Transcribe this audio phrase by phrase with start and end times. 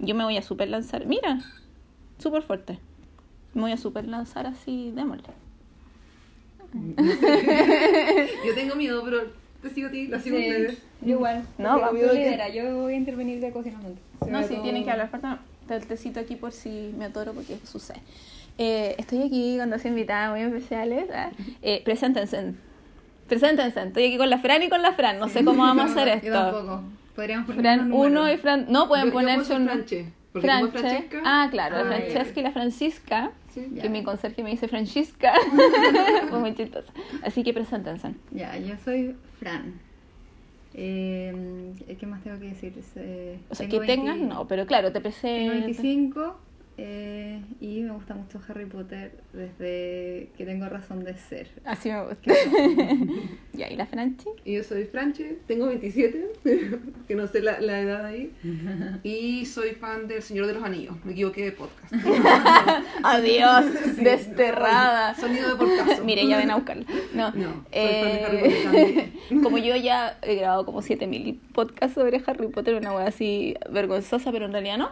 [0.00, 1.06] yo me voy a super lanzar.
[1.06, 1.40] Mira,
[2.18, 2.78] súper fuerte.
[3.54, 5.28] Me voy a super lanzar así, démosle.
[8.46, 9.22] Yo tengo miedo, pero
[9.62, 10.78] te sigo a ti, la sigo a ustedes.
[11.02, 11.44] Yo igual.
[11.58, 14.00] No, No, tú pero- lidera, yo voy a intervenir de cocinamiento.
[14.28, 15.08] No, sí, tienen que hablar.
[15.10, 18.00] Falta el tecito aquí por si me atoro porque sucede.
[18.58, 21.08] Eh, estoy aquí con dos invitadas muy especiales.
[21.14, 21.30] ¿ah?
[21.62, 22.54] Eh, preséntense.
[23.28, 23.82] Preséntense.
[23.82, 25.18] Estoy aquí con la Fran y con la Fran.
[25.18, 26.32] No sé cómo vamos a hacer Yo esto.
[26.32, 26.82] tampoco.
[27.20, 28.24] Podríamos poner Fran unos números.
[28.24, 28.66] 1 y Fran...
[28.68, 29.64] No, pueden Yo- yo ponerse ser un...
[29.66, 30.88] Franche, porque como es Franche.
[31.08, 33.30] Francesca- Ah, claro, la Ah, ya, Francesca y la Francisca.
[33.54, 33.66] Sí.
[33.74, 33.82] Ya.
[33.82, 35.32] Que mi conserje me dice Francisca.
[36.30, 36.92] Fue muy chistoso.
[37.22, 38.14] Así que preséntense.
[38.30, 39.74] Ya, yo soy Fran.
[40.74, 42.72] Eh, ¿Qué más tengo que decir?
[42.96, 45.52] Eh, O sea, tengo que tengas, 20 no, pero claro, te Tengo presento.
[45.82, 46.36] 25
[46.78, 51.48] eh, y me gusta mucho Harry Potter desde que tengo razón de ser.
[51.64, 52.32] Así me gusta.
[53.52, 54.28] ¿y la Franchi?
[54.44, 56.32] Y yo soy Franche, tengo 27,
[57.08, 58.32] que no sé la, la edad ahí.
[59.02, 61.92] Y soy fan del Señor de los Anillos, me equivoqué de podcast.
[63.02, 65.14] Adiós, desterrada.
[65.14, 66.02] Sonido de podcast.
[66.02, 66.86] Mire, ya ven a buscarla.
[67.12, 69.10] No, No, soy eh, fan de Harry Potter
[69.42, 74.32] como yo ya he grabado como 7000 podcasts sobre Harry Potter, una wea así vergonzosa,
[74.32, 74.90] pero en realidad no.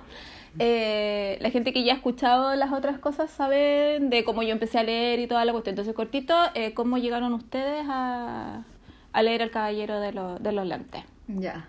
[0.58, 4.78] Eh, la gente que ya ha escuchado las otras cosas sabe de cómo yo empecé
[4.78, 5.72] a leer y toda la cuestión.
[5.72, 8.64] Entonces, cortito, eh, ¿cómo llegaron ustedes a,
[9.12, 11.02] a leer El Caballero de, los de los Lentes?
[11.28, 11.68] Ya.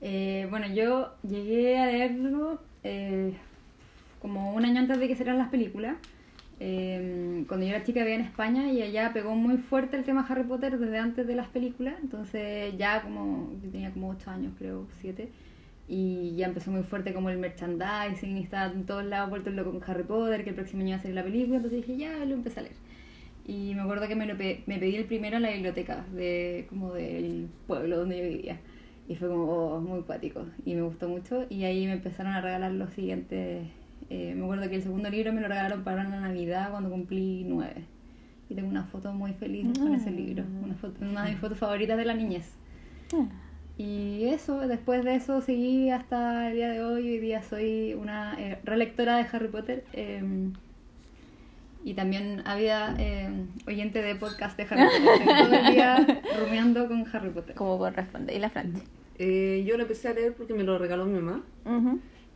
[0.00, 3.34] Eh, bueno, yo llegué a leerlo eh,
[4.20, 5.96] como un año antes de que salieran las películas.
[6.60, 10.26] Eh, cuando yo era chica vivía en España y allá pegó muy fuerte el tema
[10.28, 11.94] Harry Potter desde antes de las películas.
[12.02, 15.28] Entonces ya como, yo tenía como 8 años creo, 7.
[15.90, 19.72] Y ya empezó muy fuerte como el merchandising y estaba en todos lados vuelto loco
[19.72, 21.56] con Harry Potter, que el próximo año iba a salir la película.
[21.56, 22.74] Entonces dije, ya, lo empecé a leer.
[23.46, 26.66] Y me acuerdo que me, lo pe- me pedí el primero en la biblioteca de
[26.68, 28.58] como del pueblo donde yo vivía.
[29.08, 30.44] Y fue como oh, muy cuático.
[30.66, 31.46] Y me gustó mucho.
[31.48, 33.66] Y ahí me empezaron a regalar los siguientes.
[34.10, 37.44] eh, me acuerdo que el segundo libro me lo regalaron para la Navidad cuando cumplí
[37.48, 37.84] nueve.
[38.50, 40.44] Y tengo una foto muy feliz con ese libro.
[40.62, 42.54] Una, foto, una de mis fotos favoritas de la niñez.
[43.78, 47.08] Y eso, después de eso seguí hasta el día de hoy.
[47.10, 49.84] Hoy día soy una eh, relectora de Harry Potter.
[49.92, 50.50] eh,
[51.84, 53.30] y también había eh,
[53.66, 55.46] oyente de podcast de Harry Potter.
[55.46, 57.54] Todo el día rumiando con Harry Potter.
[57.54, 58.34] ¿Cómo corresponde?
[58.34, 58.82] ¿Y la Franchi?
[59.18, 61.42] Eh, yo lo empecé a leer porque me lo regaló mi mamá.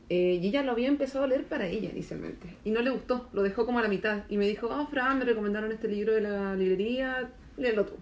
[0.09, 2.57] Eh, y ella lo había empezado a leer para ella inicialmente.
[2.65, 4.23] Y no le gustó, lo dejó como a la mitad.
[4.29, 7.95] Y me dijo, ah, Fran, me recomendaron este libro de la librería, léelo tú.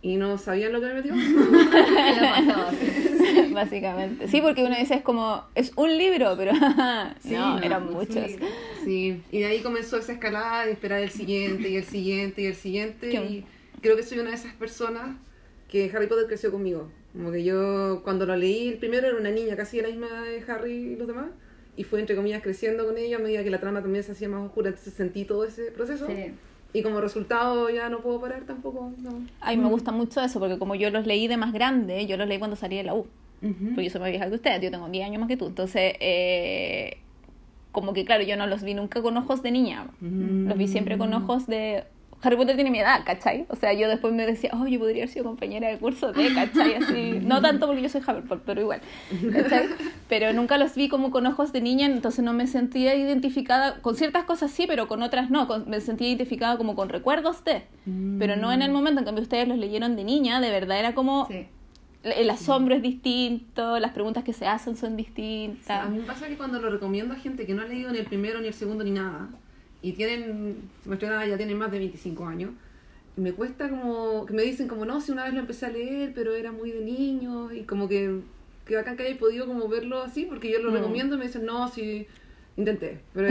[0.00, 1.12] Y no sabían lo que me metió.
[3.52, 4.28] Básicamente.
[4.28, 6.52] Sí, porque uno dice es como, es un libro, pero
[7.20, 8.30] Sí, no, eran pues, muchos.
[8.30, 8.38] sí.
[8.84, 12.46] Sí, y de ahí comenzó esa escalada de esperar el siguiente y el siguiente y
[12.46, 13.08] el siguiente.
[13.10, 13.44] Qué- Y
[13.80, 15.16] creo que soy una de esas personas
[15.68, 16.88] que Harry Potter creció conmigo.
[17.12, 20.08] Como que yo cuando lo leí, el primero era una niña casi de la misma
[20.08, 21.26] edad de Harry y los demás.
[21.76, 24.28] Y fue entre comillas creciendo con ella a medida que la trama también se hacía
[24.28, 24.68] más oscura.
[24.70, 26.06] Entonces sentí todo ese proceso.
[26.06, 26.32] Sí.
[26.72, 28.92] Y como resultado ya no puedo parar tampoco.
[28.98, 29.22] No.
[29.40, 32.28] Ay, me gusta mucho eso, porque como yo los leí de más grande, yo los
[32.28, 33.06] leí cuando salí de la U.
[33.40, 35.46] Porque yo soy más vieja que ustedes, yo tengo 10 años más que tú.
[35.46, 36.98] Entonces, eh,
[37.72, 39.86] como que claro, yo no los vi nunca con ojos de niña.
[40.00, 41.84] Los vi siempre con ojos de...
[42.20, 43.46] Harry Potter tiene mi edad, ¿cachai?
[43.48, 46.34] O sea, yo después me decía, oh, yo podría haber sido compañera de curso de,
[46.34, 46.74] ¿cachai?
[46.74, 48.80] Así, no tanto porque yo soy Hufflepuff, pero igual,
[49.32, 49.68] ¿cachai?
[50.08, 53.94] Pero nunca los vi como con ojos de niña, entonces no me sentía identificada, con
[53.94, 57.62] ciertas cosas sí, pero con otras no, con- me sentía identificada como con recuerdos de,
[58.18, 60.94] pero no en el momento en cambio ustedes los leyeron de niña, de verdad era
[60.94, 61.26] como...
[61.28, 61.46] Sí.
[62.04, 65.84] El asombro es distinto, las preguntas que se hacen son distintas.
[65.84, 67.98] A mí me pasa que cuando lo recomiendo a gente que no ha leído ni
[67.98, 69.28] el primero, ni el segundo, ni nada,
[69.82, 72.50] y tienen, nuestra edad ya tienen más de 25 años,
[73.16, 76.12] me cuesta como, que me dicen como, no, si una vez lo empecé a leer,
[76.14, 78.20] pero era muy de niño, y como que,
[78.64, 80.74] que bacán que hayáis podido como verlo así, porque yo lo Mm.
[80.74, 82.06] recomiendo y me dicen, no, si
[82.56, 83.28] intenté, pero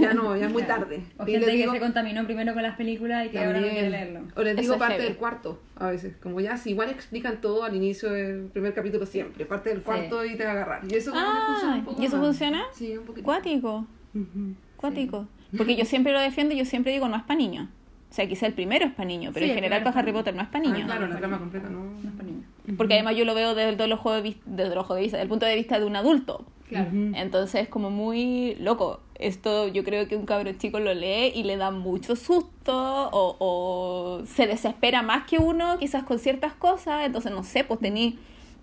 [0.00, 1.02] ya no, ya es muy tarde.
[1.18, 3.54] O Y gente les que digo- se contaminó primero con las películas y que ahora
[3.60, 3.74] no También.
[3.74, 4.20] quiere leerlo.
[4.36, 7.40] O les Eso digo es parte del cuarto a veces, como ya, si igual explican
[7.40, 10.82] todo al inicio del primer capítulo siempre, parte del cuarto y te va a agarrar.
[10.88, 12.26] Y eso que funciona Ah, un poco ¿y eso más.
[12.26, 12.62] funciona?
[12.72, 13.24] Sí, un poquito.
[13.24, 14.54] Cuático, Ujú.
[14.76, 15.26] cuático.
[15.56, 17.68] Porque yo siempre lo defiendo y yo siempre digo, no es para niños.
[18.10, 20.34] O sea, quizá el primero es para niños, pero Sí, en general para Harry Potter
[20.34, 20.84] no es para Ah, niños.
[20.86, 21.84] claro, la trama completa no.
[21.84, 22.44] No es para niños.
[22.76, 25.16] Porque además yo lo veo desde el ojo de vista, desde el ojo de vista,
[25.16, 26.44] desde el punto de vista de un adulto.
[26.68, 26.90] Claro.
[26.92, 29.00] Entonces es como muy loco.
[29.14, 33.36] Esto yo creo que un cabrón chico lo lee y le da mucho susto o,
[33.38, 37.06] o se desespera más que uno quizás con ciertas cosas.
[37.06, 38.18] Entonces no sé, pues tení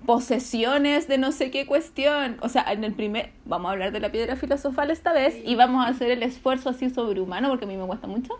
[0.06, 2.38] posesiones de no sé qué cuestión.
[2.42, 5.56] O sea, en el primer, vamos a hablar de la piedra filosofal esta vez y
[5.56, 8.34] vamos a hacer el esfuerzo así sobrehumano porque a mí me cuesta mucho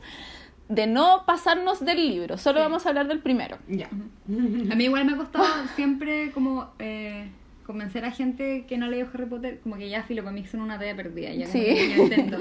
[0.70, 2.38] de no pasarnos del libro.
[2.38, 2.64] Solo Sí.
[2.64, 3.58] vamos a hablar del primero.
[3.68, 3.88] Ya.
[3.88, 5.46] A mí igual me ha costado
[5.76, 7.30] siempre como eh,
[7.68, 10.46] convencer a gente que no ha leído Harry Potter, como que ya filo para mí
[10.46, 11.64] son una talla perdida, ya Sí.
[11.96, 12.38] yo intento.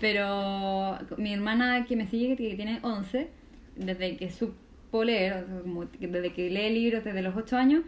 [0.00, 3.28] Pero mi hermana que me sigue, que tiene 11,
[3.76, 7.56] desde que supo leer, o sea, como que desde que lee libros desde los 8
[7.56, 7.82] años,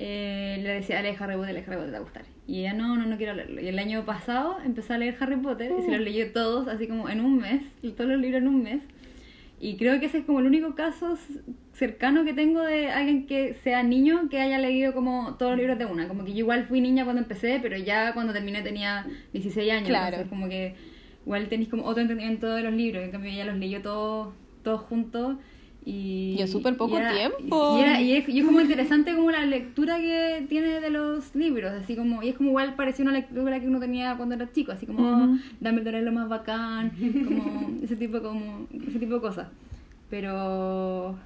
[0.00, 2.22] eh, le decía, lee Harry Potter, lee Harry Potter, te va a gustar.
[2.46, 3.60] Y ella, no, no, no quiero leerlo.
[3.60, 6.86] Y el año pasado empezó a leer Harry Potter y se los leyó todos, así
[6.86, 7.62] como en un mes,
[7.96, 8.80] todos los libros en un mes.
[9.60, 11.18] Y creo que ese es como el único caso
[11.72, 15.78] cercano que tengo de alguien que sea niño que haya leído como todos los libros
[15.78, 16.06] de una.
[16.06, 19.88] Como que yo igual fui niña cuando empecé, pero ya cuando terminé tenía 16 años.
[19.88, 20.06] Claro.
[20.06, 20.76] Entonces como que
[21.26, 23.02] igual tenéis como otro entendimiento de los libros.
[23.02, 25.38] En cambio ella los leyó todos todos juntos.
[25.90, 27.78] Y, Y en súper poco y era- tiempo.
[27.78, 31.34] Y, era- y es, y es como interesante como la lectura que tiene de los
[31.34, 34.52] libros, así como, y es como igual parecía una lectura que uno tenía cuando era
[34.52, 35.32] chico, así como, Ujú.
[35.34, 36.92] oh, Dumbledore es lo más bacán,
[37.24, 39.48] como ese tipo, como, ese tipo de cosas.
[40.10, 41.16] Pero,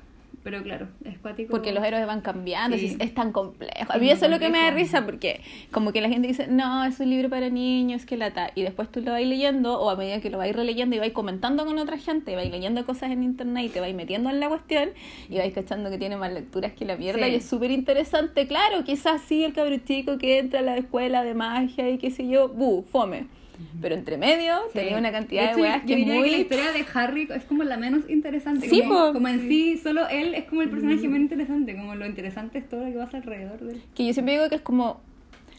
[0.42, 1.50] pero claro, es cuático.
[1.50, 2.86] Porque los héroes van cambiando, Sí.
[2.86, 3.92] es, es tan complejo.
[3.92, 5.40] A mí eso es lo que me da risa, porque
[5.70, 8.50] como que la gente dice, no, es un libro para niños, que lata.
[8.54, 11.12] Y después tú lo vas leyendo, o a medida que lo vais releyendo y vais
[11.12, 14.40] comentando con otra gente, y vais leyendo cosas en internet y te vais metiendo en
[14.40, 14.90] la cuestión,
[15.28, 17.32] y vais cachando que tiene más lecturas que la mierda, Sí.
[17.32, 18.46] y es súper interesante.
[18.46, 22.10] Claro, quizás sí, el cabro chico que entra a la escuela de magia y qué
[22.10, 23.26] sé yo, bu, fome.
[23.80, 24.78] Pero entre medio Sí.
[24.80, 26.22] tenía una cantidad de, hecho, weas yo que muy...
[26.24, 28.68] que la historia de Harry es como la menos interesante.
[28.68, 31.76] Sí, como, como en sí, solo él es como el personaje menos interesante.
[31.76, 33.82] Como lo interesante es todo lo que pasa alrededor de él.
[33.94, 35.00] que yo siempre digo que es como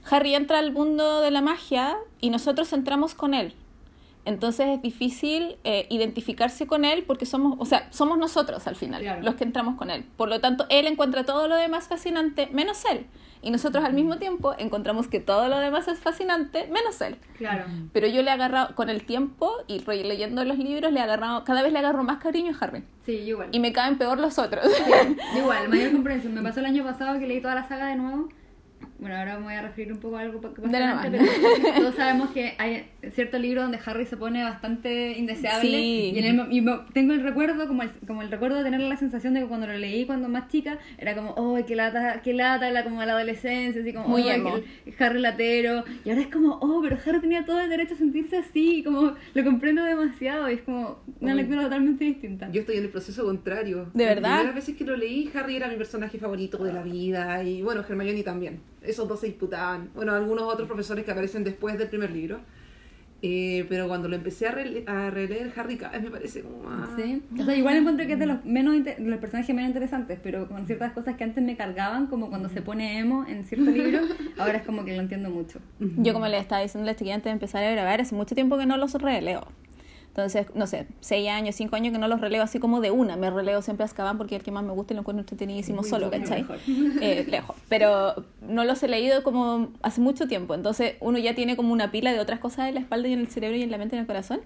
[0.10, 3.54] Harry entra al mundo de la magia y nosotros entramos con él.
[4.26, 9.02] Entonces es difícil eh, identificarse con él porque somos, o sea, somos nosotros al final
[9.02, 9.22] Claro.
[9.22, 10.06] los que entramos con él.
[10.16, 13.06] Por lo tanto, él encuentra todo lo demás fascinante menos él.
[13.44, 17.18] Y nosotros al mismo tiempo encontramos que todo lo demás es fascinante menos él.
[17.38, 17.66] Claro.
[17.92, 21.44] Pero yo le he agarrado, con el tiempo y leyendo los libros, le he agarrado,
[21.44, 22.84] cada vez le agarro más cariño a Harry.
[23.06, 23.50] Sí, yo igual.
[23.52, 24.66] Y me caen peor los otros.
[25.38, 26.34] Igual, mayor comprensión.
[26.34, 28.30] Me pasó el año pasado que leí toda la saga de nuevo.
[29.00, 31.08] Bueno, ahora me voy a referir un poco a algo que antes, nomás.
[31.10, 31.26] pero
[31.78, 35.70] todos sabemos que hay cierto libro donde Harry se pone bastante indeseable.
[35.70, 36.12] Sí.
[36.16, 38.98] Y, en el y tengo el recuerdo, como el, como el recuerdo de tener la
[38.98, 42.34] sensación de que cuando lo leí cuando más chica, era como, oh, qué lata, qué
[42.34, 45.84] lata, la, como la adolescencia, así como, Muy oh, el Harry latero.
[46.06, 48.84] Y ahora es como, oh, pero Harry tenía todo el derecho a sentirse así, y
[48.84, 50.50] como lo comprendo demasiado.
[50.50, 51.38] Y es como una Uy.
[51.42, 52.50] lectura totalmente distinta.
[52.52, 53.90] Yo estoy en el proceso contrario.
[53.94, 54.38] ¿De Las verdad?
[54.38, 57.44] primeras veces que lo leí, Harry era mi personaje favorito de la vida.
[57.44, 58.73] Y bueno, Hermione también.
[58.86, 59.90] Esos dos se disputaban.
[59.96, 62.40] Bueno, algunos otros profesores que aparecen después del primer libro.
[63.26, 66.62] Eh, pero cuando lo empecé a, rele- a releer, Harry cada vez me parece como
[66.64, 66.90] más...
[66.98, 67.22] Sí.
[67.40, 70.50] O sea, igual encuentro que es de los menos de los personajes menos interesantes, pero
[70.50, 74.02] con ciertas cosas que antes me cargaban, como cuando se pone emo en cierto libro,
[74.38, 75.60] ahora es como que lo entiendo mucho.
[75.80, 78.36] Yo como le estaba diciendo a la chiquilla antes de empezar a grabar, hace mucho
[78.36, 79.48] tiempo que no los releo.
[80.14, 83.18] Entonces, no sé, seis años, cinco años que no los releo así como de una.
[83.18, 85.22] Me releo siempre a Azkaban porque es el que más me gusta y lo encuentro
[85.22, 86.44] entretenidísimo Muy solo, ¿cachai?
[86.44, 86.60] mejor.
[87.02, 87.56] Eh, lejos.
[87.68, 90.54] Pero no los he leído como hace mucho tiempo.
[90.54, 93.22] Entonces, uno ya tiene como una pila de otras cosas en la espalda y en
[93.22, 94.42] el cerebro y en la mente y en el corazón.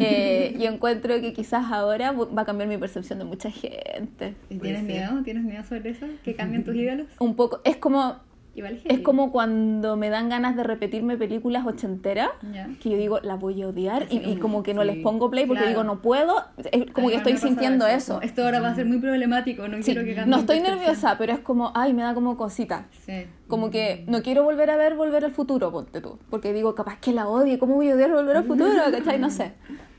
[0.00, 4.34] Eh, y encuentro que quizás ahora va a cambiar mi percepción de mucha gente.
[4.48, 5.22] ¿Y Puede ¿Tienes miedo?
[5.22, 6.06] ¿Tienes miedo sobre eso?
[6.24, 7.08] ¿Que cambien tus ídolos?
[7.18, 8.16] Un poco, es como,
[8.60, 9.02] Igual es heavy.
[9.02, 12.30] como cuando me dan ganas de repetirme películas ochenteras.
[12.52, 12.68] Ya.
[12.80, 14.86] que yo digo, la voy a odiar y, y como que no Sí.
[14.88, 15.70] les pongo play porque Claro.
[15.70, 16.36] digo, no puedo,
[16.72, 18.14] es como que estoy sintiendo eso.
[18.14, 21.16] Como, Esto ahora va a ser muy problemático, no Sí, quiero que no estoy nerviosa,
[21.18, 22.86] pero es como, ay, me da como cosita.
[23.04, 23.26] Sí.
[23.48, 26.18] Como que no quiero volver a ver Volver al Futuro, ponte tú.
[26.30, 28.70] Porque digo, capaz que la odie, ¿cómo voy a odiar Volver al Futuro?
[28.92, 29.18] ¿Cachai?
[29.18, 29.52] No sé.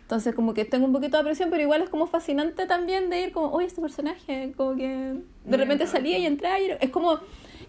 [0.03, 3.21] Entonces como que tengo un poquito de presión, pero igual es como fascinante también de
[3.21, 5.15] ir como, oye, este personaje, como que
[5.45, 7.19] de repente salía y entraba y era- es como,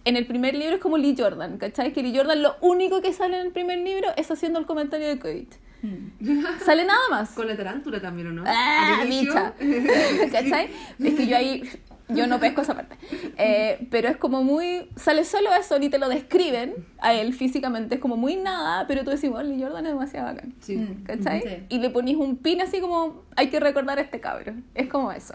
[0.05, 1.93] en el primer libro es como Lee Jordan, ¿cachai?
[1.93, 5.09] Que Lee Jordan lo único que sale en el primer libro es haciendo el comentario
[5.09, 5.59] de Quidditch.
[5.83, 6.45] Mm.
[6.65, 7.31] Sale nada más.
[7.31, 8.45] Con la tarántula también, ¿o no?
[8.47, 9.55] ¡Ah, bicha!
[10.33, 10.71] ¿Cachai?
[10.99, 11.63] Es que yo ahí,
[12.09, 12.97] yo no pesco esa parte.
[13.37, 17.97] Eh, pero es como muy, sale solo eso, ni te lo describen a él físicamente,
[17.97, 20.55] es como muy nada, pero tú decís, bueno, Lee Jordan es demasiado bacán.
[20.61, 20.77] Sí.
[20.77, 21.05] Mm.
[21.05, 21.43] ¿Cachai?
[21.43, 21.49] Sí.
[21.69, 24.55] Y le ponís un pin así como, hay que recordar a este cabro.
[24.75, 25.35] Es como eso.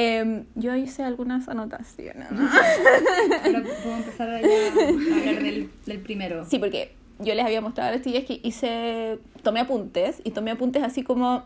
[0.00, 2.28] Eh, yo hice algunas anotaciones.
[2.30, 6.44] Ahora puedo empezar a, ya a hablar del, del primero.
[6.48, 10.52] Sí, porque yo les había mostrado a las tías que hice, tomé apuntes y tomé
[10.52, 11.42] apuntes así como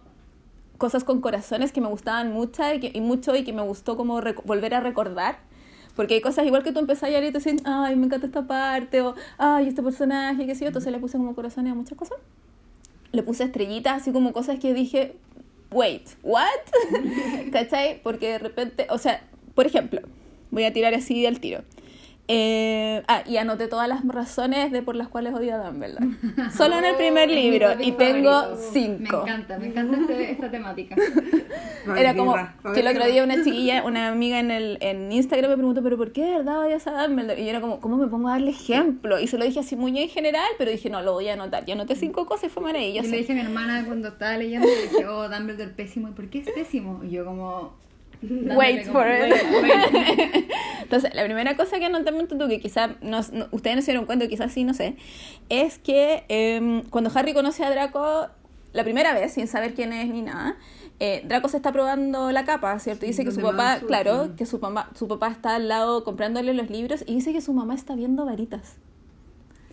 [0.76, 3.96] cosas con corazones que me gustaban mucho y, que- y mucho y que me gustó
[3.96, 5.38] como volver a recordar.
[5.96, 8.26] Porque hay cosas igual que tú empezás a leer y te dicen, ay, me encanta
[8.26, 10.68] esta parte, o ay, este personaje, qué sé yo.
[10.68, 12.18] Entonces le puse como corazones a muchas cosas.
[13.12, 15.14] Le puse estrellitas, así como cosas que dije,
[15.72, 16.48] wait, what?
[17.52, 18.00] ¿Cachai?
[18.02, 19.22] Porque de repente, o sea,
[19.54, 20.00] por ejemplo,
[20.50, 21.62] voy a tirar así al tiro.
[22.28, 26.06] Eh, ah, y anoté todas las razones de por las cuales odio a Dumbledore.
[26.56, 27.70] Solo en el primer libro.
[27.80, 28.62] Y tengo favorito.
[28.72, 29.16] cinco.
[29.24, 30.96] Me encanta, me encanta este- esta temática.
[31.96, 32.36] Era como
[32.72, 35.96] que el otro día una chiquilla, una amiga en el en Instagram me preguntó, pero
[35.96, 37.40] ¿por qué de verdad odias a Dumbledore?
[37.40, 39.18] Y yo era como, ¿cómo me pongo a darle ejemplo?
[39.18, 41.64] Y se lo dije así muy en general, pero dije, no, lo voy a anotar.
[41.66, 43.10] Y anoté cinco cosas y fue Yo maravilloso.
[43.10, 46.08] le dije a mi hermana cuando estaba leyendo, le dije, oh, Dumbledore pésimo.
[46.08, 47.02] ¿Y por qué es pésimo?
[47.04, 47.74] Y yo como...
[48.22, 49.32] Wait for it.
[50.82, 53.92] Entonces, la primera cosa que anoté en tú, que quizás no, no- ustedes no se
[53.92, 54.96] dieron cuenta, quizás sí, no sé,
[55.48, 58.28] es que em, cuando Harry conoce a Draco
[58.72, 60.56] la primera vez, sin saber quién es ni nada,
[61.00, 63.04] eh, Draco se está probando la capa, ¿cierto?
[63.06, 66.54] Y dice que su papá, claro, que su papá, su papá está al lado comprándole
[66.54, 68.76] los libros y dice que su mamá está viendo varitas.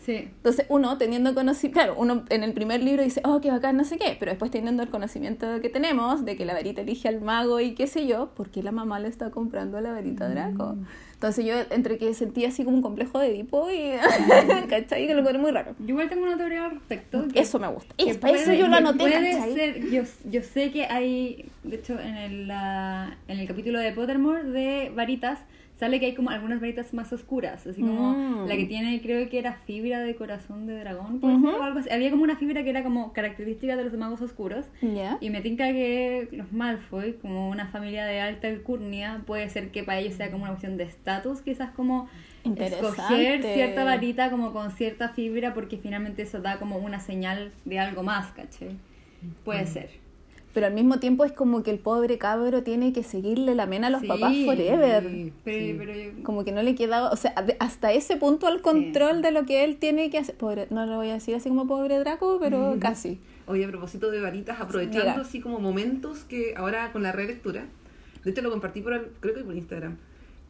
[0.09, 0.15] Sí.
[0.37, 3.83] Entonces uno teniendo conocimiento, claro, uno en el primer libro dice, oh, qué bacán, no
[3.83, 7.21] sé qué, pero después teniendo el conocimiento que tenemos de que la varita elige al
[7.21, 10.29] mago y qué sé yo, ¿por qué la mamá le está comprando la varita a
[10.29, 10.75] Draco?
[11.13, 13.91] Entonces yo entre que sentía así como un complejo de Edipo y,
[14.69, 15.05] ¿cachai?
[15.05, 15.75] Que lo encontré muy raro.
[15.79, 17.27] Yo igual tengo una teoría al respecto.
[17.27, 17.93] que- Eso me gusta.
[17.97, 19.53] que Es, para eso yo lo anoté, puede ¿cachai?
[19.53, 23.91] ser- yo, yo sé que hay, de hecho, en el, la- en el capítulo de
[23.91, 25.39] Pottermore de varitas,
[25.79, 28.48] sale que hay como algunas varitas más oscuras, así como Mm.
[28.50, 31.51] la que tiene, creo que era fibra de corazón de dragón, puede Ujú.
[31.51, 31.89] ser, o algo así.
[31.89, 34.65] Había como una fibra que era como característica de los magos oscuros.
[34.81, 35.17] ¿Ya?
[35.21, 39.83] Y me tinca que los Malfoy, como una familia de alta alcurnia, puede ser que
[39.83, 42.09] para ellos sea como una cuestión de estatus, quizás como
[42.55, 47.79] escoger cierta varita como con cierta fibra, porque finalmente eso da como una señal de
[47.79, 48.71] algo más, ¿caché?
[49.45, 49.89] Puede ser.
[50.53, 53.88] Pero al mismo tiempo es como que el pobre cabro tiene que seguirle la mena
[53.88, 54.08] a los Sí.
[54.08, 55.03] papás forever.
[55.08, 55.75] Sí, Pero, sí.
[55.77, 59.46] pero Como que no le quedaba, o sea, hasta ese punto al control de lo
[59.46, 60.36] que él tiene que hacer.
[60.36, 63.20] Pobre, no lo voy a decir así como pobre Draco, pero casi.
[63.46, 67.65] Oye, a propósito de varitas, aprovechando así como momentos que ahora con la relectura,
[68.24, 69.98] de hecho lo compartí por, el- creo que por Instagram,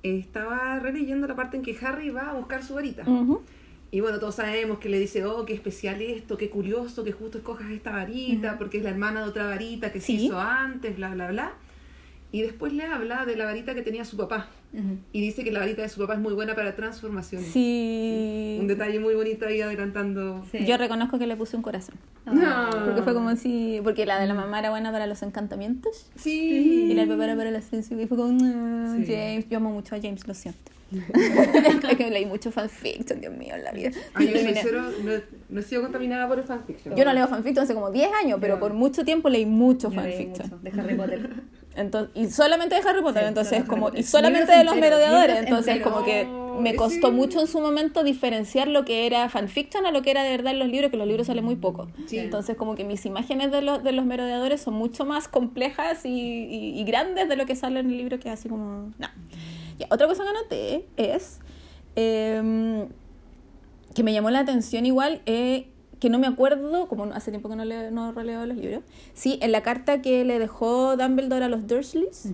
[0.03, 3.03] estaba releyendo la parte en que Harry va a buscar su varita.
[3.03, 3.41] Ujú.
[3.91, 7.39] Y bueno, todos sabemos que le dice, oh, qué especial esto, qué curioso que justo
[7.39, 11.09] escojas esta varita, porque es la hermana de otra varita que se hizo antes, bla,
[11.15, 11.53] bla, bla.
[12.31, 14.47] Y después le habla de la varita que tenía su papá.
[15.11, 17.47] Y dice que la varita de su papá es muy buena para transformaciones.
[17.51, 18.57] Sí.
[18.61, 20.45] Un detalle muy bonito ahí adelantando.
[20.51, 20.63] Sí.
[20.63, 21.95] Yo reconozco que le puse un corazón.
[22.27, 22.69] Ah.
[22.85, 23.79] Porque fue como si.
[23.83, 26.11] Porque la de la mamá era buena para los encantamientos.
[26.15, 26.89] Sí.
[26.91, 27.99] Y la del papá era para la ciencia.
[27.99, 28.31] Y fue como.
[28.31, 29.05] "No, Sí.
[29.11, 29.49] James.
[29.49, 30.71] Yo amo mucho a James, lo siento.
[31.89, 33.91] es que leí mucho fanfiction, Dios mío, en la vida.
[34.13, 34.27] Ay,
[34.63, 35.11] yo no,
[35.49, 36.95] no he sido contaminada por el fanfiction.
[36.95, 40.49] Yo no leo fanfiction hace como 10 años, pero por mucho tiempo leí mucho fanfiction.
[40.49, 41.29] mucho de Harry Potter.
[41.75, 45.75] Entonces, y solamente de Harry Potter, Sí, entonces como y solamente de los merodeadores, entonces
[45.77, 45.93] enteros.
[45.93, 46.27] como que
[46.59, 50.23] me costó mucho en su momento diferenciar lo que era fanfiction a lo que era
[50.23, 51.87] de verdad en los libros, que los libros salen muy poco.
[52.07, 52.17] Sí.
[52.17, 56.09] Entonces como que mis imágenes de los de los merodeadores son mucho más complejas y,
[56.09, 59.07] y- y grandes de lo que sale en el libro, que es así como no.
[59.79, 61.39] Ya, otra cosa que anoté es
[61.95, 62.87] em,
[63.95, 65.69] que me llamó la atención igual eh,
[65.99, 68.83] que no me acuerdo, como hace tiempo que no, le, no releo los libros,
[69.13, 72.29] sí, en la carta que le dejó Dumbledore a los Dursleys,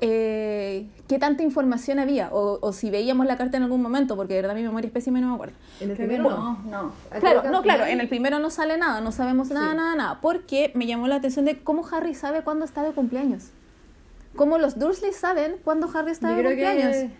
[0.00, 4.34] eh, qué tanta información había, o, o si veíamos la carta en algún momento, porque
[4.34, 5.54] de verdad mi memoria es pésima y no me acuerdo.
[5.80, 6.92] En el primero no, no.
[7.20, 10.72] Claro, no, claro, en el primero no sale nada, no sabemos nada, nada, nada, porque
[10.74, 13.50] me llamó la atención de cómo Harry sabe cuándo está de cumpleaños.
[14.36, 17.10] Cómo los Dursleys saben cuándo Harry está Yo de cumpleaños que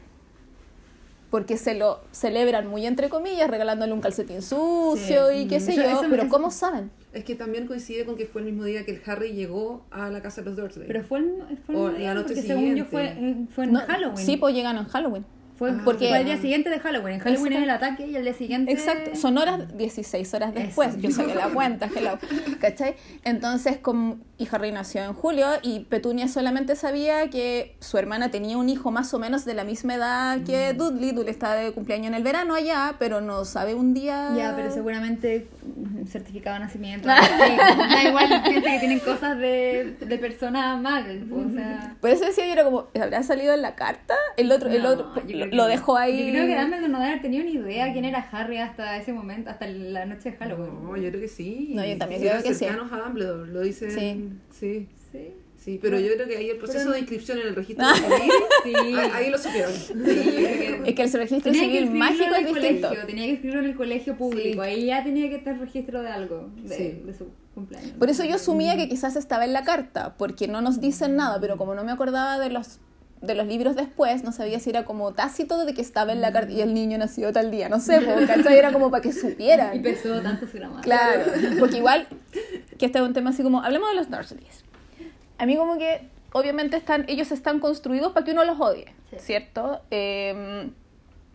[1.30, 5.36] porque se lo celebran muy entre comillas, regalándole un calcetín sucio Sí.
[5.38, 6.92] y qué sé Eso- yo, eso- pero eso- ¿cómo saben?
[7.12, 10.10] Es que también coincide con que fue el mismo día que el Harry llegó a
[10.10, 10.86] la casa de los Dursley.
[10.86, 13.48] Pero fue el, fue el O mismo día, la noche porque según yo fue, en
[13.72, 14.16] No, Halloween.
[14.24, 15.24] Sí, pues llegan en Halloween.
[15.56, 15.80] Fue, Ah.
[15.84, 17.14] porque fue el día siguiente de Halloween.
[17.14, 18.72] En Halloween es el ataque y el día siguiente.
[18.72, 20.98] Exacto, son horas 16 horas después, Eso.
[20.98, 22.18] yo saqué la cuenta, hello,
[22.60, 22.96] ¿cachai?
[23.22, 28.56] Entonces, como, y Harry nació en julio y Petunia solamente sabía que su hermana tenía
[28.58, 30.76] un hijo más o menos de la misma edad que Mm.
[30.76, 34.32] Dudley, Dudley está de cumpleaños en el verano allá, pero no sabe un día...
[34.36, 35.46] Ya, pero seguramente
[36.10, 37.08] certificado de nacimiento.
[37.08, 37.56] sí,
[37.94, 41.28] da igual, piensa que tienen cosas de, de persona mal.
[41.32, 41.96] O sea.
[42.00, 44.14] Por eso decía yo, era como, ¿habrá salido en la carta?
[44.36, 46.26] El otro, el no, otro yo creo que lo dejó ahí...
[46.26, 49.12] Yo creo que Dumbledore no debe haber tenido ni idea quién era Harry hasta ese
[49.12, 50.82] momento, hasta la noche de Halloween.
[50.82, 51.72] No, yo creo que sí.
[51.74, 52.64] No, yo también Sí, creo que sí.
[52.66, 53.90] a Dumbledore, lo dicen.
[53.90, 54.28] Sí.
[54.50, 54.88] Sí.
[55.12, 55.32] Sí.
[55.56, 57.86] Sí, pero yo creo que ahí el proceso Pero no- de inscripción en el registro
[57.94, 58.30] civil,
[58.64, 59.10] Sí.
[59.14, 59.72] ahí, lo supieron.
[59.72, 62.88] Sí, que- Es que el registro Tenía civil mágico es el distinto.
[62.88, 64.62] colegio, tenía que escribirlo en el colegio público.
[64.62, 64.68] Sí.
[64.68, 67.02] Ahí ya tenía que estar registro de algo, de, Sí.
[67.06, 67.92] de su cumpleaños.
[67.92, 71.40] Por eso yo asumía que quizás estaba en la carta, porque no nos dicen nada,
[71.40, 72.78] pero como no me acordaba de los
[73.26, 76.32] de los libros después, no sabía si era como tácito de que estaba en la
[76.32, 79.12] carta y el niño nació tal día, no sé, porque era como para que Y
[79.12, 79.82] supieran.
[79.82, 80.80] pesó tantos gramos.
[80.82, 81.24] Claro,
[81.58, 82.06] porque igual,
[82.78, 84.64] que este es un tema así como, hablemos de los Dursleys.
[85.38, 89.16] A mí como que, obviamente, están ellos están construidos para que uno los odie, Sí.
[89.20, 89.80] ¿cierto?
[89.90, 90.70] Eh,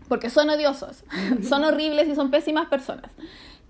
[0.08, 1.04] porque son odiosos,
[1.48, 3.12] son horribles y son pésimas personas.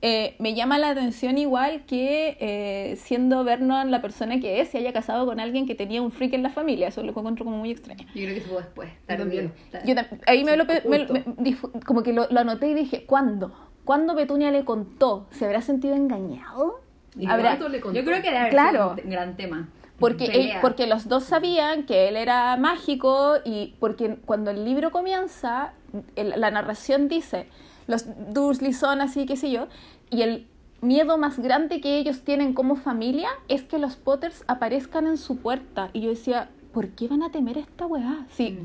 [0.01, 4.77] Eh, me llama la atención igual que eh, siendo Vernon la persona que es, se
[4.77, 6.87] haya casado con alguien que tenía un freak en la familia.
[6.87, 8.05] Eso lo encuentro como muy extraño.
[8.15, 8.89] Yo creo que fue después.
[9.05, 9.51] También.
[9.85, 13.51] Yo tam- ahí me lo, me- me- como que lo, lo anoté y dije, ¿cuándo?
[13.83, 15.27] ¿Cuándo Petunia le contó?
[15.31, 16.79] ¿Se habrá sentido engañado?
[17.17, 17.99] ¿Y Habrá- cuánto le contó?
[17.99, 18.95] Yo creo que haber Claro.
[19.03, 19.67] un gran tema.
[19.99, 24.91] Porque, él- porque los dos sabían que él era mágico y porque cuando el libro
[24.91, 25.73] comienza,
[26.15, 27.47] el- la narración dice,
[27.89, 29.67] los Dursley son así, qué sé yo,
[30.11, 30.47] y el
[30.81, 35.37] miedo más grande que ellos tienen como familia es que los Potters aparezcan en su
[35.37, 35.89] puerta.
[35.91, 38.25] Y yo decía, ¿por qué van a temer esta weá?
[38.29, 38.59] Si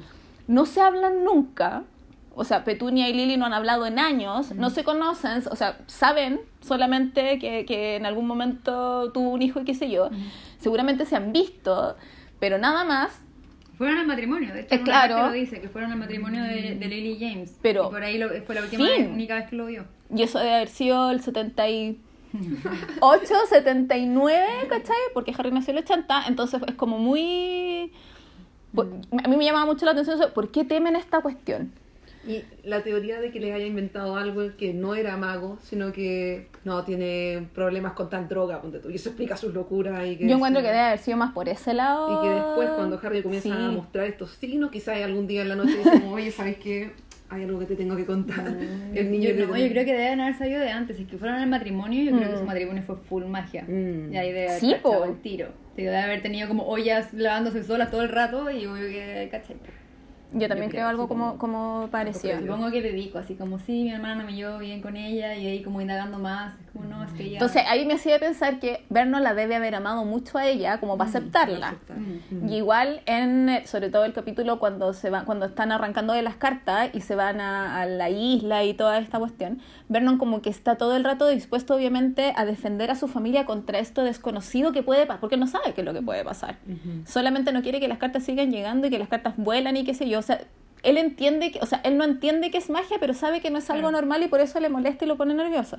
[0.47, 1.85] no se hablan nunca,
[2.35, 5.79] o sea, Petunia y Lily no han hablado en años, no se conocen, o sea,
[5.87, 10.11] saben solamente que, que en algún momento tuvo un hijo y qué sé yo.
[10.59, 11.97] Seguramente se han visto,
[12.39, 13.21] pero nada más.
[13.77, 15.15] Fueron al matrimonio, de hecho, Eh, una claro.
[15.17, 17.59] parte lo dice, que fueron al matrimonio de, de Lily James.
[17.63, 19.85] Pero- Y por ahí lo- fue la última vez- única vez que lo vio.
[20.15, 21.99] Y eso debe haber sido el 78,
[23.49, 24.97] 79, ¿cachai?
[25.13, 27.93] Porque Harry nació en el 80, entonces es como muy...
[28.75, 28.89] por-
[29.25, 31.73] A mí me llamaba mucho la atención eso, ¿por qué temen esta cuestión?
[32.27, 36.49] Y la teoría de que les haya inventado algo que no era mago, sino que
[36.65, 40.07] no tiene problemas con tal droga, ponte tú, y eso explica sus locuras.
[40.07, 40.67] Y que Yo encuentro sí.
[40.67, 42.19] que debe haber sido más por ese lado.
[42.23, 43.55] Y que después, cuando Harry comienza Sí.
[43.55, 46.93] a mostrar estos signos, quizás algún día en la noche dice, como, oye, ¿sabes qué?
[47.31, 48.47] Hay algo que te tengo que contar.
[48.95, 50.97] El niño yo, no, yo creo que deben haber salido de antes.
[50.97, 52.39] Si es que fueron al matrimonio, yo creo que Mm.
[52.39, 53.65] su matrimonio fue full magia.
[53.67, 54.13] Mm.
[54.13, 55.49] Y ahí debe haber Sí, el tiro.
[55.77, 59.57] Debe haber tenido como ollas lavándose solas todo el rato y obvio que cachai.
[60.35, 61.39] Yo también Yo creo creo, algo como, supongo.
[61.39, 62.39] como parecido.
[62.41, 65.63] Supongo que dedico, así como sí, mi hermana me llevó bien con ella y ahí
[65.63, 66.55] como indagando más.
[66.75, 67.33] Es como no, es que.
[67.33, 70.97] Entonces ahí me hacía pensar que Vernon la debe haber amado mucho a ella como
[70.97, 71.69] para aceptarla.
[71.69, 71.97] aceptar.
[71.99, 72.49] Mm.
[72.49, 76.37] Y igual en sobre todo el capítulo cuando se van cuando están arrancando de las
[76.37, 80.51] cartas y se van a, a la isla y toda esta cuestión, Vernon como que
[80.51, 84.83] está todo el rato dispuesto obviamente a defender a su familia contra esto desconocido que
[84.83, 86.57] puede pasar, porque él no sabe qué es lo que puede pasar.
[87.07, 89.95] Solamente no quiere que las cartas sigan llegando y que las cartas vuelan y qué
[89.95, 90.41] sé yo, o sea,
[90.85, 93.59] él entiende que, o sea, él no entiende que es magia, pero sabe que no
[93.59, 95.79] es algo normal y por eso le molesta y lo pone nervioso.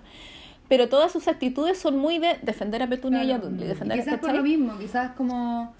[0.67, 3.49] Pero todas sus actitudes son muy de defender a Petunia y a Claro.
[3.49, 4.37] Dudley, Y defender quizás por ¿cachai?
[4.37, 5.75] lo mismo, quizás como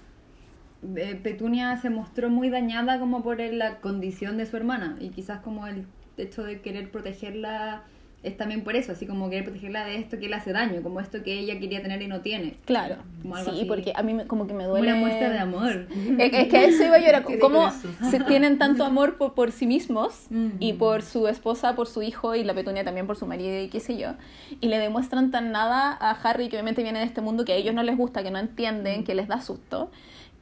[0.96, 5.40] eh, Petunia se mostró muy dañada como por la condición de su hermana y quizás
[5.40, 7.82] como el hecho de querer protegerla
[8.26, 11.00] es también por eso, así como querer protegerla de esto que le hace daño, como
[11.00, 12.54] esto que ella quería tener y no tiene.
[12.64, 13.64] Claro, Como algo sí, así.
[13.66, 14.92] porque a mí me- como que me Como duele...
[14.92, 15.86] una muestra de amor.
[16.18, 17.96] Es, es que a eso iba yo, era corazón.
[18.10, 20.48] se tienen tanto amor por, por sí mismos Mm.
[20.60, 23.68] y por su esposa, por su hijo y la Petunia también por su marido y
[23.68, 24.14] qué sé yo.
[24.60, 27.56] Y le demuestran tan nada a Harry, que obviamente viene de este mundo que a
[27.56, 29.90] ellos no les gusta, que no entienden, que les da susto.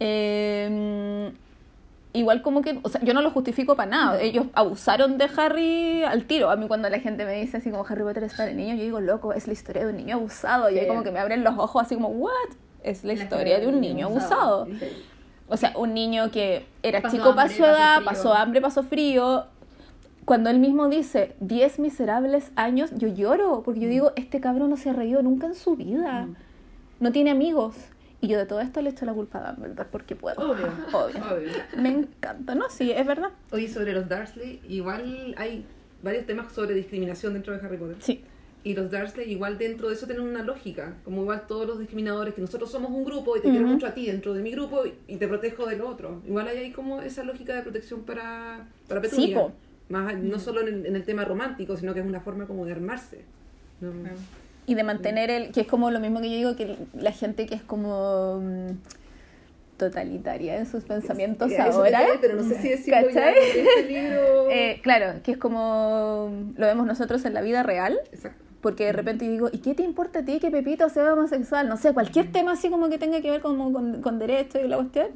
[0.00, 1.32] Eh,
[2.14, 4.20] igual como que, o sea, yo no lo justifico para nada.
[4.22, 6.48] Ellos abusaron de Harry al tiro.
[6.50, 8.84] A mí cuando la gente me dice así como Harry Potter es para niños, yo
[8.84, 10.70] digo, loco, es la historia de un niño abusado.
[10.70, 12.30] Y ahí como que me abren los ojos así como, what?
[12.82, 14.66] Es la historia de un niño abusado.
[15.48, 19.44] O sea, un niño que era Pasó chico para su edad, pasó hambre, pasó frío.
[20.24, 23.82] Cuando él mismo dice 10 miserables años, yo lloro, porque Mm.
[23.82, 26.28] yo digo, este cabrón no se ha reído nunca en su vida.
[27.00, 27.74] No tiene amigos.
[28.24, 30.36] Y yo de todo esto le echo la culpa a Dumbledore, porque puedo.
[30.40, 30.66] Obvio.
[30.92, 31.22] Obvio.
[31.30, 31.52] Obvio.
[31.76, 32.70] Me encanta, ¿no?
[32.70, 33.30] Sí, es verdad.
[33.52, 35.66] Oye, sobre los Dursley, igual hay
[36.02, 37.96] varios temas sobre discriminación dentro de Harry Potter.
[38.00, 38.24] Sí.
[38.62, 42.32] Y los Dursley igual dentro de eso tienen una lógica, como igual todos los discriminadores,
[42.32, 43.74] que nosotros somos un grupo y te quiero Ujú.
[43.74, 46.22] mucho a ti dentro de mi grupo y, te protejo del otro.
[46.26, 49.36] Igual hay ahí como esa lógica de protección para, para Sí, Petunia.
[49.38, 49.52] po.
[49.90, 52.72] Más, no solo en, en el tema romántico, sino que es una forma como de
[52.72, 53.20] armarse.
[53.82, 53.92] ¿no?
[54.66, 57.46] Y de mantener el, que es como lo mismo que yo digo, que la gente
[57.46, 58.70] que es como mm,
[59.76, 62.00] totalitaria en sus pensamientos ahora.
[62.20, 64.48] pero no sé si decirlo ya este libro.
[64.50, 68.42] Eh, claro, que es como lo vemos nosotros en la vida real, Exacto.
[68.60, 71.68] porque de repente digo, ¿y qué te importa a ti que Pepito sea homosexual?
[71.68, 74.68] No sé, cualquier tema así como que tenga que ver con, con, con derecho y
[74.68, 75.08] la cuestión.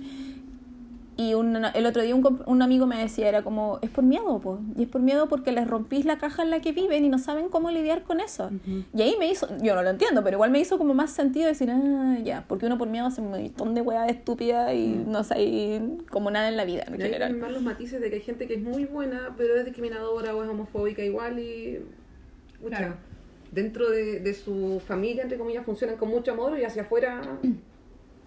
[1.21, 4.39] Y un- el otro día un, un amigo me decía, era como, es por miedo,
[4.39, 4.61] po.
[4.77, 7.19] y es por miedo porque les rompís la caja en la que viven y no
[7.19, 8.47] saben cómo lidiar con eso.
[8.47, 8.85] Ujú.
[8.95, 11.49] Y ahí me hizo, yo no lo entiendo, pero igual me hizo como más sentido
[11.49, 15.25] decir, ah, ya, porque uno por miedo hace un montón de weas estúpidas y no
[15.25, 17.19] sabe como nada en la vida en general.
[17.31, 20.37] tienen más los matices de que hay gente que es muy buena, pero es discriminadora
[20.37, 21.81] o es homofóbica igual y...
[22.63, 22.95] pucha, Claro.
[23.51, 27.21] Dentro de, de su familia, entre comillas, funcionan con mucho amor y hacia afuera...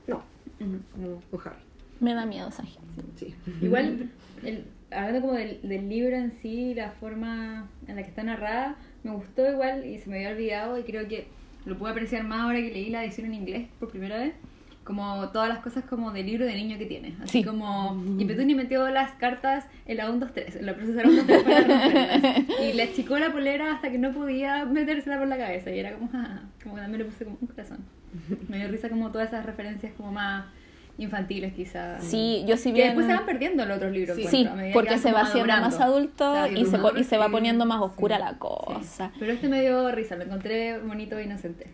[0.08, 0.24] No,
[0.92, 1.62] como con Harry.
[2.02, 3.04] Me da miedo esa gente.
[3.16, 3.34] Sí.
[3.62, 4.10] Igual,
[4.44, 8.76] el, hablando como del, del libro en sí, la forma en la que está narrada,
[9.04, 11.28] me gustó igual y se me había olvidado y creo que
[11.66, 14.34] lo puedo apreciar más ahora que leí la edición en inglés por primera vez.
[14.84, 17.14] como todas las cosas como de libro de niño que tiene.
[17.22, 17.44] Así Sí.
[17.44, 21.18] como, y Petuni metió las cartas en la 1, 2, 3, en la procesora 1,
[21.18, 22.46] 2, 3 para romperlas.
[22.64, 25.70] Y le achicó la polera hasta que no podía metérsela por la cabeza.
[25.70, 27.78] Y era como, ah, como que también le puse como un corazón.
[28.50, 30.46] Me dio risa como todas esas referencias como más
[30.98, 32.04] infantiles quizás.
[32.04, 32.88] Sí, yo si Que bien...
[32.90, 34.16] después se van perdiendo los otros libros.
[34.18, 34.26] Sí.
[34.30, 37.26] Sí, que porque se va haciendo más adulto Claro, y, se, po- y se va
[37.26, 37.32] Sí.
[37.32, 38.22] poniendo más oscura Sí.
[38.24, 38.36] la Sí.
[38.40, 39.12] cosa.
[39.20, 41.68] Pero este me dio risa, lo encontré bonito e inocente.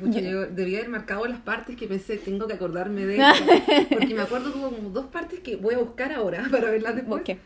[0.00, 3.44] Pucha, Yo- yo debía haber marcado las partes que pensé, tengo que acordarme de esto,
[3.90, 6.94] porque me acuerdo que hubo como dos partes que voy a buscar ahora para verlas
[6.94, 7.38] después, ¿Por qué?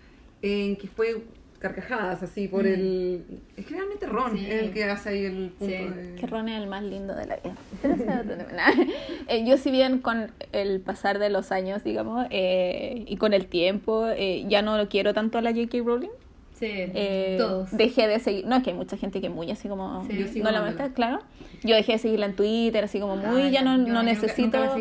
[0.43, 1.23] en que fue
[1.69, 2.67] carcajadas así por Mm.
[2.67, 3.25] el...
[3.57, 4.47] Es que realmente Ron Sí.
[4.47, 5.73] es el que hace ahí el punto Sí.
[5.73, 6.15] de...
[6.21, 7.55] Que Ron es el más lindo de la vida.
[7.81, 8.53] Pero ese es otro tema.
[8.53, 8.85] Nah.
[9.29, 13.47] Eh, yo si bien con el pasar de los años, digamos, eh, y con el
[13.47, 15.79] tiempo, eh, ya no lo quiero tanto a la J.K.
[15.85, 16.11] Rowling.
[16.53, 17.73] Sí, Eh, todos.
[17.77, 20.41] Dejé de seguir, no es que hay mucha gente que muy así como Sí.
[20.41, 21.19] No la molesta, claro.
[21.65, 24.59] Yo dejé de seguirla en Twitter, así como muy, Ah, ya no, no nunca- necesito
[24.59, 24.77] nunca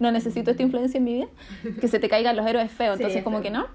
[0.00, 1.26] no necesito esta influencia en mi vida,
[1.80, 3.44] que se te caigan los héroes feos, Sí, entonces es como feo.
[3.44, 3.66] que no.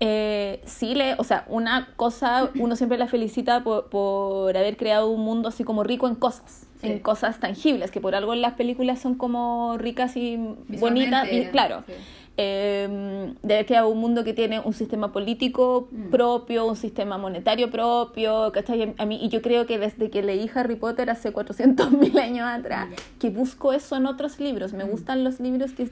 [0.00, 5.08] Eh, sí le, o sea, una cosa, uno siempre la felicita por, por haber creado
[5.08, 6.88] un mundo así como rico en cosas, Sí.
[6.88, 10.36] en cosas tangibles, que por algo las películas son como ricas y
[10.80, 11.84] bonitas, y claro.
[11.86, 11.92] sí.
[12.36, 16.10] Eh, de haber creado un mundo que tiene un sistema político Mm.
[16.10, 18.92] propio, un sistema monetario propio, ¿cachai?
[18.98, 22.88] A mí, y yo creo que desde que leí Harry Potter hace 400.000 años atrás,
[23.20, 24.72] que busco eso en otros libros.
[24.72, 24.88] Me Mm.
[24.90, 25.88] gustan los libros que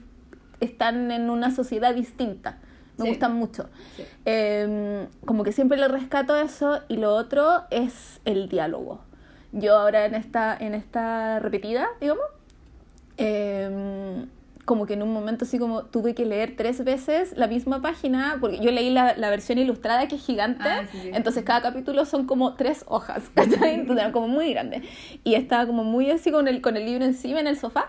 [0.59, 2.59] están en una sociedad distinta.
[3.03, 3.15] Me Sí.
[3.15, 3.69] gustan mucho.
[3.97, 4.05] Sí.
[4.25, 6.81] Eh, como que siempre le rescato eso.
[6.89, 9.01] Y lo otro es el diálogo.
[9.53, 12.25] Yo ahora en esta, en esta repetida, digamos,
[13.19, 14.25] eh,
[14.65, 18.39] como que en un momento así como tuve que leer tres veces la misma página,
[18.41, 21.11] porque yo leí la, la versión ilustrada que es gigante, Ah, sí, sí.
[21.13, 24.83] entonces cada capítulo son como tres hojas, entonces como muy grande.
[25.25, 27.87] Y estaba como muy así con el, con el libro encima en el sofá.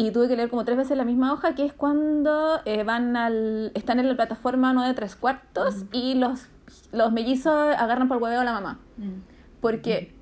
[0.00, 3.16] Y tuve que leer como tres veces la misma hoja, que es cuando eh, van
[3.16, 6.46] al, están en la plataforma 9 de tres cuartos y los,
[6.92, 9.20] los mellizos agarran por el hueveo a la mamá Mm.
[9.60, 10.14] porque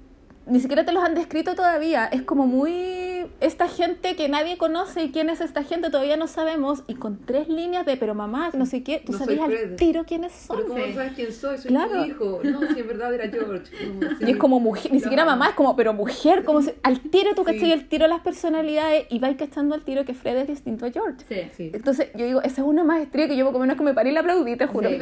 [0.49, 2.07] ni siquiera te los han descrito todavía.
[2.07, 6.27] Es como muy esta gente que nadie conoce y quién es esta gente todavía no
[6.27, 9.77] sabemos y con tres líneas de pero mamá, no sé qué, tú No sabías al
[9.77, 10.57] tiro quiénes son.
[10.57, 10.93] Pero ¿cómo Sí.
[10.95, 11.59] sabes quién soy?
[11.59, 12.03] Soy Claro.
[12.03, 12.41] tu hijo.
[12.45, 13.73] No, si en verdad era George.
[13.87, 14.25] Como así.
[14.27, 17.35] Y es como mujer, ni siquiera mamá, es como, pero mujer, como si- al tiro
[17.35, 17.53] tú Sí.
[17.53, 20.91] cachai el tiro las personalidades y vais cachando al tiro que Fred es distinto a
[20.91, 21.25] George.
[21.29, 21.41] Sí.
[21.57, 21.71] Sí.
[21.75, 24.11] Entonces yo digo, esa es una maestría que yo por lo menos que me paré
[24.11, 24.89] y la aplaudí, te juro.
[24.89, 24.99] Sí.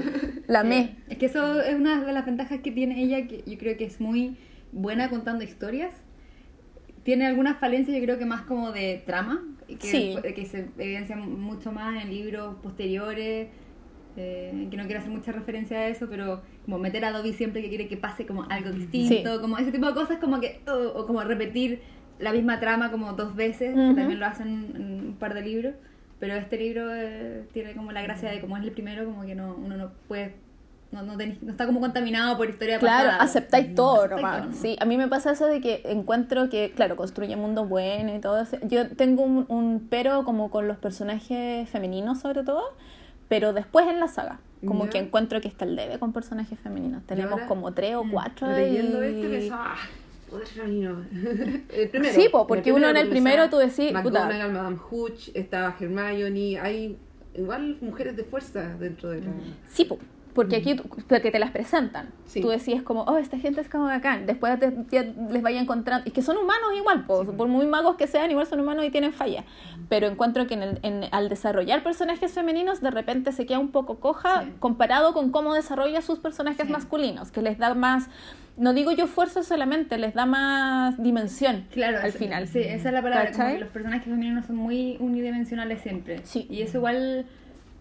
[0.46, 0.96] La amé.
[1.09, 3.85] Es que eso es una de las ventajas que tiene ella, que yo creo que
[3.85, 4.37] es muy
[4.76, 5.92] buena contando historias.
[7.02, 10.16] Tiene algunas falencias, yo creo que más como de trama, que, Sí.
[10.34, 13.48] que se evidencia mucho más en libros posteriores,
[14.16, 17.62] eh, que no quiero hacer mucha referencia a eso, pero como meter a Dobby siempre
[17.62, 20.92] que quiere que pase como algo distinto, como ese tipo de cosas como que, oh,
[21.00, 21.80] o como repetir
[22.18, 23.90] la misma trama como dos veces, Ujú.
[23.90, 25.74] que también lo hacen en un par de libros,
[26.18, 29.34] pero este libro eh, tiene como la gracia de como es el primero, como que
[29.34, 30.34] no, uno no puede,
[30.92, 33.22] no, no, tenés- no está como contaminado por historia Claro, pasada.
[33.25, 34.38] aceptáis todo nomás.
[34.42, 34.57] todo, ¿no?
[34.57, 38.20] Sí, a mí me pasa eso de que encuentro que, claro, construye mundos buenos y
[38.20, 38.57] todo eso.
[38.62, 42.62] Yo tengo un, un pero como con los personajes femeninos sobre todo,
[43.29, 44.40] pero después en la saga.
[44.66, 47.03] Como que encuentro que está el debe con personajes femeninos.
[47.05, 49.09] Tenemos ahora, como tres o mm, cuatro Leyendo y...
[49.14, 49.77] este pensaba, ah,
[50.31, 51.05] poder femenino.
[51.12, 52.14] el primero.
[52.14, 53.92] Sí, po, porque uno en el primero tú decís.
[53.92, 56.96] McGonagall, Madame Hooch, estaba Hermione, hay
[57.35, 59.31] igual mujeres de fuerza dentro de la...
[59.68, 59.99] Sí, po,
[60.37, 60.77] porque aquí
[61.09, 62.11] porque te las presentan.
[62.27, 62.40] Sí.
[62.40, 64.27] Tú decías como, oh, esta gente es como bacán.
[64.27, 66.07] Después te- ya les vaya encontrando.
[66.07, 68.90] Y que son humanos igual, po, por muy magos que sean, igual son humanos y
[68.90, 69.44] tienen fallas.
[69.88, 73.72] Pero encuentro que en el- en- al desarrollar personajes femeninos, de repente se queda un
[73.72, 74.53] poco coja Sí.
[74.61, 76.72] comparado con cómo desarrolla sus personajes Sí.
[76.72, 78.09] masculinos, que les da más.
[78.59, 82.46] No digo yo fuerza solamente, les da más dimensión Claro, al eso- final.
[82.49, 83.33] Sí, esa es la palabra.
[83.33, 86.20] Como que los personajes femeninos son muy unidimensionales siempre.
[86.25, 86.46] Sí.
[86.51, 87.27] Y eso igual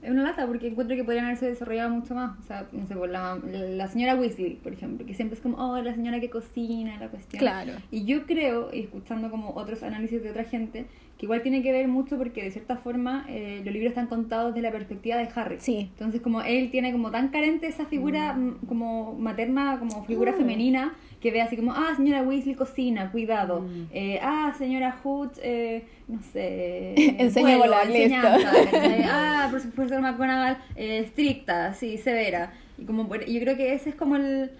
[0.06, 2.38] es una lata porque encuentro que podrían haberse desarrollado mucho más.
[2.40, 5.58] O sea, no sé, por la, la señora Weasley, por ejemplo, que siempre es como,
[5.58, 7.40] oh, la señora que cocina, la cuestión.
[7.40, 7.74] Claro.
[7.90, 10.86] Y yo creo, y escuchando como otros análisis de otra gente,
[11.18, 14.54] que igual tiene que ver mucho porque de cierta forma eh, los libros están contados
[14.54, 15.56] desde la perspectiva de Harry.
[15.60, 15.90] Sí.
[15.94, 20.36] Entonces como él tiene como tan carente esa figura mm, como materna, como figura Mm.
[20.36, 23.62] femenina, que ve así como, ah, señora Weasley cocina, cuidado.
[23.62, 23.88] Mm.
[23.94, 26.94] Eh, ah, señora Hood, eh, no sé.
[27.20, 28.52] Enseña a volar, enseñanza,
[29.06, 32.52] ah, por profesor McGonagall, eh, estricta, sí, severa.
[32.78, 34.52] Y como yo creo que ese es como el,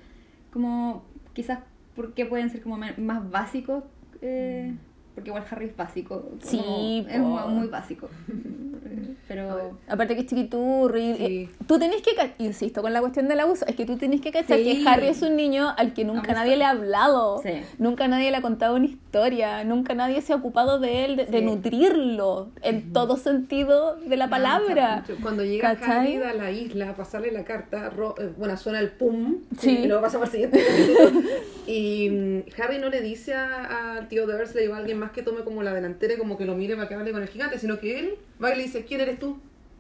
[0.54, 1.60] como quizás
[1.96, 3.84] porque pueden ser como más básicos,
[4.22, 4.74] eh,
[5.16, 6.30] porque igual Harry es básico.
[6.44, 8.10] Sí, es muy, muy básico.
[9.28, 9.76] Pero...
[9.88, 11.50] Aparte que es chiquiturro y, Sí.
[11.68, 14.58] tú tenés que, insisto con la cuestión del abuso, es que tú tenés que cachar
[14.60, 14.84] Sí.
[14.84, 17.50] que Harry es un niño al que nunca nadie le ha hablado, Sí.
[17.80, 21.26] nunca nadie le ha contado una historia, nunca nadie se ha ocupado de él, de,
[21.26, 25.04] de nutrirlo en todo sentido de la palabra.
[25.24, 26.18] Cuando llega ¿Cachai?
[26.18, 29.80] Hagrid a la isla a pasarle la carta, Ro- eh, bueno, suena el pum, Sí.
[29.84, 30.60] y luego pasa por el siguiente
[31.68, 35.22] y mm, Harry no le dice a- al tío Dursley o a alguien más que
[35.24, 37.60] tome como la delantera y como que lo mire para que hable con el gigante,
[37.60, 39.40] sino que él va y le dice, ¿quién eres tú?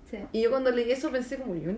[0.10, 0.18] Sí.
[0.32, 1.72] Y yo cuando leí eso pensé como, yo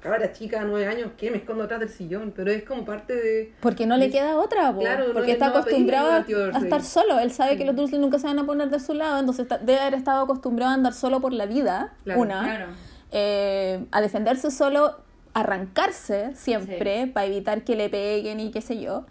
[0.00, 1.30] cabra chica, nueve años, ¿qué?
[1.30, 3.52] Me escondo atrás del sillón, pero es como parte de...
[3.60, 6.82] Porque no le queda otra, po, Claro, no porque está a pedirle acostumbrado a, estar
[6.84, 7.18] solo.
[7.18, 9.58] Él sabe que los Dursley nunca se van a poner de su lado, entonces está-
[9.58, 12.20] debe haber estado acostumbrado a andar solo por la vida, Claro.
[12.20, 12.66] una, Claro.
[13.10, 14.98] eh, a defenderse solo,
[15.34, 19.04] arrancarse siempre para evitar que le peguen y qué sé yo.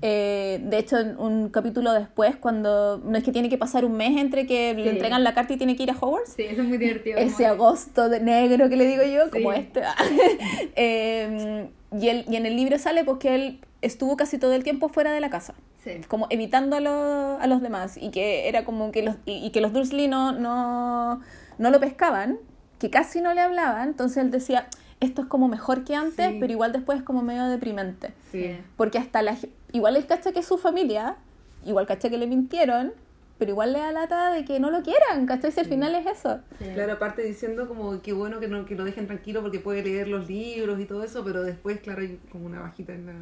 [0.00, 3.92] Eh, de hecho, en un capítulo después, cuando no es que tiene que pasar un
[3.96, 6.62] mes entre que le entregan la carta y tiene que ir a Hogwarts, Sí, eso
[6.62, 7.18] es muy divertido.
[7.18, 9.82] ese agosto de negro que le digo yo, como este.
[10.76, 11.68] Eh,
[12.00, 15.12] y, él, y en el libro sale porque él estuvo casi todo el tiempo fuera
[15.12, 15.90] de la casa, Sí.
[16.08, 19.50] como evitando a, los- a los demás, y que era como que los, y, y
[19.50, 21.20] que los Dursley no, no,
[21.58, 22.38] no lo pescaban,
[22.78, 24.66] que casi no le hablaban, entonces él decía,
[25.02, 26.36] esto es como mejor que antes, Sí.
[26.40, 28.56] pero igual después es como medio deprimente, Sí.
[28.76, 29.36] porque hasta la...
[29.72, 31.16] Igual él cacha que es su familia,
[31.64, 32.92] igual cacha que le mintieron,
[33.38, 35.50] pero igual le da lata de que no lo quieran, ¿cachai?
[35.50, 36.38] Si al final es eso.
[36.58, 36.66] Sí.
[36.74, 40.06] Claro, aparte diciendo como que bueno que, no, que lo dejen tranquilo porque puede leer
[40.08, 43.12] los libros y todo eso, pero después, claro, hay como una bajita en la...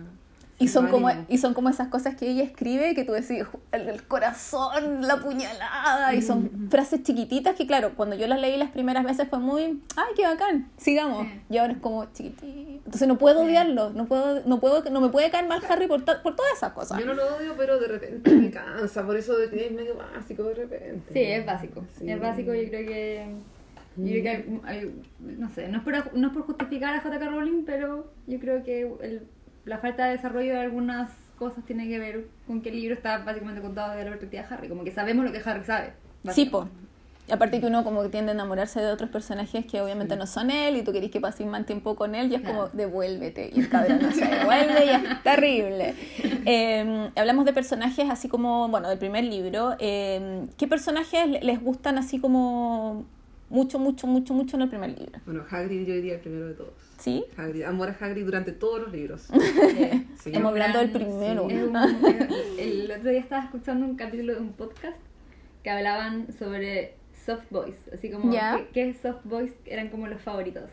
[0.61, 3.89] Y son, como, y son como esas cosas que ella escribe que tú decís, el,
[3.89, 8.71] el corazón, la puñalada, y son frases chiquititas que, claro, cuando yo las leí las
[8.71, 11.27] primeras veces fue muy, ay, qué bacán, sigamos.
[11.27, 11.41] Sí.
[11.51, 12.83] Y ahora es como chiquitito.
[12.85, 13.47] Entonces no puedo Sí.
[13.47, 16.53] odiarlo, no puedo, no puedo, no me puede caer mal Harry por, to- por todas
[16.55, 16.99] esas cosas.
[16.99, 20.55] Yo no lo odio, pero de repente me cansa, por eso es medio básico de
[20.55, 21.13] repente.
[21.13, 21.85] Sí, es básico.
[21.99, 22.11] Sí.
[22.11, 23.35] Es básico, yo creo que.
[23.97, 27.01] Yo creo que hay- hay- no sé, no es, por, no es por justificar a
[27.01, 27.29] J.K.
[27.29, 29.27] Rowling, pero yo creo que el-
[29.65, 33.19] la falta de desarrollo de algunas cosas tiene que ver con que el libro está
[33.19, 35.93] básicamente contado desde la perspectiva de Harry, como que sabemos lo que Harry sabe.
[36.33, 36.69] Sí, po.
[37.31, 40.51] aparte que uno como que tiende a enamorarse de otros personajes que obviamente no son
[40.51, 42.71] él y tú querés que pases más tiempo con él y es como Claro.
[42.75, 45.95] devuélvete y el cabrón no se devuelve y es terrible.
[46.45, 49.77] Eh, hablamos de personajes así como, bueno, del primer libro.
[49.79, 53.05] Eh, ¿Qué personajes le- les gustan así como
[53.49, 55.21] mucho, mucho, mucho, mucho en el primer libro?
[55.25, 56.73] Bueno, Hagrid yo diría el primero de todos.
[57.01, 57.25] ¿Sí?
[57.37, 59.29] Hagrid, amor a Hagrid durante todos los libros.
[59.33, 60.07] Sí.
[60.23, 60.29] Sí.
[60.31, 61.45] Estamos hablando del primero.
[61.45, 64.99] Un- es- el otro día estaba escuchando un capítulo de un podcast
[65.65, 68.31] que hablaban sobre soft boys, así como.
[68.31, 70.71] ¿qué, qué soft boys eran como los favoritos.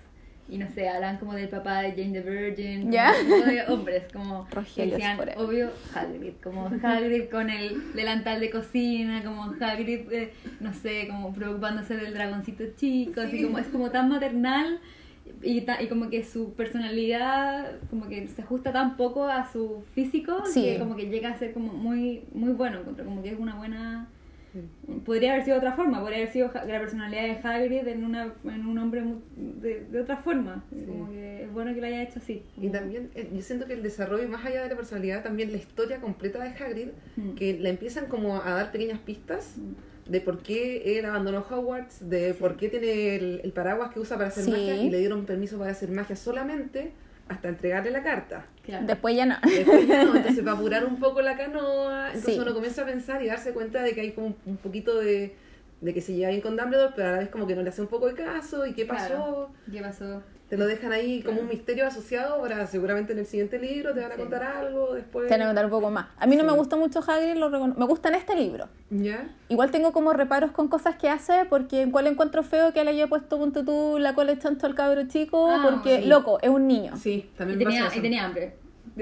[0.50, 3.14] Y no sé, hablaban como del papá de Jane the Virgin, como Ya.
[3.22, 9.24] un poco de hombres, como decían, obvio Hagrid, como Hagrid con el delantal de cocina,
[9.26, 13.44] como Hagrid, eh, no sé, como preocupándose del dragoncito chico, así Sí.
[13.44, 14.80] como es como tan maternal
[15.42, 19.84] y, ta- y como que su personalidad como que se ajusta tan poco a su
[19.94, 20.64] físico Sí.
[20.64, 24.08] que como que llega a ser como muy muy bueno como que es una buena
[25.06, 28.34] podría haber sido de otra forma podría haber sido la personalidad de Hagrid en una
[28.46, 32.02] en un hombre mu- de, de otra forma como que es bueno que lo haya
[32.02, 35.22] hecho así Y también, eh, yo siento que el desarrollo, más allá de la personalidad,
[35.24, 37.36] también la historia completa de Hagrid, Mm.
[37.36, 39.58] que le empiezan como a dar pequeñas pistas
[40.10, 44.18] de por qué él abandonó Hogwarts, de por qué tiene el, el paraguas que usa
[44.18, 44.52] para hacer Sí.
[44.52, 46.92] magia y le dieron permiso para hacer magia solamente
[47.28, 48.46] hasta entregarle la carta.
[48.64, 49.36] claro Después ya no.
[49.44, 52.40] Después ya no, entonces para apurar un poco la canoa, entonces Sí.
[52.40, 55.36] uno comienza a pensar y darse cuenta de que hay como un, un poquito de,
[55.82, 57.70] de que se lleva bien con Dumbledore, pero a la vez como que no le
[57.70, 59.08] hace un poco de caso y qué pasó.
[59.08, 59.50] Claro.
[59.72, 63.60] qué pasó Te lo dejan ahí como un misterio asociado para seguramente en el siguiente
[63.60, 64.22] libro te van a Sí.
[64.22, 65.28] contar algo después.
[65.28, 66.08] Te van a contar un poco más.
[66.18, 68.70] A mí no me gusta mucho Hagrid, lo recono- me gusta en este libro.
[68.90, 69.28] ¿Ya?
[69.50, 72.92] Igual tengo como reparos con cosas que hace, porque en cual encuentro feo que le
[72.92, 76.08] haya puesto punto tú la cola chancho al cabro chico, Ah, porque, sí.
[76.08, 76.96] loco, es un niño.
[76.96, 78.00] Sí, y también tenía, pasa eso.
[78.00, 78.56] y tenía hambre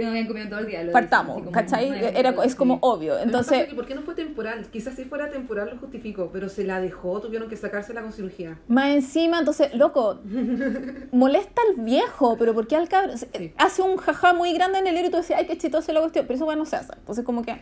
[0.03, 1.89] no habían comido todo el día Partamos, dicen, ¿cachai?
[2.15, 2.79] Era, comido es como Sí.
[2.83, 3.19] obvio.
[3.19, 4.67] Entonces, que ¿Por qué no fue temporal?
[4.71, 8.59] Quizás si fuera temporal lo justifico, pero se la dejó, tuvieron que sacársela con cirugía.
[8.67, 10.19] más encima, entonces, loco,
[11.11, 13.13] molesta al viejo, pero ¿por qué al cabro?
[13.17, 13.53] Sí.
[13.57, 16.01] Hace un jaja muy grande en el libro y tú decís, ay, qué chistoso la
[16.01, 16.93] cuestión, pero eso bueno no se hace.
[16.97, 17.51] Entonces, como que.
[17.51, 17.61] eh.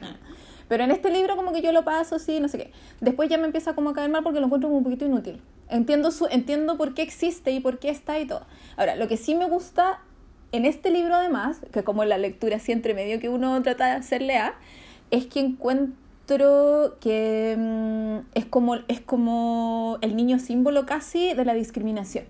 [0.69, 2.71] Pero en este libro, como que yo lo paso, sí, no sé qué.
[3.01, 5.41] Después ya me empieza como a caer mal porque lo encuentro como un poquito inútil.
[5.69, 8.45] Entiendo, su, entiendo por qué existe y por qué está y todo.
[8.77, 9.99] Ahora, lo que sí me gusta
[10.53, 13.91] en este libro, además, que como la lectura así entre medio que uno trata de
[13.93, 14.53] hacerle a,
[15.09, 21.55] es que encuentro que mm, es, como, es como el niño símbolo casi de la
[21.55, 22.25] discriminación.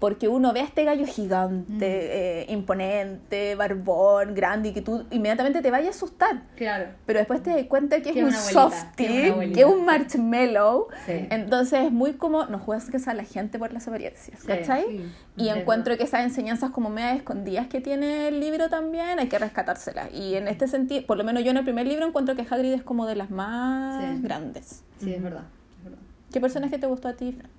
[0.00, 1.78] Porque uno ve a este gallo gigante, Mm.
[1.82, 6.42] eh, imponente, barbón, grande, y que tú inmediatamente te vayas a asustar.
[6.56, 6.86] Claro.
[7.06, 10.88] Pero después te das cuenta que es un softie, que es, un marshmallow.
[11.06, 11.26] Sí.
[11.30, 14.84] Entonces es muy como, no juzgues a la gente por las apariencias, Sí, ¿cachai?
[14.88, 15.12] sí.
[15.36, 19.28] Y Es encuentro que esas enseñanzas como medio escondidas que tiene el libro también hay
[19.28, 20.12] que rescatárselas.
[20.14, 22.72] Y en este sentido, por lo menos yo en el primer libro encuentro que Hagrid
[22.72, 24.22] es como de las más Sí.
[24.22, 24.82] grandes.
[24.98, 25.44] Sí, es verdad.
[25.78, 25.98] es verdad.
[26.32, 27.50] ¿Qué personaje te gustó a ti, Fran?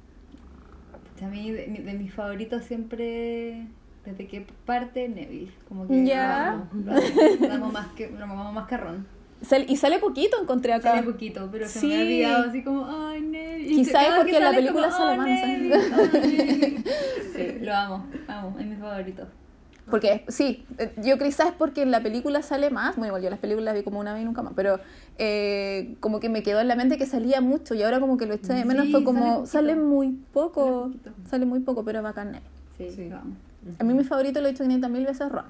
[1.22, 3.68] A mí, de, de mis favoritos siempre,
[4.06, 5.52] desde que parte, Neville.
[5.68, 6.64] Como que Ya.
[7.52, 8.28] amo más que, lo
[8.72, 9.08] a Ron.
[9.42, 10.92] Sal- y sale poquito, encontré acá.
[10.92, 11.88] Sale poquito, pero se Sí.
[11.88, 13.72] me ha olvidado así como, ay, Neville.
[13.72, 16.18] Y Quizá cada es porque que en la película como, sale "Oh, más, Neville, oh,
[16.18, 16.84] Neville".
[17.36, 19.28] Sí, lo amo, amo, es mi favorito.
[19.90, 23.30] Porque sí, eh, yo quizás es porque en la película sale más, bueno, igual yo
[23.30, 24.80] las películas las vi como una vez y nunca más, pero
[25.18, 28.26] eh, como que me quedó en la mente que salía mucho y ahora como que
[28.26, 30.92] lo eché de menos, Sí, fue como, sale muy poco,
[31.30, 32.36] Sale muy poco, pero bacán.
[32.36, 32.42] él.
[32.78, 33.10] Sí, Sí.
[33.12, 33.36] amo.
[33.80, 35.46] A mí mi favorito lo he dicho 500 mil veces Ron.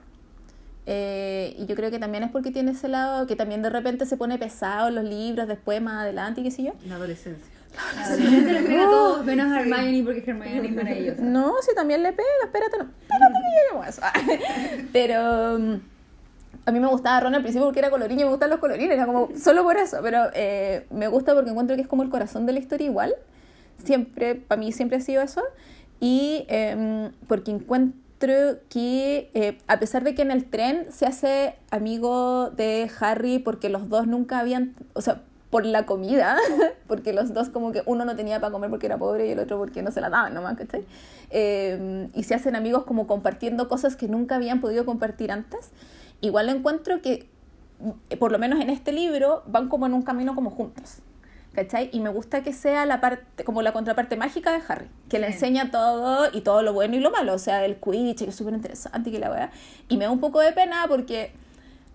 [0.88, 4.06] Eh, y yo creo que también es porque tiene ese lado que también de repente
[4.06, 6.74] se pone pesado en los libros, después más adelante y qué sé yo.
[6.88, 7.46] La adolescencia.
[7.76, 11.22] La adolescencia le pega a todos, menos a Hermione porque Hermione es maravillosa.
[11.22, 14.88] No, si también le pega, espérate, no, espérate que lleguemos a eso.
[14.92, 15.80] Pero mm,
[16.66, 18.92] a mí me gustaba Ron al principio porque era colorín y me gustan los colorines,
[18.92, 20.00] era como solo por eso.
[20.04, 23.16] Pero eh, me gusta porque encuentro que es como el corazón de la historia igual.
[23.84, 25.42] Siempre, para mí siempre ha sido eso.
[26.00, 28.00] Y em, porque encuentro
[28.70, 33.70] que eh, a pesar de que en el tren se hace amigo de Harry porque
[33.70, 35.22] los dos nunca habían, o sea,
[35.52, 36.38] por la comida,
[36.88, 39.40] porque los dos como que uno no tenía para comer porque era pobre y el
[39.40, 40.84] otro porque no se la daban nomás, ¿cachai?
[41.30, 45.70] Eh, y se hacen amigos como compartiendo cosas que nunca habían podido compartir antes.
[46.22, 47.28] Igual encuentro que,
[48.10, 51.00] eh, por lo menos en este libro, van como en un camino como juntos.
[51.54, 51.90] ¿Cachai?
[51.92, 55.28] Y me gusta que sea la parte, como la contraparte mágica de Harry, que le
[55.28, 55.34] Sí.
[55.34, 58.36] enseña todo y todo lo bueno y lo malo, o sea, el Quidditch, que es
[58.36, 59.52] súper interesante y que la weá.
[59.90, 61.34] Y me da un poco de pena porque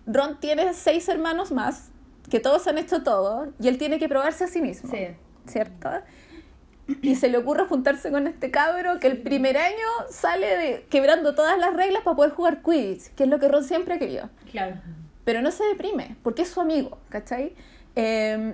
[0.05, 1.89] Ron tiene seis hermanos más,
[2.29, 4.89] que todos han hecho todo, y él tiene que probarse a sí mismo.
[4.89, 5.07] Sí.
[5.47, 5.89] ¿Cierto?
[7.01, 9.75] Y se le ocurre juntarse con este cabro que el primer año
[10.09, 13.63] sale de, quebrando todas las reglas para poder jugar Quidditch, que es lo que Ron
[13.63, 14.29] siempre ha querido.
[14.51, 14.75] Claro.
[15.25, 17.53] Pero no se deprime, porque es su amigo, ¿cachai?
[17.95, 18.53] Eh,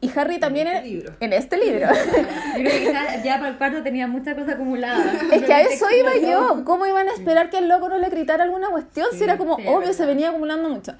[0.00, 0.68] y Harry también...
[0.68, 1.12] este en- libro.
[1.20, 1.88] En este libro.
[1.94, 5.12] Yo creo que quizás ya para el cuarto tenía mucha cosa acumulada.
[5.32, 6.62] Es que a eso iba yo.
[6.64, 9.08] ¿Cómo iban a esperar que el loco no le gritara alguna cuestión?
[9.12, 9.92] si era como sí, obvio, verdad.
[9.92, 10.94] se venía acumulando mucho.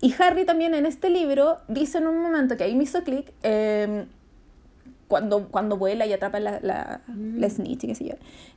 [0.00, 3.32] Y Harry también en este libro dice en un momento que ahí me hizo clic,
[3.42, 4.06] eh,
[5.08, 8.14] cuando, cuando vuela y atrapa la, la, la snitch y qué sé yo,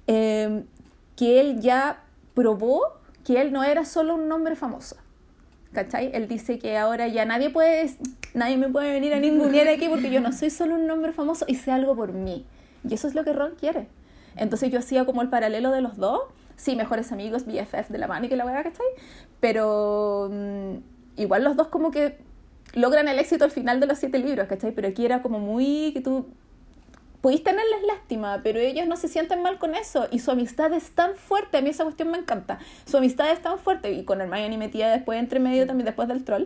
[0.08, 0.64] eh,
[1.16, 2.82] que él ya probó
[3.24, 4.96] que él no era solo un nombre famoso.
[5.74, 6.10] ¿Cachai?
[6.14, 7.94] Él dice que ahora ya nadie puede,
[8.34, 11.46] nadie me puede venir a ningunear aquí porque yo no soy solo un nombre famoso
[11.48, 12.46] y sé algo por mí.
[12.88, 13.88] Y eso es lo que Ron quiere.
[14.36, 16.22] Entonces yo hacía como el paralelo de los dos.
[16.56, 18.86] Sí, mejores amigos, BFF de la mano y que la weá, ¿cachai?
[19.40, 20.78] Pero mm,
[21.20, 22.18] igual los dos como que
[22.74, 24.72] logran el éxito al final de los siete libros, ¿cachai?
[24.72, 26.28] Pero aquí era como muy que tú
[27.22, 30.08] podéis tenerles lástima, pero ellos no se sienten mal con eso.
[30.12, 32.60] Y su amistad es tan fuerte, a mí esa cuestión me encanta.
[32.86, 36.24] Su amistad es tan fuerte, y con Hermione metida después entre medio también, después del
[36.24, 36.46] troll,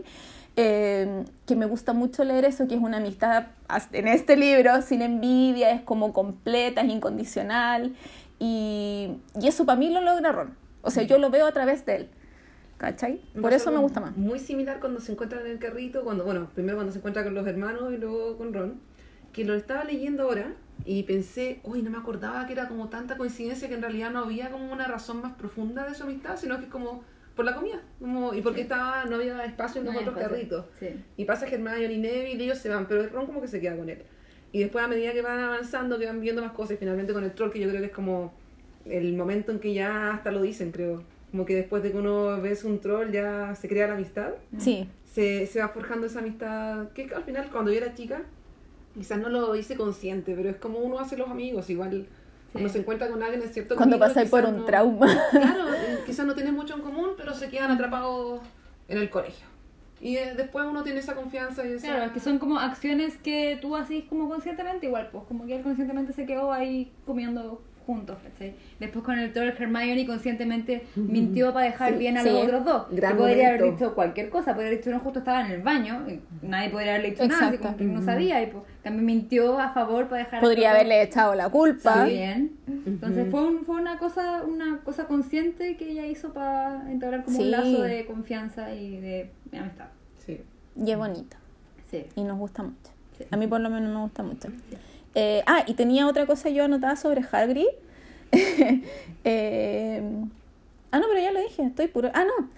[0.55, 3.47] eh, que me gusta mucho leer eso, que es una amistad
[3.91, 7.95] en este libro, sin envidia, es como completa, es incondicional.
[8.39, 9.09] Y,
[9.39, 10.55] y eso para mí lo logra Ron.
[10.81, 12.09] O sea, yo lo veo a través de él.
[12.83, 13.21] ¿Cachai?
[13.39, 14.17] Por eso me gusta más.
[14.17, 17.33] Muy similar cuando se encuentran en el carrito, cuando, bueno, primero cuando se encuentra con
[17.33, 18.81] los hermanos y luego con Ron,
[19.31, 23.15] que lo estaba leyendo ahora y pensé, uy, no me acordaba que era como tanta
[23.15, 26.57] coincidencia que en realidad no había como una razón más profunda de su amistad, sino
[26.57, 27.05] que es como
[27.37, 30.35] por la comida, como, y porque estaba, no había espacio en los No otros espacio.
[30.35, 30.65] carritos.
[30.77, 30.87] Sí.
[31.15, 33.77] Y pasa que Hermione y Neville ellos se van, pero Ron como que se queda
[33.77, 34.03] con él.
[34.51, 37.23] Y después a medida que van avanzando, que van viendo más cosas, y finalmente con
[37.23, 38.33] el troll, que yo creo que es como
[38.85, 41.01] el momento en que ya hasta lo dicen, creo.
[41.33, 44.29] Como que después de que uno ves un troll ya se crea la amistad.
[44.59, 44.87] Sí.
[45.11, 48.21] Se, se va forjando esa amistad que al final cuando yo era chica,
[48.93, 52.05] quizás no lo hice consciente, pero es como uno hace los amigos, igual
[52.51, 55.07] cuando se encuentra con alguien en cierto Cuando pasáis por un no- trauma.
[55.31, 55.65] Claro,
[56.05, 58.41] quizás no tienen mucho en común, pero se quedan atrapados
[58.87, 59.47] en el colegio.
[59.99, 61.87] Y eh, después uno tiene esa confianza y esa...
[61.87, 65.55] Claro, es que son como acciones que tú haces como conscientemente, igual, pues como que
[65.55, 68.55] él conscientemente se quedó ahí comiendo juntos, ¿cachai?
[68.79, 72.29] Después con el troll Hermione conscientemente mintió para dejar Sí, bien a sí.
[72.29, 72.85] los otros dos.
[72.91, 75.61] Gran Que podría haber dicho cualquier cosa, podría haber dicho no justo estaba en el
[75.61, 79.59] baño, y nadie podría haberle dicho nada, como que no sabía, y pues también mintió
[79.59, 81.93] a favor para dejar a Podría haberle echado la culpa.
[81.93, 82.51] También.
[82.85, 87.37] Entonces fue, un- fue una cosa una cosa consciente que ella hizo para entablar como
[87.37, 87.43] Sí.
[87.43, 89.87] un lazo de confianza y de amistad.
[90.25, 90.41] Sí.
[90.75, 91.37] Y es bonito.
[91.89, 92.05] Sí.
[92.15, 92.91] Y nos gusta mucho.
[93.17, 93.25] Sí.
[93.29, 94.49] A mí por lo menos me gusta mucho.
[95.15, 97.67] Eh, ah, y tenía otra cosa yo anotada sobre Hagrid.
[99.25, 100.01] Eh,
[100.91, 102.11] ah, no, pero ya lo dije, estoy puro.
[102.13, 102.49] Ah, no.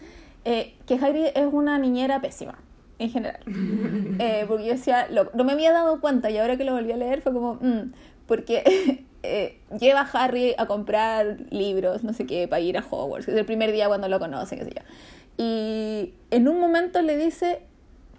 [0.46, 2.58] Eh, que Hagrid es una niñera pésima,
[3.00, 3.40] en general.
[4.48, 6.98] Porque yo decía, lo- no me había dado cuenta y ahora que lo volví a
[6.98, 7.92] leer fue como, mm,
[8.28, 9.04] porque
[9.80, 13.28] lleva a Harry a comprar libros, no sé qué, para ir a Hogwarts.
[13.28, 14.82] Es el primer día cuando lo conoce, qué sé yo.
[15.38, 17.60] Y en un momento le dice,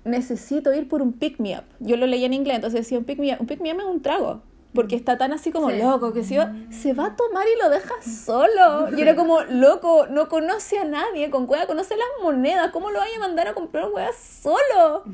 [0.06, 1.64] necesito ir por un pick me up.
[1.80, 3.40] Yo lo leí en inglés, entonces decía un pick me up.
[3.40, 4.42] Un pick me up es un trago.
[4.76, 5.78] Porque está tan así como Sí.
[5.78, 8.96] loco que si yo, se va a tomar y lo deja solo.
[8.96, 11.28] Y era como, loco, no conoce a nadie.
[11.30, 12.70] Con cueva conoce las monedas.
[12.70, 15.02] ¿Cómo lo vaya a mandar a comprar hueá solo?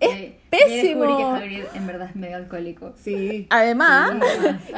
[0.00, 1.04] Es pésimo.
[1.04, 2.92] Yo que Hagrid en verdad es medio alcohólico.
[2.96, 3.46] Sí.
[3.50, 4.12] Además,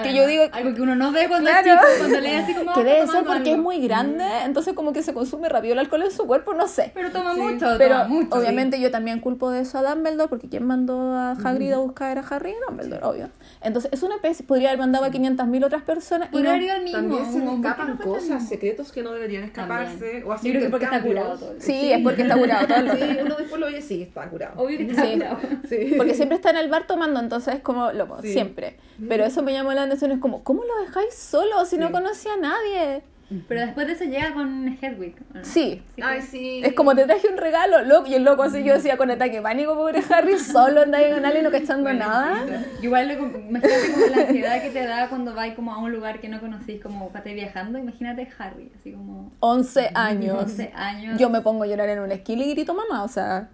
[0.02, 1.64] que yo digo, Algo que uno no ve cuando Claro.
[1.68, 2.72] es chico, cuando lee así como...
[2.74, 3.62] que "Ah, debe ser porque es algo".
[3.62, 6.90] muy grande, entonces como que se consume rápido el alcohol en su cuerpo, no sé.
[6.92, 7.40] Pero toma Sí.
[7.40, 8.36] mucho, Pero toma mucho.
[8.36, 12.18] obviamente yo también culpo de eso a Dumbledore, porque quien mandó a Hagrid a buscar
[12.18, 13.28] a Harry Dumbledore, obvio.
[13.64, 16.56] Entonces es una especie, podría haber mandado a 500.000 otras personas y no...
[16.56, 16.98] ido al mismo.
[16.98, 19.98] También se le como, ¿por qué escapan cosas, secretos que no deberían escaparse.
[19.98, 20.24] También.
[20.26, 21.54] O así Yo creo que porque está curado todo.
[21.58, 22.90] Sí, es porque está curado todo el.
[22.98, 24.60] Sí, uno después lo oye, sí, está curado.
[24.62, 25.12] Obvio que está Sí.
[25.14, 25.38] curado.
[25.68, 25.94] Sí.
[25.96, 28.32] Porque siempre está en el bar tomando, entonces es como loco, Sí.
[28.32, 28.76] siempre.
[29.08, 31.92] Pero eso me llamó la atención, es como, ¿cómo lo dejáis solo si no Sí.
[31.92, 33.02] conoce a nadie?
[33.48, 35.14] Pero después de eso llega con Hedwig.
[35.42, 35.82] Sí.
[36.02, 36.60] Ay, sí.
[36.64, 39.36] Es como te traje un regalo, loco, y el loco así yo decía con ataque
[39.36, 42.44] de pánico, pobre Harry, solo anda diagonal y no cachando Bueno, nada.
[42.82, 46.20] Igual lo, imagínate como la ansiedad que te da cuando vas como a un lugar
[46.20, 47.78] que no conocís, como para estar viajando.
[47.78, 50.42] Imagínate Harry, así como 11 años.
[50.42, 51.18] 11 años.
[51.18, 53.48] Yo me pongo a llorar en una esquina y grito mamá, o sea,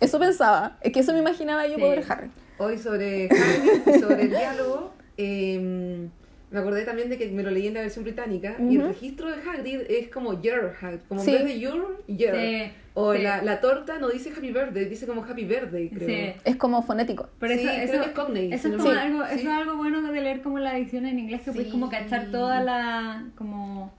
[0.00, 0.76] eso pensaba.
[0.80, 1.80] Es que eso me imaginaba yo, Sí.
[1.80, 2.30] pobre Harry.
[2.58, 6.08] Hoy sobre Hagrid y sobre el diálogo, eh,
[6.56, 9.28] me acordé también de que me lo leí en la versión británica y el registro
[9.30, 11.30] de Hagrid es como Your Hagrid, como Sí.
[11.32, 12.34] en vez de Your, Your.
[12.34, 13.20] Sí, O sí.
[13.22, 16.08] La, la torta no dice Happy Birthday, dice como Happy Birthday, creo.
[16.08, 16.40] Sí.
[16.46, 17.28] Es como fonético.
[17.38, 19.34] Pero Sí, eso, creo eso, que es Cockney, eso si es como algo, sí.
[19.34, 22.30] eso es algo bueno de leer como la edición en inglés, que puedes como cachar
[22.30, 23.92] toda la como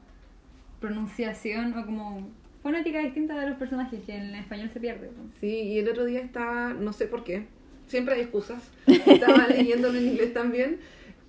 [0.80, 2.28] pronunciación o como
[2.64, 5.08] fonética distinta de los personajes que en español se pierde.
[5.16, 5.30] ¿no?
[5.40, 7.46] Sí, y el otro día estaba, no sé por qué,
[7.88, 10.80] siempre hay excusas, estaba leyéndolo en inglés también,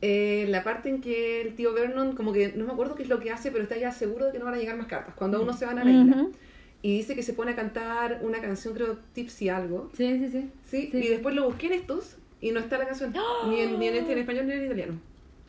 [0.01, 3.09] eh, la parte en que el tío Vernon, como que no me acuerdo qué es
[3.09, 5.15] lo que hace, pero está ya seguro de que no van a llegar más cartas,
[5.15, 6.17] cuando uno se van a la isla.
[6.17, 6.33] Ujú.
[6.81, 10.51] Y dice que se pone a cantar una canción, creo, Tipsy algo, Sí, sí, sí.
[10.65, 10.89] ¿sí?
[10.93, 10.99] Sí.
[10.99, 13.13] Y después lo busqué en estos y no está la canción,
[13.49, 14.95] ni, en, ni en este en español ni en italiano.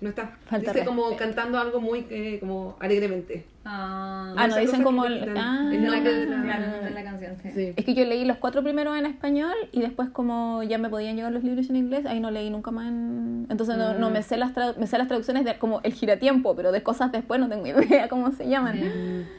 [0.02, 0.38] No está.
[0.45, 1.26] Falta dice como respeto.
[1.26, 3.43] cantando algo muy eh, como alegremente.
[3.72, 5.68] Ah, Ah, no, dicen como el- ah.
[5.70, 7.50] de la canción, la- claro, de la canción, sí.
[7.54, 7.74] Sí.
[7.76, 11.16] Es que yo leí los cuatro primeros en español y después como ya me podían
[11.16, 13.46] llegar los libros en inglés, ahí no leí nunca más en...
[13.50, 14.14] Entonces no, no Mm.
[14.14, 17.40] me sé las me sé las traducciones de como el giratiempo, pero de cosas después
[17.40, 17.64] no tengo
[18.04, 18.80] idea cómo se llaman.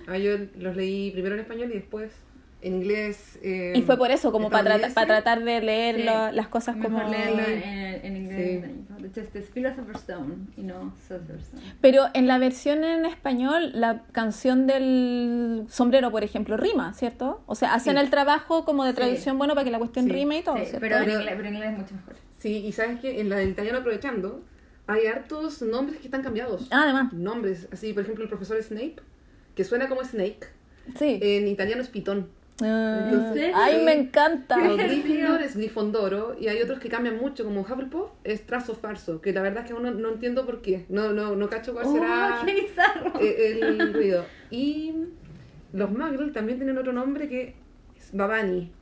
[0.07, 2.13] Ah, yo los leí primero en español y después
[2.63, 3.39] en inglés.
[3.43, 6.03] eh, Y fue por eso, como para, trata- para tratar de leer Sí.
[6.05, 7.11] la- las cosas Mejor como...
[7.11, 7.63] leerlo en,
[8.07, 8.65] en inglés.
[8.65, 9.21] Sí.
[9.21, 11.63] este es Philosopher's Stone y no Sorcerer's Stone.
[11.81, 17.43] Pero en la versión en español, la canción del sombrero, por ejemplo, rima, ¿cierto?
[17.47, 18.01] O sea, hacen Sí.
[18.03, 18.97] el trabajo como de Sí.
[18.97, 20.13] traducción bueno para que la cuestión Sí.
[20.13, 20.81] rime y todo, Sí, ¿cierto?
[20.81, 22.15] pero en, Pero- inglés, pero en inglés es mucho mejor.
[22.39, 24.43] Sí, y sabes que en la del italiano aprovechando,
[24.87, 26.69] hay hartos nombres que están cambiados.
[26.71, 28.97] Ah, además, Nombres, así, por ejemplo, el profesor Snape,
[29.55, 30.47] que suena como Snake,
[30.97, 31.19] sí.
[31.23, 32.29] en italiano es Pitón.
[32.63, 34.57] Ah, entonces- ¡Ay, me encanta!
[34.61, 39.21] Pero Gryffindor es Grifondoro, y hay otros que cambian mucho, como Hufflepuff es Trazo Farso,
[39.21, 40.85] que la verdad es que uno no entiendo por qué.
[40.89, 42.43] No, no, no cacho cuál ¡Oh, será
[43.21, 44.25] eh, el ruido.
[44.51, 44.93] Y
[45.73, 47.55] los Muggle también tienen otro nombre que
[47.97, 48.73] es Babani.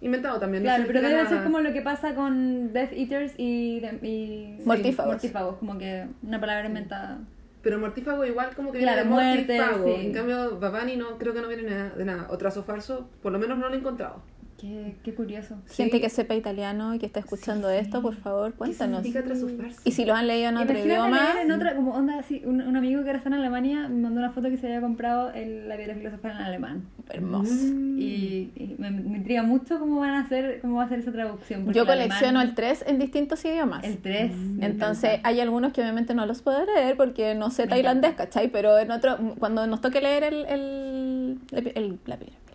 [0.00, 0.62] Inventado también.
[0.62, 5.14] no Claro, pero debe ser como lo que pasa con Death Eaters y, y Mortífagos.
[5.14, 7.18] mortífagos, como que una palabra inventada.
[7.62, 9.84] Pero mortífago igual como que Claro, viene de muerte, mortífago.
[9.96, 10.06] sí.
[10.06, 12.26] En cambio, Babani no, creo que no viene nada- de nada.
[12.30, 14.22] O trazo falso, por lo menos no lo he encontrado.
[14.58, 15.54] Qué, qué curioso.
[15.68, 16.00] Gente Sí.
[16.02, 19.06] que sepa italiano y que está escuchando esto, por favor, cuéntanos.
[19.84, 22.42] Y si lo han leído en otro Imagínate idioma, leer en otra, como onda así,
[22.44, 24.80] un, un amigo que ahora está en Alemania me mandó una foto que se había
[24.80, 26.82] comprado el, la piedra filosofal en alemán.
[27.08, 27.52] hermoso.
[27.52, 27.98] Mm.
[28.00, 31.12] Y, y me, me intriga mucho cómo van a hacer, cómo va a ser esa
[31.12, 31.72] traducción.
[31.72, 33.84] Yo el colecciono alemán- el 3 en distintos idiomas.
[33.84, 34.32] el 3.
[34.60, 38.14] Entonces, hay algunos que obviamente no los puedo leer porque no sé tailandés.
[38.14, 38.48] ¿cachai?
[38.50, 42.47] Pero en otro, cuando nos toque leer el, el, el- la filosofal.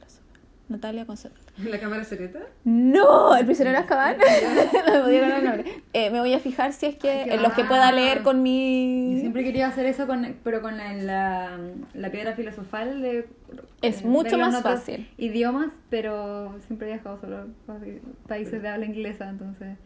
[0.70, 1.40] Natalia Concepto.
[1.58, 2.40] ¿La cámara secreta?
[2.64, 4.18] No, el prisionero Azkaban.
[4.88, 5.84] no me podía acordar el nombre.
[5.94, 8.38] Eh, me voy a fijar si es que Ay, en los que pueda leer con
[8.38, 9.18] Yo mi...
[9.20, 11.60] siempre quería hacer eso, con, pero con la, la,
[11.94, 13.02] la piedra filosofal.
[13.02, 13.28] De,
[13.82, 15.10] Es eh, mucho más fácil.
[15.18, 17.38] Idiomas, pero siempre he viajado solo
[17.68, 17.78] a
[18.28, 19.78] países de habla inglesa, entonces.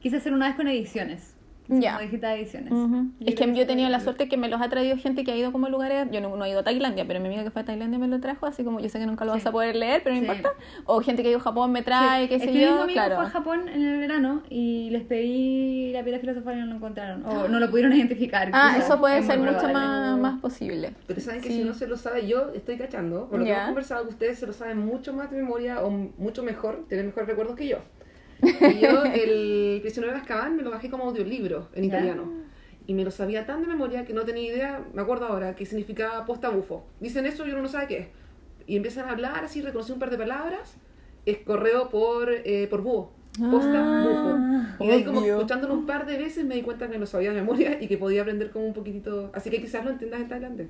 [0.00, 1.34] Quise hacer una vez con ediciones.
[1.68, 1.92] Ya.
[1.98, 2.72] Como ediciones.
[2.72, 3.10] Ujú.
[3.20, 5.32] Yo Es que yo he tenido la suerte que me los ha traído gente que
[5.32, 6.08] ha ido como a lugares.
[6.10, 8.08] Yo no, no he ido a Tailandia, pero mi amiga que fue a Tailandia me
[8.08, 9.48] lo trajo, así como yo sé que nunca lo vas Sí.
[9.48, 10.26] a poder leer, pero no Sí.
[10.26, 10.50] importa.
[10.86, 12.60] O gente que ha ido a Japón me trae, Sí, qué es sé que mi
[12.60, 12.82] yo.
[12.82, 13.16] amigo Claro.
[13.16, 16.74] fue a Japón en el verano y les pedí la piedra filosofal y no lo
[16.76, 17.24] encontraron.
[17.26, 18.50] O no lo pudieron identificar.
[18.52, 18.86] Ah, quizás.
[18.86, 20.92] eso puede Es ser mucho más, más posible.
[21.06, 23.28] Pero saben que si no se lo sabe, yo estoy cachando.
[23.28, 23.56] Por lo que Ya.
[23.58, 27.06] hemos conversado, que ustedes se lo saben mucho más de memoria o mucho mejor, tienen
[27.06, 27.78] mejores recuerdos que yo.
[28.76, 31.88] Y yo, el prisionero de Azkaban, me lo bajé como audiolibro en Ya.
[31.88, 32.30] italiano.
[32.86, 35.64] Y me lo sabía tan de memoria que no tenía idea, me acuerdo ahora, que
[35.64, 36.84] significaba posta bufo.
[37.00, 38.06] Dicen eso y uno no sabe qué es.
[38.66, 40.76] Y empiezan a hablar, así reconocí un par de palabras.
[41.24, 43.12] Es correo por, eh, por búho.
[43.50, 44.84] Posta Ah, bufo.
[44.84, 45.36] Y de ahí como obvio.
[45.36, 47.86] escuchándolo un par de veces me di cuenta que me lo sabía de memoria y
[47.86, 49.30] que podía aprender como un poquitito.
[49.32, 50.68] Así que quizás lo entiendas en tailandés.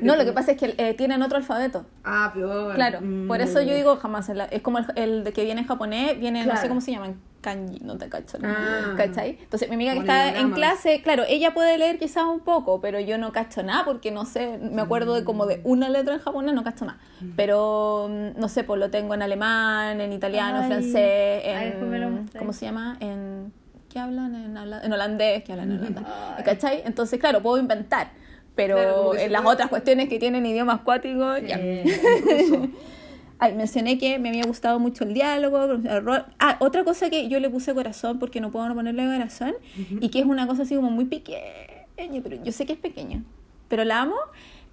[0.00, 1.84] No, lo que pasa es que eh, tienen otro alfabeto.
[2.04, 2.74] Ah, peor.
[2.74, 3.28] Claro, Mm.
[3.28, 4.30] por eso yo digo jamás.
[4.50, 6.68] es como el, el de que viene en japonés, viene, no sé Claro.
[6.68, 8.38] cómo se llaman, kanji, no te cacho.
[8.38, 8.48] ¿no?
[8.48, 8.94] Ah.
[8.96, 9.38] ¿Cachai?
[9.42, 13.00] Entonces, mi amiga que está en clase, claro, ella puede leer quizás un poco, pero
[13.00, 16.20] yo no cacho nada porque no sé, me acuerdo de como de una letra en
[16.20, 16.98] japonés, no cacho nada.
[17.36, 20.66] Pero, mm, no sé, pues lo tengo en alemán, en italiano, Ay.
[20.68, 22.28] francés, en.
[22.38, 22.96] ¿Cómo se llama?
[23.00, 23.52] En.
[23.90, 24.34] ¿Qué hablan?
[24.34, 26.04] En, en holandés, que hablan en holandés.
[26.44, 26.82] ¿Cachai?
[26.86, 28.08] Entonces, claro, puedo inventar.
[28.54, 31.58] Pero Claro, en las puede- otras cuestiones que tienen idiomas cuáticos, ya.
[33.38, 35.64] Ay, mencioné que me había gustado mucho el diálogo.
[35.64, 36.24] el rol.
[36.38, 39.54] Ah, otra cosa que yo le puse corazón porque no puedo no ponerle corazón
[40.00, 43.22] y que es una cosa así como muy pequeña, pero yo sé que es pequeña,
[43.68, 44.14] pero la amo,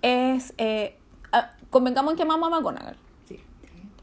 [0.03, 0.53] es...
[0.59, 0.95] Eh,
[1.31, 2.95] ah, convengamos en que amamos a McGonagall,
[3.27, 3.39] Sí.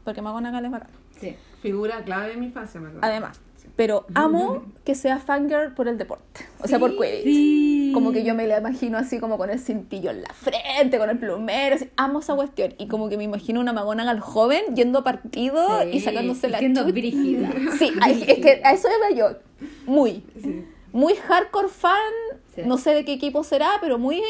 [0.03, 0.89] porque McGonagall es bacán.
[1.19, 1.35] sí.
[1.61, 2.99] Figura clave de mi infancia, acuerdo.
[3.07, 3.39] Además,
[3.77, 7.23] pero amo que sea fangirl por el deporte, o sea, por Quidditch.
[7.23, 7.91] Sí.
[7.93, 11.09] Como que yo me la imagino así como con el cintillo en la frente, con
[11.09, 12.73] el plumero, así, amo esa cuestión.
[12.79, 16.59] Y como que me imagino una McGonagall joven yendo a partido Sí, y sacándose la
[16.59, 17.51] siendo brígida.
[17.77, 19.37] Sí, es que a eso iba yo.
[19.85, 20.23] Muy.
[20.91, 21.91] Muy hardcore fan.
[22.57, 22.67] Sí.
[22.67, 24.21] No sé de qué equipo será, pero muy.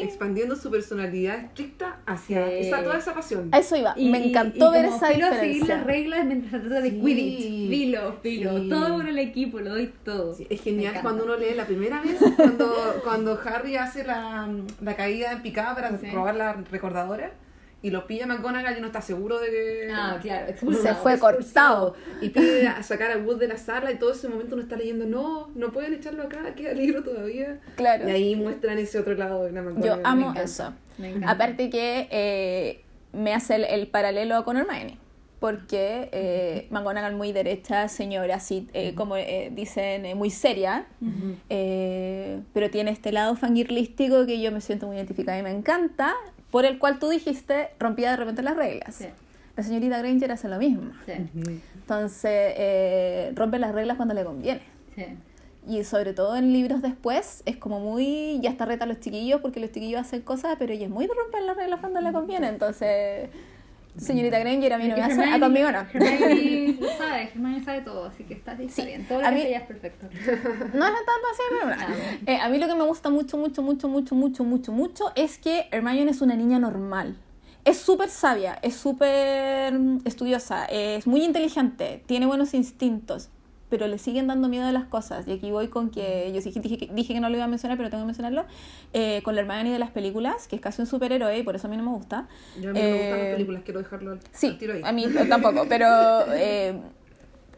[0.00, 2.54] Expandiendo su personalidad estricta hacia Sí.
[2.68, 3.48] esa, toda esa pasión.
[3.52, 3.94] A eso iba.
[3.96, 5.40] Y- me y- encantó y ver como esa filo diferencia.
[5.60, 7.00] seguir las reglas mientras se trata de Sí.
[7.00, 7.68] Quidditch.
[7.70, 8.58] Filo, filo.
[8.60, 8.68] Sí.
[8.68, 10.34] Todo por el equipo, lo doy todo.
[10.34, 14.48] Sí, es genial cuando uno lee la primera vez, cuando, cuando Harry hace la,
[14.80, 16.06] la caída en picada para Sí.
[16.10, 17.32] robar la recordadora
[17.82, 19.88] y lo pilla McGonagall y no está seguro de que...
[19.92, 20.96] Ah, claro, Se expulsado.
[21.02, 21.94] fue cortado.
[22.20, 24.76] Y pide a sacar a Wood de la sala y todo ese momento uno está
[24.76, 27.58] leyendo, no, no pueden echarlo acá, queda libro todavía.
[27.76, 28.08] Claro.
[28.08, 29.88] Y ahí muestran ese otro lado de la McGonagall.
[29.88, 30.42] Yo me amo encanta.
[30.42, 30.72] eso.
[30.98, 31.26] Me.
[31.26, 34.98] Aparte que eh, me hace el, el paralelo con Hermione.
[35.40, 41.34] Porque eh, McGonagall muy derecha, señora, así eh, como eh, dicen, eh, muy seria, Ujú.
[41.50, 46.14] eh, pero tiene este lado fangirlístico que yo me siento muy identificada y me encanta,
[46.52, 48.94] por el cual tú dijiste, rompía de repente las reglas.
[48.94, 49.06] Sí,
[49.56, 50.92] La señorita Granger hace lo mismo.
[51.04, 51.12] sí.
[51.74, 54.60] Entonces, eh, rompe las reglas cuando le conviene.
[54.94, 55.04] sí.
[55.64, 58.40] Y sobre todo en libros después, es como muy.
[58.42, 61.06] Ya está reta a los chiquillos porque los chiquillos hacen cosas, pero ella es muy
[61.06, 62.48] de romper las reglas cuando le conviene.
[62.48, 63.30] Entonces,
[63.96, 65.22] señorita Granger, a mí no me hace.
[65.24, 65.78] A conmigo no.
[65.92, 69.06] Hermione sabe, Hermione sabe todo, así que está, está Sí, bien.
[69.06, 70.06] Todo lo a que mí- ella es perfecto.
[70.74, 71.74] No es tanto así, pero no.
[71.78, 71.94] Ah,
[72.26, 75.38] Eh, a mí lo que me gusta mucho, mucho, mucho, mucho, mucho, mucho, mucho es
[75.38, 77.16] que Hermione es una niña normal.
[77.64, 83.28] Es súper sabia, es súper mm, estudiosa, es muy inteligente, tiene buenos instintos,
[83.72, 85.26] pero le siguen dando miedo a las cosas.
[85.26, 87.78] Y aquí voy con que yo dije, que- dije que no lo iba a mencionar,
[87.78, 88.44] pero tengo que mencionarlo.
[88.92, 91.66] eh, con la Hermione de las películas, que es casi un superhéroe y por eso
[91.66, 92.28] a mí no me gusta.
[92.60, 94.74] Yo a mí no me gustan Eh, las películas, quiero dejarlo al, Sí, al tiro
[94.74, 94.82] ahí.
[94.84, 95.86] a mí tampoco, pero
[96.34, 96.78] eh,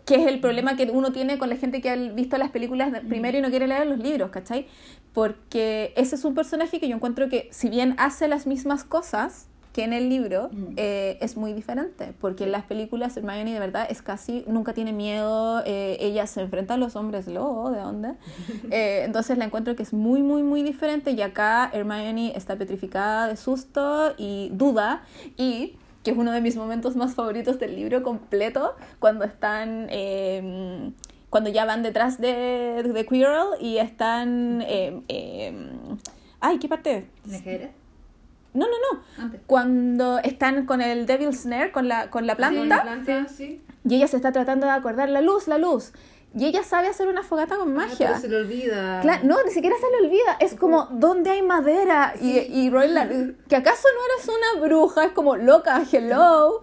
[0.05, 2.93] que es el problema que uno tiene con la gente que ha visto las películas
[3.09, 4.69] primero y no quiere leer los libros, ¿cachai?
[5.13, 9.49] Porque ese es un personaje que yo encuentro que si bien hace las mismas cosas
[9.75, 13.89] que en el libro, eh, es muy diferente, porque en las películas Hermione de verdad
[13.91, 18.15] es casi, nunca tiene miedo, eh, ella se enfrenta a los hombres lobo, ¿de dónde?
[18.71, 23.27] Eh, entonces la encuentro que es muy, muy, muy diferente y acá Hermione está petrificada
[23.27, 25.03] de susto y duda
[25.37, 29.89] y que es uno de mis momentos más favoritos del libro completo, cuando están...
[29.91, 30.93] eh,
[31.31, 34.63] cuando ya van detrás de, de Quirrell y están...
[34.63, 35.53] eh, eh,
[36.39, 37.09] ay, ¿qué parte?
[37.25, 37.84] ¿De qué eres?
[38.55, 39.23] No, no, no.
[39.25, 39.41] Antes.
[39.47, 43.63] Cuando están con el Devil's Snare, con la, con la planta, Sí, la planta, sí.
[43.85, 45.93] y ella se está tratando de acordar la luz, la luz.
[46.37, 48.09] Y ella sabe hacer una fogata con Ah, magia.
[48.09, 49.01] pero se le olvida.
[49.03, 50.37] Cla- no, ni siquiera se le olvida.
[50.41, 52.15] Es como, ¿dónde hay madera?
[52.21, 53.07] Y, y la-
[53.49, 55.05] ¿que acaso no eres una bruja?
[55.05, 56.61] Es como, loca, hello.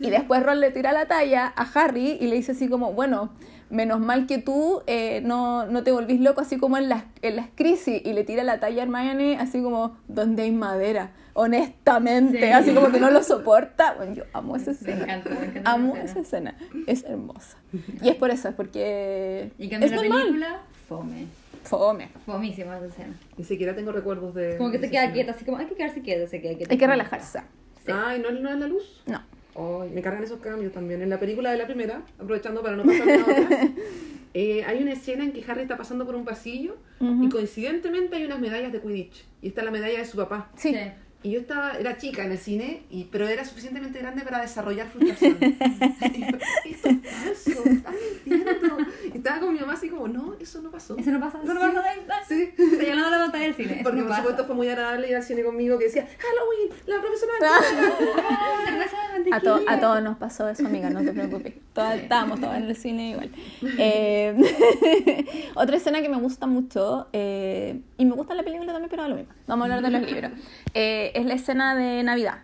[0.00, 3.30] Y después Ron le tira la talla a Harry y le dice así como, bueno,
[3.70, 7.36] menos mal que tú eh, no, no te volvís loco así como en las, en
[7.36, 8.02] las crisis.
[8.04, 11.12] Y le tira la talla a Hermione así como, ¿dónde hay madera?
[11.34, 12.44] Honestamente, Sí.
[12.52, 13.94] así como que no lo soporta.
[13.94, 15.02] Bueno, yo amo esa Me escena.
[15.04, 16.56] encanta, me encanta Amo esa escena.
[16.60, 16.84] escena.
[16.86, 17.56] Es hermosa.
[18.02, 20.20] Y es por eso, es porque Y es la normal.
[20.22, 21.26] película, fome.
[21.64, 22.08] Fome.
[22.26, 23.14] Fomísima esa escena.
[23.38, 24.56] Ni siquiera tengo recuerdos de.
[24.58, 26.72] Como que se queda quieta, así como hay que quedarse quieto, se queda quieta.
[26.72, 27.40] Hay que relajarse.
[27.78, 28.08] escena.
[28.08, 29.02] Ay, ¿no, es- ¿no es la luz?
[29.06, 29.22] No.
[29.54, 31.02] Ay, me cargan esos cambios también.
[31.02, 33.68] En la película de la primera, aprovechando para no pasar la otra,
[34.34, 38.24] eh, hay una escena en que Harry está pasando por un pasillo y coincidentemente hay
[38.24, 39.24] unas medallas de Quidditch.
[39.42, 40.50] Y está la medalla de su papá.
[40.56, 40.74] Sí.
[41.24, 44.88] Y yo estaba, era chica en el cine, y, pero era suficientemente grande para desarrollar
[44.88, 45.38] frustración.
[45.40, 47.94] esto es falso, estás
[48.24, 48.76] mintiendo.
[49.14, 50.96] Y estaba con mi mamá así como, no, eso no pasó.
[50.96, 51.82] Eso no pasa, eso no pasa.
[51.88, 52.24] ay, ay.
[52.26, 52.42] Sí.
[52.58, 53.80] Estoy hablando de la pantalla del cine.
[53.84, 57.00] Porque no por supuesto fue muy agradable ir al cine conmigo que decía, Halloween, la
[57.00, 57.32] profesora.
[57.38, 57.42] De
[59.02, 59.40] A, mantequilla.
[59.40, 61.54] to- a todos nos pasó eso, amiga, no te preocupes.
[61.72, 63.30] Todas, estábamos todas en el cine igual.
[63.78, 69.02] Eh, otra escena que me gusta mucho, eh, y me gusta la película también, pero
[69.02, 69.32] da lo mismo.
[69.46, 70.32] Vamos a hablar de los libros.
[70.74, 72.40] Eh, es la escena de Navidad.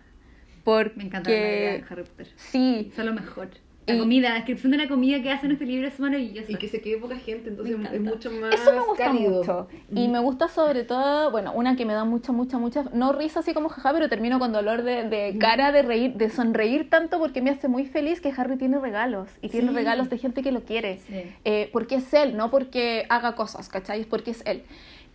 [0.63, 2.27] Porque, Me encanta la Navidad de Harry Potter.
[2.35, 3.49] Sí, Son lo mejor.
[3.87, 6.51] La Y- comida, la descripción de la comida que hacen en este libro es maravillosa.
[6.51, 9.39] Y que se quede poca gente, entonces es mucho más Eso me gusta cálido.
[9.39, 9.67] mucho.
[9.95, 13.39] Y me gusta sobre todo, bueno, una que me da mucha, mucha, mucha, no risa
[13.39, 17.17] así como jaja, pero termino con dolor de, de cara, de reír, de sonreír tanto
[17.17, 19.27] porque me hace muy feliz que Harry tiene regalos.
[19.41, 19.73] Y tiene Sí.
[19.75, 20.99] regalos de gente que lo quiere.
[21.07, 21.23] Sí.
[21.45, 24.01] Eh, porque es él, no porque haga cosas, ¿cachai?
[24.01, 24.61] Es porque es él.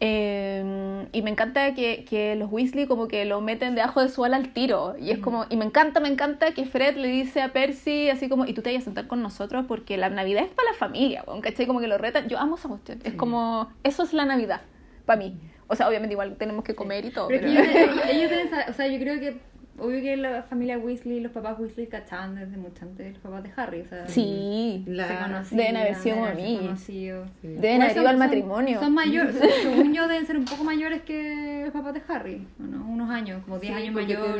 [0.01, 4.24] Eh, y me encanta que, que los Weasley como que lo meten debajo de su
[4.24, 4.97] ala al tiro.
[5.01, 8.28] Y es como, y me encanta, me encanta que Fred le dice a Percy así
[8.28, 10.76] como, y tú te vayas a sentar con nosotros porque la Navidad es para la
[10.76, 11.66] familia, weón", ¿cachai?
[11.66, 12.28] Como que lo retan.
[12.28, 13.01] Yo amo esa cuestión.
[13.05, 14.61] Es como, eso es la Navidad,
[15.07, 15.36] para mí.
[15.66, 17.28] O sea, obviamente igual tenemos que comer y todo.
[17.28, 18.30] Pero pero- ellos,
[18.68, 19.38] o sea, yo creo que,
[19.79, 23.43] obvio que la familia Weasley, los papás Weasley cachaban desde mucho antes de los papás
[23.43, 24.85] de Harry, o sea, Sí.
[24.87, 26.77] La- se conocían, Deben haber sido deben como mí.
[26.77, 27.07] Sí.
[27.43, 28.81] Deben Igual haber ido al matrimonio.
[28.81, 32.62] Son mayores, según yo deben ser un poco mayores que los papás de Harry, ¿o
[32.62, 32.85] ¿no?
[32.89, 34.35] Unos años, como 10 Sí, años porque mayor.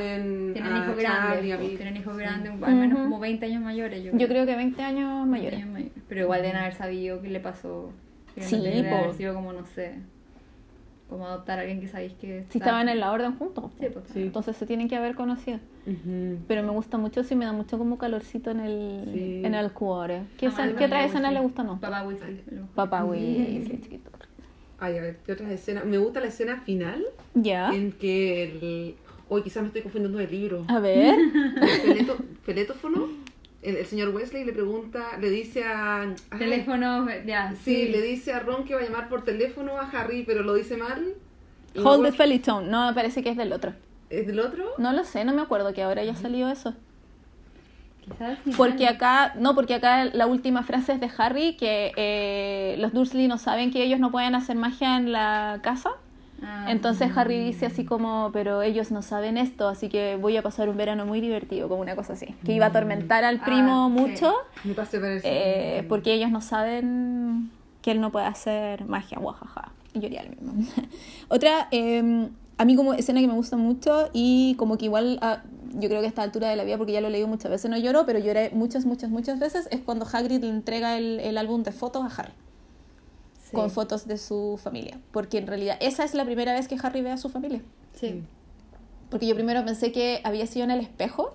[0.53, 4.05] tienen hijos grandes, tienen hijos grandes, al menos como 20 años mayores.
[4.05, 5.59] Yo Yo creo que 20 años 20 mayores.
[5.61, 5.93] años mayores.
[6.09, 7.93] Pero igual deben haber sabido qué le pasó.
[8.41, 8.97] Sí, debe po.
[8.97, 9.95] haber sido como, no sé,
[11.09, 12.45] como adoptar a alguien que sabéis que.
[12.51, 13.71] Si estaban en la orden juntos.
[13.79, 14.05] Sí, pues.
[14.13, 14.23] Sí.
[14.23, 15.59] Entonces se tienen que haber conocido.
[16.49, 19.43] Pero me gusta mucho, sí, me da mucho como calorcito en el, Sí.
[19.45, 20.23] en el cuore.
[20.39, 21.79] ¿Qué, Ah, esa- bueno, ¿qué otra Papá escena le gusta no?
[21.81, 22.41] Papá Weasley.
[22.75, 24.11] Papá Weasley, chiquito.
[24.81, 25.85] Ay, a ver, ¿qué otras escenas?
[25.85, 27.71] Me gusta la escena final Ya.
[27.75, 28.95] en que el...
[29.29, 30.65] Hoy quizás me estoy confundiendo de libro.
[30.69, 31.15] A ver.
[31.15, 31.27] El
[32.07, 33.09] Feleto- Feletófono,
[33.65, 36.03] el, el señor Wesley le pregunta, le dice a...
[36.03, 39.89] ay, Teléfono, ya, Sí, le dice a Ron que va a llamar por teléfono a
[39.91, 41.15] Harry, pero lo dice mal.
[41.75, 42.69] Hold luego- the Felitone.
[42.69, 43.73] No, me parece que es del otro.
[44.11, 44.65] ¿Es del otro?
[44.79, 46.75] No lo sé, no me acuerdo que ahora ya salió eso.
[48.05, 52.93] Quizás Porque acá, no, porque acá la última frase es de Harry, que eh, los
[52.93, 55.91] Dursley no saben que ellos no pueden hacer magia en la casa.
[56.47, 60.43] Ah, Entonces Harry dice así como, pero ellos no saben esto, así que voy a
[60.43, 62.27] pasar un verano muy divertido, como una cosa así.
[62.45, 63.93] Que iba a atormentar al Ah, primo sí.
[63.93, 64.33] mucho,
[64.65, 65.27] Me pasé eso.
[65.29, 67.51] eh, porque ellos no saben
[67.83, 69.73] que él no puede hacer magia, guajaja.
[69.93, 70.53] Y yo haría lo mismo.
[71.29, 72.29] Otra, eh,
[72.59, 75.43] a mí como escena que me gusta mucho y como que igual, ah,
[75.75, 77.51] yo creo que a esta altura de la vida, porque ya lo he leído muchas
[77.51, 81.19] veces, no lloro, pero lloré muchas, muchas, muchas veces, es cuando Hagrid le entrega el,
[81.21, 82.33] el álbum de fotos a Harry
[83.55, 83.61] Sí.
[83.61, 85.01] con fotos de su familia.
[85.13, 87.63] Porque en realidad esa es la primera vez que Harry ve a su familia.
[87.95, 88.23] Sí.
[89.11, 91.35] Porque yo primero pensé que había sido en el espejo,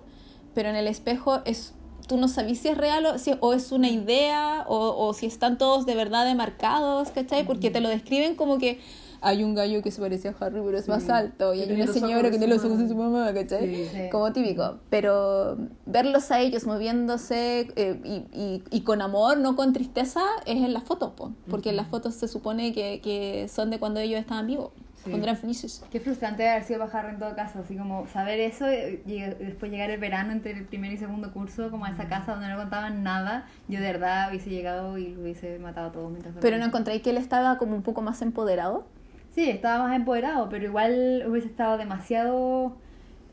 [0.54, 1.74] pero en el espejo es
[2.06, 5.26] tú no sabes si es real o, si, o es una idea o, o si
[5.26, 7.46] están todos de verdad demarcados, ¿cachai?
[7.46, 8.80] Porque te lo describen como que
[9.22, 11.10] hay un gallo que se parece a Harry pero es más Sí.
[11.10, 13.66] alto y hay una señora que tiene los ojos de su mamá, ¿cachai?
[13.74, 13.88] Sí.
[13.92, 14.08] Sí.
[14.10, 14.78] Como típico.
[14.90, 15.56] Pero
[15.86, 20.72] verlos a ellos moviéndose eh, y, y, y con amor, no con tristeza, es en
[20.72, 21.32] las fotos, po.
[21.48, 25.08] porque en las fotos se supone que, que son de cuando ellos estaban vivos, Sí.
[25.08, 25.82] cuando eran felices.
[25.90, 29.20] Qué frustrante haber sido para Harry en todo caso, así como saber eso y y
[29.20, 32.48] después llegar el verano entre el primer y segundo curso, como a esa casa donde
[32.48, 36.34] no contaban nada, yo de verdad hubiese llegado y lo hubiese matado a todos mientras
[36.34, 36.66] Pero no dormía.
[36.66, 38.84] encontréis que él estaba como un poco más empoderado.
[39.30, 42.76] Sí, estaba más empoderado, pero igual hubiese estado demasiado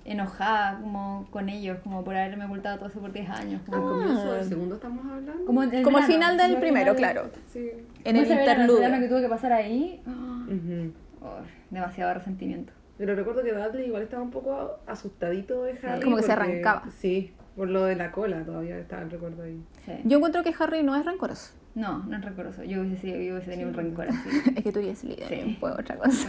[0.06, 3.62] enojada como con ellos, como por haberme ocultado todo eso por 10 años.
[3.68, 5.46] ¿Al Como, comienzo del segundo estamos hablando?
[5.46, 7.30] como, el Como al verano, final del al primero, final claro.
[7.52, 7.72] Sí.
[8.06, 9.10] En el ese verano que interludio.
[9.10, 11.40] tuve que pasar ahí, oh, oh,
[11.72, 12.72] demasiado resentimiento.
[12.98, 16.04] Pero recuerdo que Dudley igual estaba un poco asustadito de Harry.
[16.04, 16.84] Como que se arrancaba.
[16.98, 19.62] Sí, por lo de la cola todavía estaba el recuerdo ahí.
[19.86, 19.92] Sí.
[20.06, 21.52] Yo encuentro que Harry no es rencoroso.
[21.78, 22.64] No, no es rencoroso.
[22.64, 24.30] Yo hubiese, sido- yo hubiese tenido un rencor así.
[24.56, 25.58] Es que tú eres líder, Sí.
[25.60, 26.28] fue otra cosa.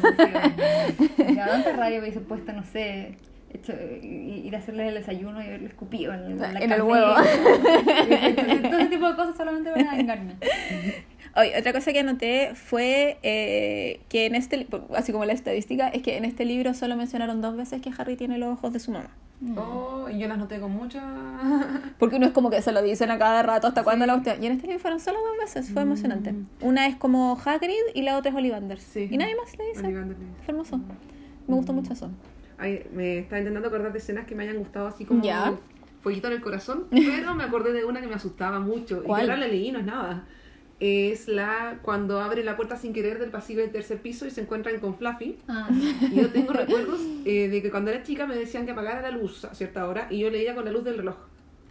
[1.16, 3.16] Tanta rabia hubiese puesto, no sé,
[3.53, 3.72] hecho,
[4.03, 6.82] ir a hacerle el desayuno y haberle escupido en, el- la En el café.
[6.82, 7.14] huevo.
[8.70, 10.34] Todo ese tipo de cosas solamente para vengarme.
[11.36, 16.03] Oye, otra cosa que anoté fue eh, que en este, así como la estadística, es
[16.03, 18.90] que en este libro solo mencionaron dos veces que Harry tiene los ojos de su
[18.90, 19.11] mamá.
[19.57, 21.01] Oh, y yo las noté con mucha...
[21.99, 24.43] Porque uno es como que se lo dicen a cada rato hasta cuando la cuestión.
[24.43, 26.34] Y en este libro fueron solo dos veces, fue emocionante.
[26.61, 28.80] Una es como Hagrid y la otra es Ollivander.
[28.80, 29.09] Sí.
[29.11, 29.82] Y nadie más le dice.
[30.45, 30.78] Fue hermoso.
[31.47, 32.11] Me gustó mucho eso.
[32.59, 35.55] Ay, me estaba intentando acordar de escenas que me hayan gustado así como Ya.
[36.01, 39.05] fueguito en el corazón, pero me acordé de una que me asustaba mucho.
[39.05, 39.20] ¿Cuál?
[39.20, 40.24] Y ahora la leí, no es nada.
[40.80, 44.42] Es la cuando abre la puerta sin querer del pasillo del tercer piso y se
[44.42, 45.38] encuentran con Fluffy.
[45.48, 49.02] Ah, Y yo tengo recuerdos eh, de que cuando era chica me decían que apagara
[49.02, 51.16] la luz a cierta hora y yo leía con la luz del reloj.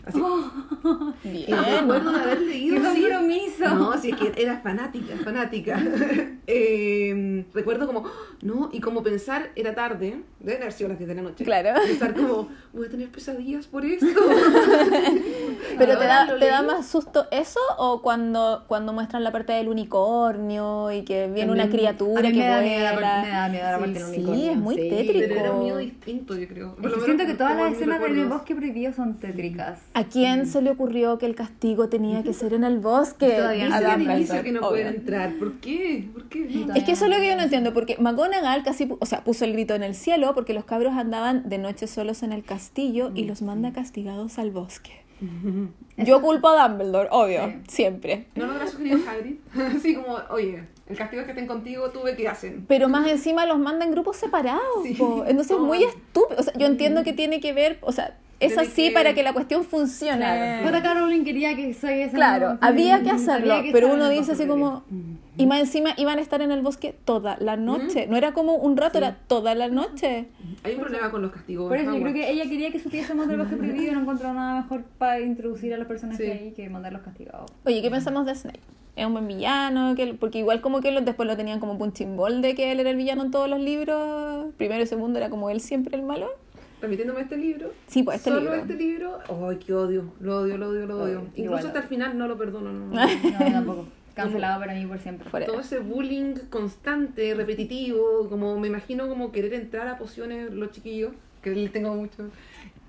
[0.07, 0.19] Así.
[1.47, 3.75] Y me acuerdo de haber leído ¡Qué compromiso!
[3.75, 5.79] No, si es que era fanática, fanática.
[6.49, 8.05] Eh, recuerdo como,
[8.41, 11.43] no, y como pensar, era tarde, deben haber sido las 10 de la noche.
[11.43, 11.77] Claro.
[11.85, 14.05] Pensar como, voy a tener pesadillas por esto.
[15.77, 19.67] Pero te da, te da más susto eso o cuando, cuando muestran la parte del
[19.67, 23.77] unicornio y que viene una criatura que me da miedo la me da miedo la
[23.77, 24.51] Sí, parte del sí, unicornio.
[24.51, 25.25] es muy tétrico.
[25.27, 26.75] Pero era un miedo distinto, yo creo.
[26.81, 29.79] Es que siento que todas las escenas del bosque prohibido son tétricas.
[29.97, 33.29] ¿A quién se le ocurrió que el castigo tenía que ser en el bosque?
[33.37, 34.69] Todavía no Dumbledore, inicio que no obvio.
[34.69, 35.33] pueden entrar.
[35.39, 36.07] ¿Por qué?
[36.13, 36.39] ¿Por qué?
[36.67, 36.75] No.
[36.75, 39.43] Es que eso es lo que yo no entiendo, porque McGonagall casi, o sea, puso
[39.45, 43.11] el grito en el cielo porque los cabros andaban de noche solos en el castillo
[43.15, 44.91] y los manda castigados al bosque.
[45.97, 47.53] Yo culpo a Dumbledore, obvio, Sí.
[47.67, 48.27] siempre.
[48.35, 49.37] ¿No lo habrá sugerido Hagrid?
[49.77, 52.65] Así como, oye, el castigo es que estén contigo, tú ve qué hacen.
[52.67, 54.95] Pero más encima los manda en grupos separados, Sí.
[55.25, 56.39] entonces es muy estúpido.
[56.39, 59.23] O sea, yo entiendo que tiene que ver, o sea, es así que- para que
[59.23, 60.17] la cuestión funcione.
[60.17, 60.65] Claro.
[60.67, 60.93] J.K.
[60.93, 64.45] Rowling quería que soy esa Claro, había que hacerlo, había que pero uno dice así
[64.45, 64.83] como...
[65.39, 68.07] Y más encima iban a estar en el bosque toda la noche.
[68.07, 70.25] No era como un rato, era toda la noche.
[70.63, 71.67] Hay un problema con los castigos.
[71.67, 74.33] Por eso yo creo que ella quería que supiésemos del bosque prohibido y no encontró
[74.33, 76.31] nada mejor para introducir a los personajes Sí.
[76.31, 77.51] ahí que mandarlos castigados.
[77.65, 78.59] Oye, ¿qué pensamos de Snape?
[78.95, 79.93] ¿Es un buen villano?
[79.93, 82.79] que Porque igual como que lo- después lo tenían como punching ball de que él
[82.79, 84.47] era el villano en todos los libros.
[84.57, 86.29] Primero y segundo era como él siempre el malo.
[86.81, 87.73] Remitiéndome a este libro.
[87.87, 88.55] Sí, pues este solo libro.
[88.55, 89.19] este libro.
[89.49, 90.13] Ay, qué odio.
[90.19, 91.13] Lo odio, lo odio, lo odio.
[91.13, 92.71] Igual Incluso lo hasta el final no lo perdono.
[92.71, 92.95] No, no.
[92.97, 93.87] No, tampoco.
[94.13, 95.29] Cancelado para mí por siempre.
[95.29, 95.45] Fuera.
[95.45, 101.11] Todo ese bullying constante, repetitivo, como me imagino como querer entrar a pociones los chiquillos,
[101.41, 102.29] que les tengo mucho,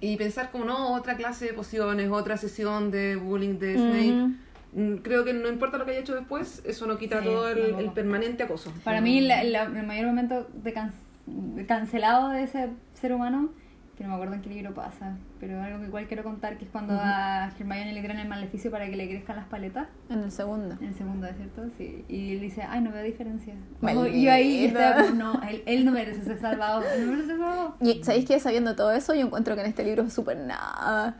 [0.00, 4.12] y pensar como no, otra clase de pociones, otra sesión de bullying de Snape.
[4.12, 4.32] Ujú.
[4.72, 7.48] Mm, Creo que no importa lo que haya hecho después, eso no quita Sí, todo
[7.48, 8.72] el, el permanente acoso.
[8.84, 10.92] Para mí la- la- el mayor momento de, can-
[11.26, 13.50] de cancelado de ese ser humano,
[13.98, 16.66] que no me acuerdo en qué libro pasa, pero algo que igual quiero contar, que
[16.66, 19.88] es cuando a Hermione le tiran el maleficio para que le crezcan las paletas.
[20.08, 20.76] En el segundo.
[20.80, 21.62] En el segundo, ¿cierto?
[21.76, 22.04] Sí.
[22.08, 23.54] Y él dice, ay, no veo diferencia.
[23.80, 24.16] Maldita.
[24.16, 26.82] y ahí estaba como, no, él, él no merece ser salvado.
[26.94, 27.74] Él no merece ser salvado.
[27.80, 31.16] Y ¿sabéis que sabiendo todo eso, yo encuentro que en este libro es súper nada.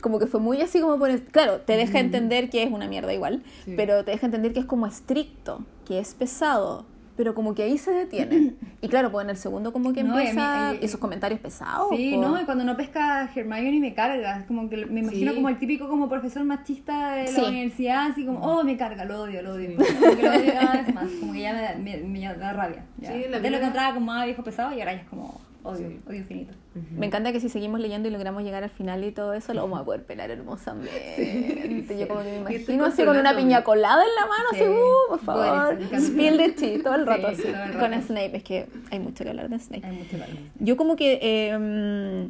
[0.00, 1.10] Como que fue muy así como por...
[1.24, 3.74] Claro, te deja entender que es una mierda igual, Sí.
[3.76, 6.86] pero te deja entender que es como estricto, que es pesado,
[7.18, 8.54] pero como que ahí se detiene.
[8.80, 11.00] Y claro, pues en el segundo como que No, y a mí- empieza y- esos
[11.00, 11.88] comentarios pesados.
[11.94, 12.22] Sí, po.
[12.22, 14.38] no, y cuando no pesca Hermione me carga.
[14.38, 15.36] Es como que me imagino Sí.
[15.36, 17.40] como el típico como profesor machista de la Sí.
[17.40, 19.76] universidad, así como, oh, me carga, lo odio, lo odio.
[19.76, 22.52] Como que lo odio cada vez más, como que ya me da, me, me da
[22.52, 22.84] rabia.
[22.98, 23.08] Ya.
[23.12, 25.40] Sí, la Antes lo primera- encontraba como más viejo pesado y ahora ya es como
[25.68, 25.98] odio, Sí.
[26.08, 26.54] odio infinito.
[26.96, 29.62] Me encanta que si seguimos leyendo y logramos llegar al final y todo eso, lo
[29.62, 31.96] vamos a poder pelar hermosamente.
[31.98, 34.60] Yo como que me imagino así con una piña colada en la mano, Sí.
[34.60, 35.78] así, uh, por favor.
[36.00, 38.06] Spill the tea todo el Sí, rato así, el con rato.
[38.06, 38.36] Snape.
[38.36, 39.86] Es que hay mucho que hablar de Snape.
[39.86, 40.36] Hay mucho valor.
[40.60, 42.28] Yo como que eh,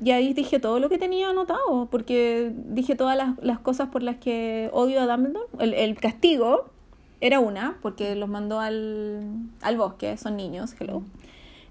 [0.00, 4.02] ya ahí dije todo lo que tenía anotado, porque dije todas las, las cosas por
[4.02, 5.46] las que odio a Dumbledore.
[5.58, 6.70] El, el castigo
[7.20, 9.20] era una, porque los mandó al,
[9.62, 11.02] al bosque, son niños, hello.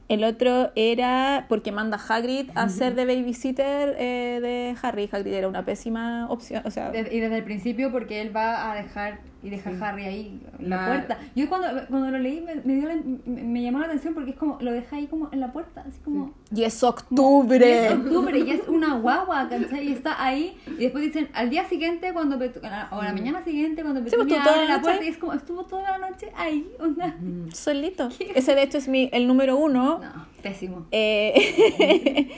[0.09, 5.09] El otro era porque manda a Hagrid a ser de babysitter eh, de Harry.
[5.11, 6.91] Hagrid era una pésima opción, o sea...
[6.93, 10.69] Y desde el principio porque él va a dejar y deja a Harry ahí en
[10.69, 11.19] la La- puerta.
[11.35, 14.31] Yo cuando, cuando lo leí me, me dio la- me, me llamó la atención porque
[14.31, 17.87] es como lo deja ahí como en la puerta, así como Y es Y octubre.
[17.87, 19.89] es octubre y es una guagua, ¿cachai?
[19.89, 20.57] Y está ahí.
[20.67, 24.05] Y después dicen, al día siguiente, cuando Petu- o a la mañana siguiente, cuando Mm.
[24.05, 26.67] Sí, pues, Petunia abre la la puerta, y es como, estuvo toda la noche ahí.
[26.79, 27.15] onda.
[27.53, 28.09] Solito.
[28.35, 29.99] Ese de hecho es mi, el número uno.
[29.99, 30.85] No, pésimo.
[30.91, 32.29] Eh,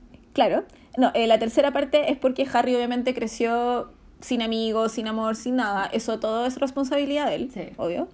[0.32, 0.64] claro.
[0.96, 5.56] No, eh, la tercera parte es porque Harry obviamente creció sin amigos, sin amor, sin
[5.56, 5.86] nada.
[5.86, 7.68] Eso todo es responsabilidad de él, Sí.
[7.76, 8.08] obvio.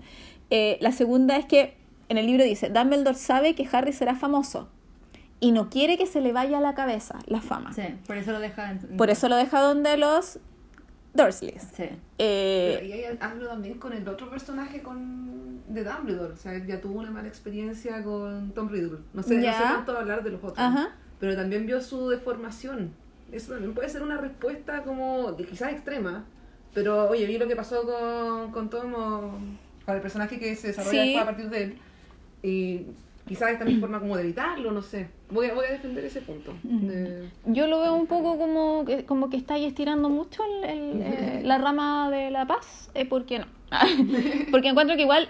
[0.51, 1.77] Eh, la segunda es que
[2.09, 4.69] en el libro dice, Dumbledore sabe que Harry será famoso
[5.41, 7.73] y no quiere que se le vaya a la cabeza la fama.
[7.73, 8.79] Sí, por eso lo deja en...
[8.97, 10.39] Por eso lo deja donde los
[11.15, 11.63] Dursleys.
[11.75, 11.85] Sí.
[11.89, 16.33] Pero Eh, y ahí hablo también con el otro personaje con de Dumbledore.
[16.35, 18.99] O sea, él ya tuvo una mala experiencia con Tom Riddle.
[19.15, 19.51] No sé, Ya.
[19.53, 20.59] no sé tanto hablar de los otros.
[20.59, 20.91] Ajá.
[21.19, 22.93] Pero también vio su deformación.
[23.33, 26.25] Eso también puede ser una respuesta como, de quizás extrema.
[26.75, 29.21] Pero oye, vi lo que pasó con, con Tom o
[29.85, 31.09] con el personaje que se desarrolla Sí.
[31.09, 31.79] después a partir de él.
[32.43, 32.83] Y
[33.27, 35.09] quizás esta es mi forma como de evitarlo, no sé.
[35.31, 36.53] Voy a, voy a defender ese punto.
[36.63, 40.71] de- Yo lo veo un poco como que, como que está ahí estirando mucho el-
[40.71, 42.91] el, eh, la rama de la paz.
[42.95, 43.47] Eh, ¿Por qué no?
[44.53, 45.29] Porque encuentro que igual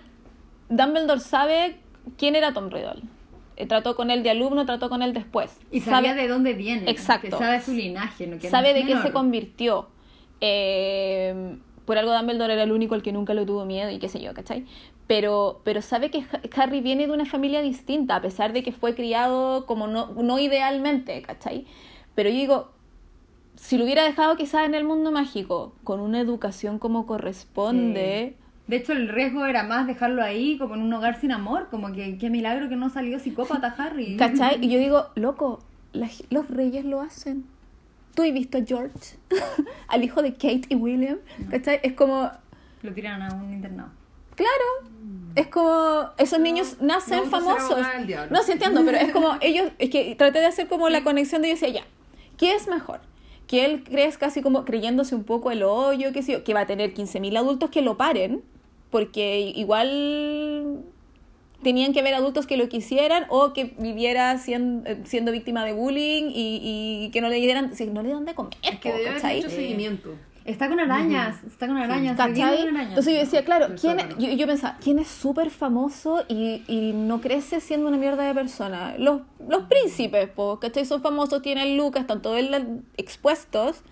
[0.68, 1.76] Dumbledore sabe
[2.18, 3.02] quién era Tom Riddle.
[3.56, 5.58] Eh, trató con él de alumno, trató con él después.
[5.70, 6.90] Y sabía de dónde viene.
[6.90, 7.30] Exacto.
[7.30, 8.26] Que sabe su linaje.
[8.26, 8.38] ¿no?
[8.38, 9.88] Que no sabe de qué se convirtió.
[10.40, 14.08] Eh, por algo Dumbledore era el único al que nunca le tuvo miedo y qué
[14.08, 14.64] sé yo, ¿cachai?
[15.06, 18.72] Pero, pero sabe que Ha- Harry viene de una familia distinta, a pesar de que
[18.72, 21.64] fue criado como no, no idealmente, ¿cachai?
[22.16, 22.70] Pero yo digo,
[23.54, 28.34] si lo hubiera dejado quizás en el mundo mágico, con una educación como corresponde,
[28.66, 31.68] De hecho, el riesgo era más dejarlo ahí, como en un hogar sin amor.
[31.70, 34.16] Como que qué milagro que no salió psicópata Harry.
[34.16, 34.58] ¿cachai?
[34.64, 35.60] Y yo digo, loco,
[35.92, 37.44] la- los reyes lo hacen.
[38.14, 39.16] Tú has visto a George,
[39.88, 41.18] al hijo de Kate y William,
[41.50, 41.80] ¿cachai?
[41.82, 42.30] Es como,
[42.82, 43.90] Lo tiran a un internado.
[44.34, 44.90] Claro.
[45.34, 47.78] Es como esos niños nacen no famosos.
[48.30, 51.42] No, sí entiendo, pero es como ellos, es que traté de hacer como la conexión
[51.42, 51.86] de ellos y decía, ya,
[52.38, 53.00] ¿qué es mejor?
[53.46, 56.60] Que él crezca así como creyéndose un poco el hoyo, qué sé yo, que va
[56.62, 58.42] a tener 15.000 adultos que lo paren,
[58.90, 60.84] porque igual
[61.62, 66.30] tenían que ver adultos que lo quisieran o que viviera siendo, siendo víctima de bullying
[66.32, 66.60] y,
[67.06, 69.08] y que no le dieran, si no le dan de comer, Es que po, debe
[69.10, 69.36] haber ¿cachai?
[69.38, 70.10] mucho seguimiento.
[70.44, 71.42] Está con arañas.
[71.44, 72.16] Está con arañas.
[72.90, 77.20] Entonces yo decía, claro, ¿quién yo, yo pensaba, ¿quién es súper famoso y, y no
[77.20, 78.94] crece siendo una mierda de persona?
[78.96, 80.84] Los, los príncipes, po, ¿cachai?
[80.84, 83.82] Son famosos, tienen lucas, están todos el- expuestos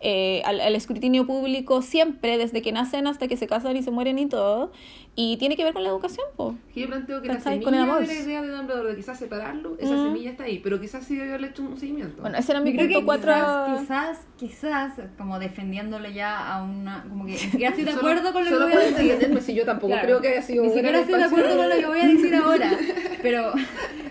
[0.00, 3.90] eh, al, al escrutinio público siempre, desde que nacen hasta que se casan y se
[3.90, 4.72] mueren y todo.
[5.16, 6.54] Y tiene que ver con la educación, po.
[6.74, 8.00] Yo planteo que la semilla Con el amor.
[8.00, 10.04] de la idea de Dumbledore de quizás separarlo, esa Mm.
[10.04, 12.22] semilla está ahí, pero quizás sí debe haberle hecho un seguimiento.
[12.22, 13.32] Bueno, ese era mi Yo creo punto que cuatro.
[13.80, 18.08] quizás, quizás, quizás, como defendiéndole ya a una, como que ni siquiera estoy de Solo-
[18.08, 18.86] acuerdo con lo que solo voy a
[19.18, 19.40] decir.
[19.42, 20.06] si yo tampoco Claro.
[20.06, 22.34] creo que haya sido Ni siquiera estoy de acuerdo con lo que voy a decir
[22.36, 22.70] ahora.
[23.22, 23.52] Pero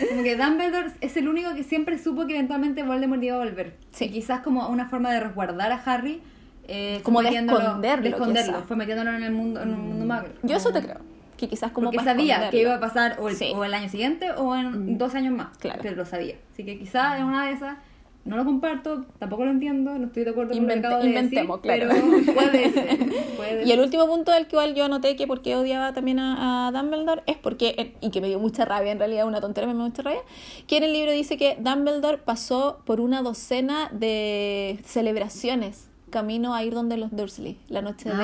[0.09, 3.75] como que Dumbledore es el único que siempre supo que eventualmente Voldemort iba a volver.
[3.91, 4.05] Sí.
[4.05, 6.21] Y quizás como una forma de resguardar a Harry.
[6.67, 10.31] eh, Como de esconderlo, de esconderlo, fue metiéndolo en el mundo, en un mundo magro.
[10.43, 10.97] Yo eso te creo.
[11.37, 13.51] Que quizás como Porque sabía que iba a pasar o el, Sí.
[13.55, 15.57] o el año siguiente o en dos años más.
[15.57, 15.79] Claro.
[15.81, 16.35] Pero lo sabía.
[16.53, 17.77] Así que quizás en una de esas,
[18.25, 21.07] no lo comparto, tampoco lo entiendo, no estoy de acuerdo con lo que acabo de
[21.07, 21.95] inventemos, decir, claro.
[22.25, 22.97] pero puede ser.
[23.37, 26.71] puede Y el último punto del cual yo anoté que porque odiaba también a, a
[26.71, 29.73] Dumbledore es porque, eh, y que me dio mucha rabia, en realidad una tontería, me
[29.73, 30.21] dio mucha rabia,
[30.67, 36.63] que en el libro dice que Dumbledore pasó por una docena de celebraciones camino a
[36.63, 38.15] ir donde los Dursley, la noche de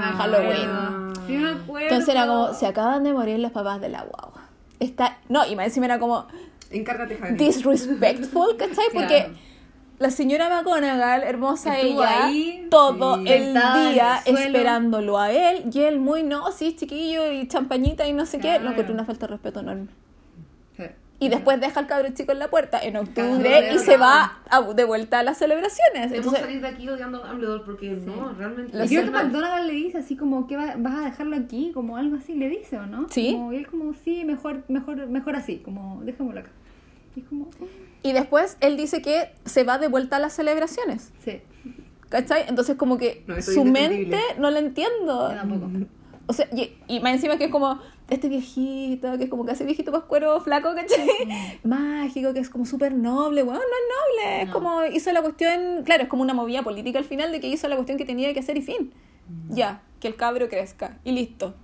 [0.00, 0.68] Ah, Halloween.
[0.68, 1.12] Ah.
[1.26, 1.88] Sí me acuerdo.
[1.88, 4.42] Entonces era como, se acaban de morir los papás de la guagua.
[4.80, 6.26] Está, no, y más encima era como
[6.74, 7.36] Encárgate, Harry.
[7.36, 8.86] disrespectful, ¿cachai?
[8.92, 9.34] Porque Claro.
[9.98, 13.28] la señora McGonagall, hermosa Estuvo ella, ahí, todo sí.
[13.28, 14.38] el el día suelo.
[14.38, 18.48] esperándolo a él y él muy, no, sí, chiquillo y champañita y no sé qué,
[18.48, 18.64] Claro.
[18.64, 19.86] lo encontré una falta de respeto enorme.
[20.76, 20.82] Sí.
[21.20, 24.60] Y después deja al cabro chico en la puerta en octubre y se va a-
[24.62, 26.10] de vuelta a las celebraciones.
[26.10, 28.76] Debemos Entonces, salir de aquí odiando a Dumbledore porque no, realmente.
[28.76, 29.10] Lo Y creo que.
[29.12, 32.48] McDonald's le dice así como que va- vas a dejarlo aquí, como algo así, le
[32.48, 33.06] dice, ¿o no?
[33.10, 33.32] Sí.
[33.32, 36.50] Como, y él como, sí, mejor, mejor, mejor así, como, déjamelo acá.
[37.16, 37.66] Y es como, "Oh,
[38.02, 41.12] y después él dice que se va de vuelta a las celebraciones.
[41.24, 41.40] sí,
[42.10, 42.44] ¿Cachai?
[42.48, 45.30] Entonces como que No, su mente no la entiendo.
[45.30, 45.68] yo tampoco.
[46.26, 49.64] O sea, y, y más encima que es como este viejito, que es como casi
[49.64, 51.06] viejito pascuero flaco, ¿cachai?
[51.64, 53.42] Mágico, que es como súper noble.
[53.42, 54.52] Bueno, no es noble, es No.
[54.54, 57.66] como hizo la cuestión, claro, es como una movida política al final de que hizo
[57.68, 58.92] la cuestión que tenía que hacer y fin.
[59.48, 61.54] Ya, que el cabro crezca y listo.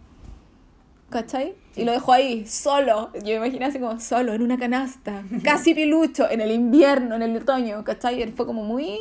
[1.11, 1.55] ¿Cachai?
[1.77, 3.11] Y lo dejó ahí, solo.
[3.15, 7.23] Yo me imaginé así como solo, en una canasta, casi pilucho, en el invierno, en
[7.23, 8.21] el otoño, ¿cachai?
[8.23, 8.99] Él fue como muy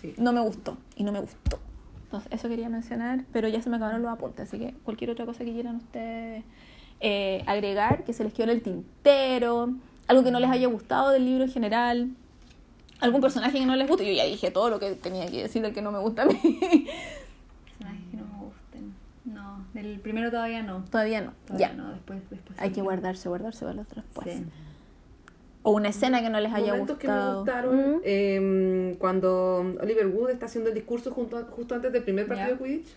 [0.00, 0.14] Sí.
[0.18, 1.58] no me gustó y no me gustó.
[2.04, 5.24] Entonces, eso quería mencionar, pero ya se me acabaron los apuntes, así que cualquier otra
[5.24, 6.44] cosa que quieran ustedes
[7.00, 9.70] eh, agregar, que se les quedó en el tintero,
[10.08, 12.10] algo que no les haya gustado del libro en general,
[13.00, 14.06] algún personaje que no les guste.
[14.06, 16.26] Yo ya dije todo lo que tenía que decir del que no me gusta a
[16.26, 16.34] mí.
[16.42, 18.94] Personajes que no me gusten.
[19.82, 20.84] Del primero todavía no.
[20.90, 21.32] Todavía no.
[21.46, 21.74] Todavía ya.
[21.74, 22.58] no, después, después.
[22.60, 22.74] Hay sí.
[22.76, 24.36] que guardarse, guardarse para los otros después.
[24.36, 24.44] Sí.
[25.64, 27.38] O una escena que no les haya Momentos que me gustado.
[27.40, 28.00] gustaron Mm.
[28.04, 32.48] eh, cuando Oliver Wood está haciendo el discurso junto a- justo antes del primer partido
[32.48, 32.54] Ya.
[32.56, 32.88] de Quidditch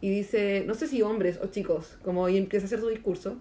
[0.00, 3.36] y dice, no sé si hombres o chicos, como y empieza a hacer su discurso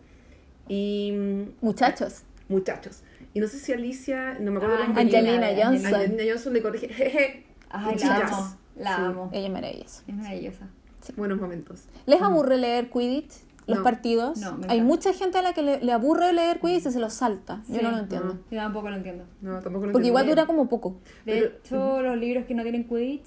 [0.68, 2.24] y mm, Muchachos.
[2.50, 3.02] muchachos.
[3.34, 5.94] Y no sé si Alicia, no me acuerdo Ah, la compañera, Angelina Johnson.
[5.96, 8.58] Angelina Johnson le corrige, jeje, Ay, la amo.
[8.76, 9.02] La Sí.
[9.02, 9.30] amo.
[9.34, 10.04] Ella es maravillosa.
[10.08, 10.68] Es maravillosa.
[11.16, 11.84] Buenos momentos.
[12.06, 13.34] ¿Les aburre leer Quidditch?
[13.68, 13.84] Los No.
[13.84, 14.38] partidos.
[14.40, 17.00] No, me Hay mucha gente a la que le, le aburre leer Quidditch y se
[17.00, 17.64] lo salta.
[17.68, 18.36] Yo no lo entiendo.
[18.36, 18.40] No.
[18.50, 19.26] Yo tampoco lo entiendo.
[19.42, 21.02] No, tampoco lo Porque igual dura como poco.
[21.26, 23.26] De Pero- hecho, los libros que no tienen Quidditch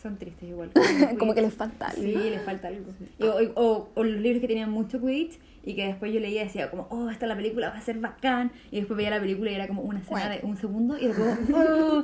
[0.00, 0.70] son tristes igual.
[1.18, 2.02] como que les falta algo.
[2.02, 2.86] Sí, les falta algo.
[3.18, 6.40] Y- O, o- o los libros que tenían mucho Quidditch y que después yo leía
[6.40, 9.20] y decía como, oh, esta la película va a ser bacán, y después veía la
[9.20, 12.02] película y era como una escena de un segundo, y después, oh,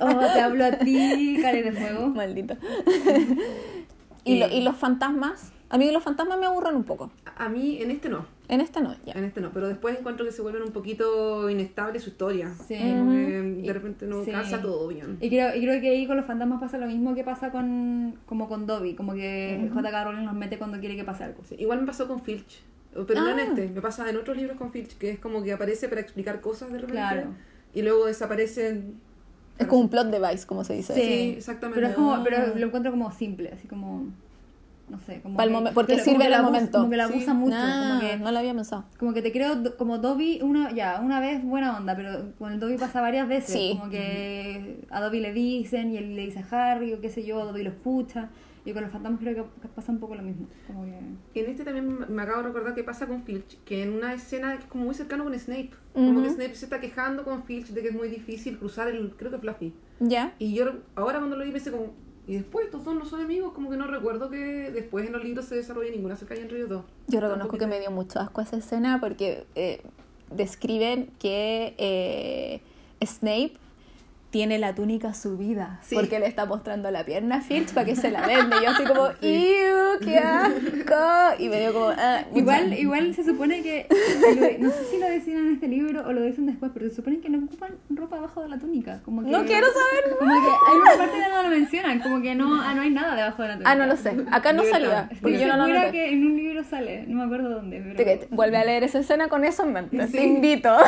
[0.00, 2.08] oh, te hablo a ti, Cari de fuego.
[2.08, 2.56] Maldito.
[4.26, 5.52] ¿Y, lo- ¿Y los fantasmas?
[5.68, 7.10] A mí los fantasmas me aburren un poco.
[7.36, 8.24] A mí en este no.
[8.48, 9.14] En esta no, ya.
[9.14, 12.54] En este no, pero después encuentro que se vuelven un poquito inestable su historia.
[12.68, 12.76] Sí.
[12.78, 14.30] Como que Y- de repente no sí.
[14.30, 15.18] casa todo bien.
[15.20, 18.16] Y creo, y creo que ahí con los fantasmas pasa lo mismo que pasa con
[18.26, 20.04] como con Dobby, como que J.K.
[20.04, 21.42] Rowling nos mete cuando quiere que pase algo.
[21.48, 22.62] Sí, Igual me pasó con Filch.
[23.06, 23.42] Pero no en Ah.
[23.48, 26.40] este, me pasa en otros libros con Filch, que es como que aparece para explicar
[26.40, 26.92] cosas de repente.
[26.92, 27.30] Claro.
[27.74, 29.00] Y luego desaparecen.
[29.58, 30.94] Es como un plot device, como se dice.
[30.94, 31.76] Sí, exactamente.
[31.80, 32.20] Pero es como, Ah.
[32.24, 34.04] pero lo encuentro como simple, así como
[34.88, 36.78] no sé, como que- momen- porque como sirve abus- momento.
[36.78, 37.12] Como que la Sí.
[37.14, 38.84] abusa mucho, Ah, como que no lo había pensado.
[39.00, 42.60] como que te creo como Dobby una ya una vez buena onda pero con el
[42.60, 43.76] Dobby pasa varias veces Sí.
[43.76, 47.24] como que a Dobby le dicen y él le dice a Harry o qué sé
[47.24, 48.28] yo Dobby lo escucha
[48.66, 50.84] y con los fantasmas creo que pasa un poco lo mismo como
[51.32, 54.12] que En este también me acabo de recordar que pasa con Filch, que en una
[54.14, 55.70] escena que es como muy cercano con Snape.
[55.92, 56.30] Como que.
[56.30, 59.38] Snape se está quejando con Filch de que es muy difícil cruzar el, creo que
[59.38, 59.72] Fluffy.
[60.00, 60.34] ¿Ya?
[60.38, 61.92] Y yo ahora cuando lo vi pensé como,
[62.26, 65.22] y después estos dos no son amigos, como que no recuerdo que después en los
[65.22, 66.84] libros se desarrolle ninguna cercanía entre ellos dos.
[67.06, 69.80] Yo reconozco que me dio mucho asco esa escena porque eh,
[70.30, 72.60] describen que eh,
[73.04, 73.52] Snape
[74.36, 75.94] tiene la túnica subida Sí.
[75.94, 78.54] porque le está mostrando la pierna a Filch para que se la vende.
[78.60, 81.42] Y yo así como, ¡Ew, qué asco!
[81.42, 83.86] Y me dio como, ah, igual igual se supone que
[84.60, 87.20] no sé si lo decían en este libro o lo dicen después pero se supone
[87.20, 90.16] que no ocupan ropa abajo de la túnica como que No quiero saber.
[90.18, 92.90] como que hay una parte que no lo mencionan como que no ah, no hay
[92.90, 94.12] nada debajo de la túnica Ah, no lo sé.
[94.30, 95.08] Acá no salía.
[95.10, 97.96] Estoy yo no lo que en un libro sale, no me acuerdo dónde, pero...
[97.96, 100.06] Te- te- Vuelve a leer esa escena con eso en mente.
[100.08, 100.12] Sí.
[100.12, 100.76] Te invito.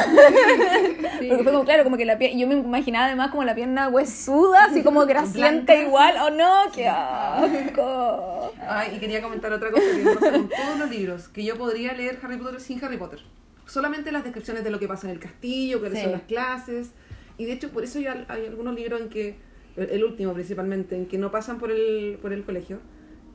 [1.19, 1.27] Sí.
[1.29, 3.89] Porque fue como, claro, como que la pie- yo me imaginaba además como la pierna
[3.89, 5.76] huesuda, así como grasienta Blanca.
[5.89, 6.14] igual.
[6.22, 6.72] ¡Oh no!
[6.74, 8.53] ¡Qué asco!
[8.66, 11.93] Ay, y quería comentar otra cosa que pasa con todos los libros, que yo podría
[11.95, 13.20] leer Harry Potter sin Harry Potter.
[13.66, 16.05] Solamente las descripciones de lo que pasa en el castillo, cuáles Sí.
[16.05, 16.91] son las clases.
[17.36, 19.36] Y de hecho, por eso ya hay algunos libros en que,
[19.76, 22.78] el el último principalmente, en que no pasan por el, por el colegio,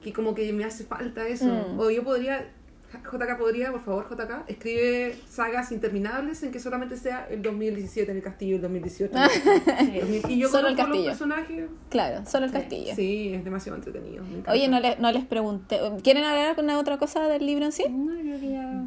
[0.04, 1.46] que como que me hace falta eso.
[1.46, 1.80] Mm.
[1.80, 2.50] O yo podría,
[3.02, 8.18] JK podría, por favor, JK, escribe sagas interminables en que solamente sea el 2017 en
[8.18, 9.14] el castillo, el 2018.
[9.16, 10.30] en el castillo.
[10.30, 10.98] Y yo Solo el castillo.
[11.00, 11.66] los personajes.
[11.90, 12.58] Claro, solo el Sí.
[12.58, 12.96] castillo.
[12.96, 14.24] Sí, es demasiado entretenido.
[14.48, 15.80] Oye, no, le- no les pregunté.
[16.04, 17.86] ¿Quieren hablar alguna otra cosa del libro en sí?
[17.90, 18.84] No, creo que ya...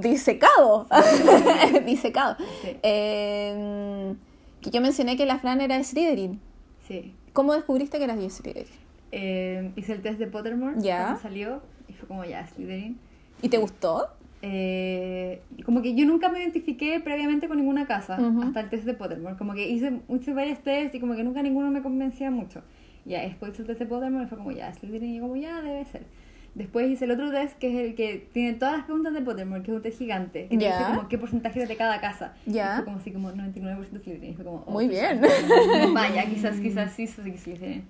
[0.00, 0.86] Disecado.
[1.86, 2.36] Disecado.
[2.82, 4.14] Eh,
[4.60, 6.40] que yo mencioné que la Fran era de Slytherin.
[6.86, 7.14] Sí.
[7.32, 8.66] ¿Cómo descubriste que eras de Slytherin?
[9.12, 11.18] Eh, hice el test de Pottermore Ya.
[11.20, 12.98] salió y fue como ya, Slytherin.
[13.44, 14.08] ¿Y te gustó?
[14.40, 18.42] Eh, como que yo nunca me identifiqué previamente con ninguna casa Ujú.
[18.42, 19.36] hasta el test de Pottermore.
[19.36, 22.62] Como que hice, hice varios tests y como que nunca ninguno me convencía mucho.
[23.04, 25.60] Ya, después hice el test de Pottermore y fue como ya, Slytherin y como ya
[25.60, 26.06] debe ser.
[26.54, 29.62] Después hice el otro test que es el que tiene todas las preguntas de Pottermore,
[29.62, 30.42] que es un test gigante.
[30.48, 30.78] Que te Ya.
[30.78, 32.32] dice como qué porcentaje es de cada casa.
[32.46, 32.72] Ya.
[32.72, 34.30] Y fue como así como 99% Slytherin.
[34.32, 35.20] Y fue como, oh, Muy bien.
[35.92, 37.84] Vaya, quizás, quizás sí soy Slytherin.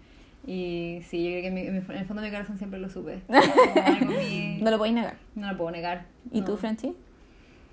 [0.47, 2.59] Y sí, yo creo que en, mi- en mi- en el fondo de mi corazón
[2.59, 3.21] siempre lo supe.
[4.07, 5.17] Mi- No lo podéis negar.
[5.35, 6.07] no lo puedo negar.
[6.33, 6.47] ¿Y No.
[6.47, 6.95] tú, Franchi?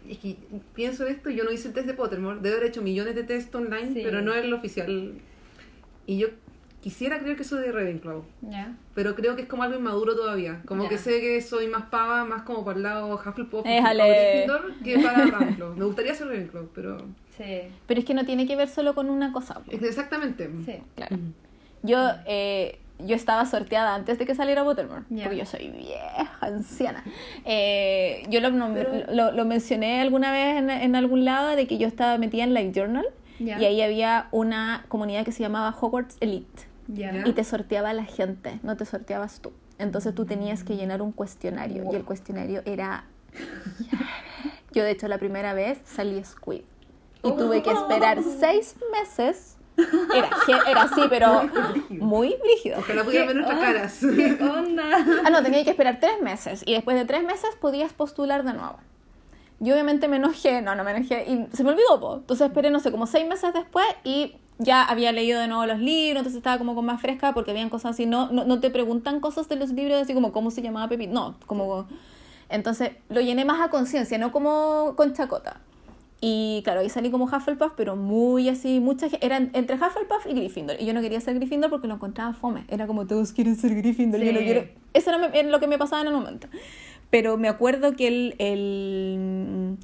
[0.10, 0.38] Es que
[0.74, 3.54] pienso esto, yo no hice el test de Pottermore, debo haber hecho millones de test
[3.54, 4.02] online, Sí.
[4.04, 5.14] pero no el oficial.
[6.08, 6.28] Y yo
[6.82, 8.76] quisiera creer que soy de Ravenclaw, Ya.
[8.96, 10.62] pero creo que es como algo inmaduro todavía.
[10.66, 10.90] Como Ya.
[10.90, 14.48] que sé que soy más pava, más como para el lado Hufflepuff Éjale.
[14.50, 15.76] o que para Ravenclaw.
[15.76, 16.98] Me gustaría ser Ravenclaw, pero...
[17.38, 17.62] Sí.
[17.86, 19.62] Pero es que no tiene que ver solo con una cosa.
[19.70, 20.50] es que Exactamente.
[20.66, 20.78] Sí.
[20.96, 21.18] Claro.
[21.84, 25.24] Yo, eh, yo estaba sorteada antes de que saliera Pottermore, Ya.
[25.24, 27.04] porque yo soy vieja, anciana.
[27.46, 31.78] Eh, yo lo, Pero- lo, lo mencioné alguna vez en, en algún lado de que
[31.78, 33.06] yo estaba metida en Live Journal
[33.40, 33.60] Ya.
[33.60, 36.64] y ahí había una comunidad que se llamaba Hogwarts Elite.
[36.88, 37.24] Ya.
[37.26, 39.54] y te sorteaba la gente, no te sorteabas tú.
[39.80, 43.06] Entonces tú tenías que llenar un cuestionario y el cuestionario era...
[44.74, 46.62] Yo de hecho la primera vez salí Squid
[47.24, 49.58] y tuve que esperar seis meses.
[49.78, 50.30] Era,
[50.68, 51.50] era así, pero
[51.90, 52.80] muy brígido.
[52.80, 54.00] Ojalá pudieran ver nuestras caras.
[54.00, 54.84] ¿Qué onda?
[55.26, 58.54] Ah, no, tenía que esperar tres meses y después de tres meses podías postular de
[58.54, 58.78] nuevo.
[59.60, 62.16] Yo obviamente me enojé, no, no me enojé y se me olvidó, po.
[62.16, 65.80] entonces esperé, no sé, como seis meses después y ya había leído de nuevo los
[65.80, 68.72] libros, entonces estaba como con más fresca porque habían cosas así, no, no, no te
[68.72, 71.88] preguntan cosas de los libros así como cómo se llamaba Pepi, no, como...
[72.50, 75.62] Entonces lo llené más a conciencia, no como con chacota.
[76.24, 80.34] Y claro, ahí salí como Hufflepuff, pero muy así, mucha gente, eran entre Hufflepuff y
[80.34, 80.80] Gryffindor.
[80.80, 82.64] Y yo no quería ser Gryffindor porque lo encontraba fome.
[82.68, 84.46] Era como todos quieren ser Gryffindor, yo no Sí.
[84.46, 84.66] quiero.
[84.94, 86.48] Eso era era lo que me pasaba en el momento.
[87.10, 89.78] Pero me acuerdo que el, el,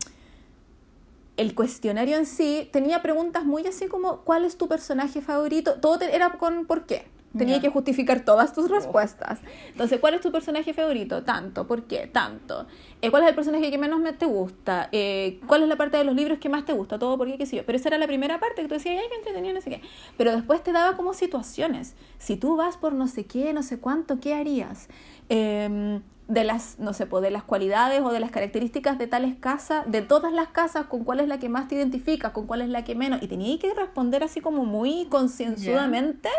[1.37, 5.79] el cuestionario en sí tenía preguntas muy así como, ¿cuál es tu personaje favorito?
[5.81, 7.05] Todo te- era con ¿por qué?
[7.37, 7.61] Tenía Ya.
[7.61, 9.39] que justificar todas tus respuestas.
[9.67, 11.23] Entonces, ¿cuál es tu personaje favorito?
[11.23, 11.67] Tanto.
[11.67, 12.07] ¿Por qué?
[12.07, 12.67] Tanto.
[13.01, 14.89] Eh, ¿Cuál es el personaje que menos me te gusta?
[14.91, 16.97] Eh, ¿Cuál es la parte de los libros que más te gusta?
[16.97, 17.37] Todo, ¿por qué?
[17.37, 17.65] ¿Qué sé yo?
[17.65, 19.81] Pero esa era la primera parte que tú decías, ay, qué entretenido, no sé qué.
[20.17, 21.95] Pero después te daba como situaciones.
[22.17, 24.87] Si tú vas por no sé qué, no sé cuánto, ¿qué harías?
[25.29, 29.35] Em, de las, no sé, pues, de las cualidades o de las características de tales
[29.39, 32.61] casas, de todas las casas, con cuál es la que más te identificas, con cuál
[32.61, 33.21] es la que menos.
[33.21, 36.29] Y tenía que responder así como muy concienzudamente.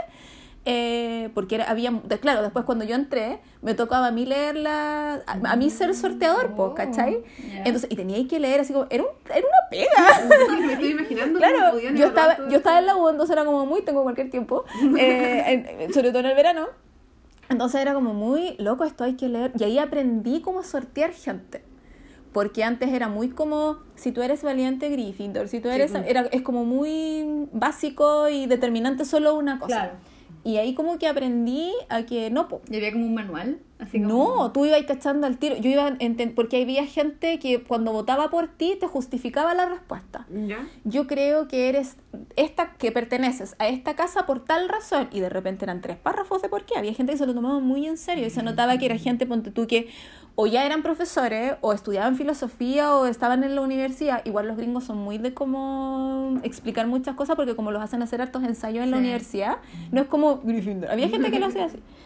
[0.70, 5.32] Eh, porque era- había, claro, después cuando yo entré, me tocaba a mí leerla, a,
[5.52, 7.14] a mí ser sorteador, pues, ¿cachai?
[7.16, 7.62] Oh, ya.
[7.64, 10.60] Entonces, y tenía que leer así como, era, un- era una pega.
[10.66, 13.82] Me estoy imaginando Claro, yo estaba, yo estaba en la U, entonces era como muy,
[13.82, 14.64] tengo cualquier tiempo,
[14.98, 16.66] eh, en- sobre todo en el verano.
[17.50, 19.52] Entonces era como muy loco, esto hay que leer.
[19.58, 21.62] Y ahí aprendí cómo sortear gente.
[22.32, 26.04] Porque antes era muy como, si tú eres valiente Gryffindor, si tú Sí, eres, pues.
[26.06, 29.66] era, es como muy básico y determinante solo una cosa.
[29.74, 29.92] Claro.
[30.48, 33.58] Y ahí como que aprendí a que no, po, Y había como un manual.
[33.78, 34.36] Así como...
[34.36, 35.56] no, tú ibas cachando al tiro.
[35.56, 40.26] Yo iba, enten- porque había gente que cuando votaba por ti te justificaba la respuesta.
[40.30, 40.66] ¿Ya?
[40.84, 41.96] yo creo que eres
[42.36, 46.42] esta que perteneces a esta casa por tal razón y de repente eran tres párrafos
[46.42, 46.76] de por qué.
[46.76, 49.26] Había gente que se lo tomaba muy en serio y se notaba que era gente
[49.26, 49.88] ponte tú que
[50.34, 54.24] o ya eran profesores o estudiaban filosofía o estaban en la universidad.
[54.24, 58.22] Igual los gringos son muy de cómo explicar muchas cosas porque como los hacen hacer
[58.22, 59.58] hartos ensayos en la universidad
[59.90, 60.90] no es como Gryffindor.
[60.90, 61.78] Había gente que lo hacía así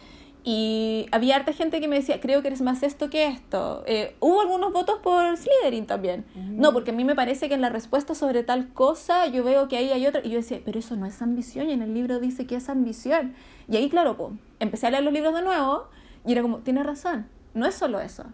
[0.45, 3.85] y había harta gente que me decía, creo que eres más esto que esto.
[3.87, 6.25] Eh, hubo algunos votos por Slytherin también.
[6.35, 9.69] No, porque a mí me parece que en la respuesta sobre tal cosa yo veo
[9.69, 10.21] que ahí hay otra.
[10.25, 11.71] Y yo decía, pero eso no es ambición.
[11.71, 13.35] Y en el libro dice que es ambición.
[13.69, 15.89] Y ahí, claro, po, empecé a leer los libros de nuevo
[16.27, 18.25] y era como, tienes razón, no es solo eso.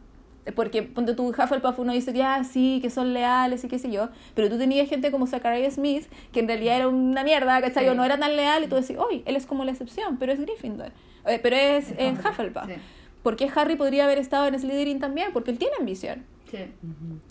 [0.46, 3.78] Eh, Porque ponte tu Hufflepuff uno dice que ah, sí, que son leales y qué
[3.78, 7.61] sé yo, pero tú tenías gente como Zachariah Smith que en realidad era una mierda,
[7.61, 7.84] ¿cachai?
[7.84, 7.90] Sí.
[7.90, 10.32] O no era tan leal y tú decís, oye, él es como la excepción, pero
[10.32, 10.92] es Gryffindor.
[11.27, 12.66] Eh, pero es, Hufflepuff, Hufflepuff.
[12.66, 12.75] sí.
[13.23, 15.33] ¿Por qué Harry podría haber estado en Slytherin también?
[15.33, 16.25] Porque él tiene ambición.
[16.51, 16.59] Sí.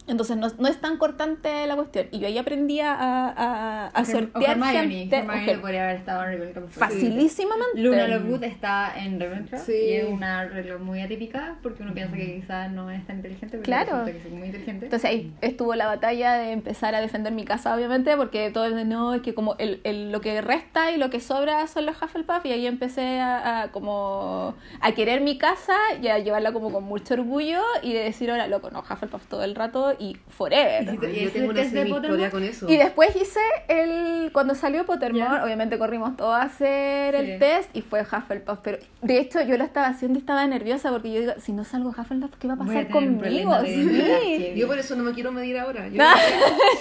[0.08, 2.08] Entonces no, no es tan cortante la cuestión.
[2.12, 4.90] Y yo ahí aprendí a, a, a sortear Hermione.
[4.90, 6.68] gente Hermione ok, podría haber estado en Ravenclaw.
[6.70, 7.80] facilísimamente.
[7.82, 9.74] Luna Lovegood está en Ravenclaw Sí.
[9.74, 13.58] y es una regla muy atípica porque uno piensa que quizás no es tan inteligente,
[13.58, 14.06] pero Claro.
[14.06, 14.86] que es muy inteligente.
[14.86, 18.88] Entonces ahí estuvo la batalla de empezar a defender mi casa, obviamente, porque todo el
[18.88, 22.02] no, es que como el, el- lo que resta y lo que sobra son los
[22.02, 26.72] Hufflepuff, y ahí empecé a, a como a querer mi casa y a llevarla como
[26.72, 30.84] con mucho orgullo y de decir, ahora, loco, no, Hufflepuff todo el rato y forever.
[30.84, 32.32] Y si Ay, ¿Y yo ese tengo una test de semi historia Pottermore?
[32.32, 32.70] con eso.
[32.70, 34.32] Y después hice el.
[34.32, 37.22] Cuando salió Pottermore, obviamente corrimos todos a hacer Sí.
[37.32, 38.60] el test y fue Hufflepuff.
[38.62, 41.64] Pero de hecho, yo lo estaba haciendo y estaba nerviosa porque yo digo, si no
[41.64, 43.56] salgo Hufflepuff, ¿qué va a Voy a pasar tener conmigo?
[43.66, 44.54] Sí.
[44.56, 45.88] Yo por eso no me quiero medir ahora.
[45.88, 46.16] Yo Ah.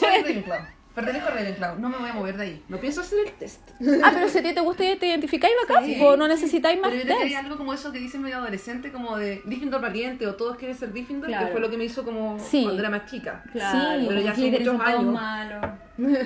[0.01, 0.59] soy Ravenclaw.
[0.97, 1.78] Pertenezco a Ravenclaw.
[1.78, 2.62] No me voy a mover de ahí.
[2.68, 3.61] No pienso hacer el test.
[4.03, 5.99] Ah, pero si a ti te gusta y te identificáis bacán, Sí.
[6.03, 7.36] o no necesitáis más Pero yo te test.
[7.36, 10.90] algo como eso que dicen medio adolescente, como de Gryffindor valiente o todos quieren ser
[10.92, 11.47] Gryffindor, Claro.
[11.47, 12.62] que fue lo que me hizo como Sí.
[12.64, 13.44] cuando era más chica.
[13.53, 15.18] Claro, Sí, pero ya Slytherin muchos años.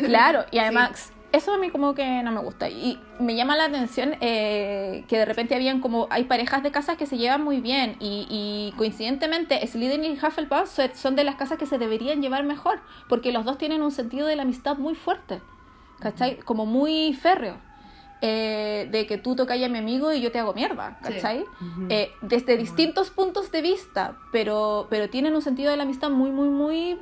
[0.07, 2.69] Claro, y además, eso a mí como que no me gusta.
[2.69, 6.97] Y me llama la atención eh, que de repente habían como, hay parejas de casas
[6.97, 11.37] que se llevan muy bien y, y coincidentemente Slytherin y Hufflepuff so- son de las
[11.37, 14.77] casas que se deberían llevar mejor, porque los dos tienen un sentido de la amistad
[14.79, 15.41] muy fuerte,
[16.01, 16.39] ¿cachai?
[16.39, 17.57] Como muy férreo.
[18.23, 21.15] eh, de que tú tocas a mi amigo y yo te hago mierda, Sí.
[21.15, 21.45] ¿cachai?
[21.89, 26.31] Eh, desde distintos puntos de vista, pero, pero tienen un sentido de la amistad muy,
[26.31, 26.99] muy, muy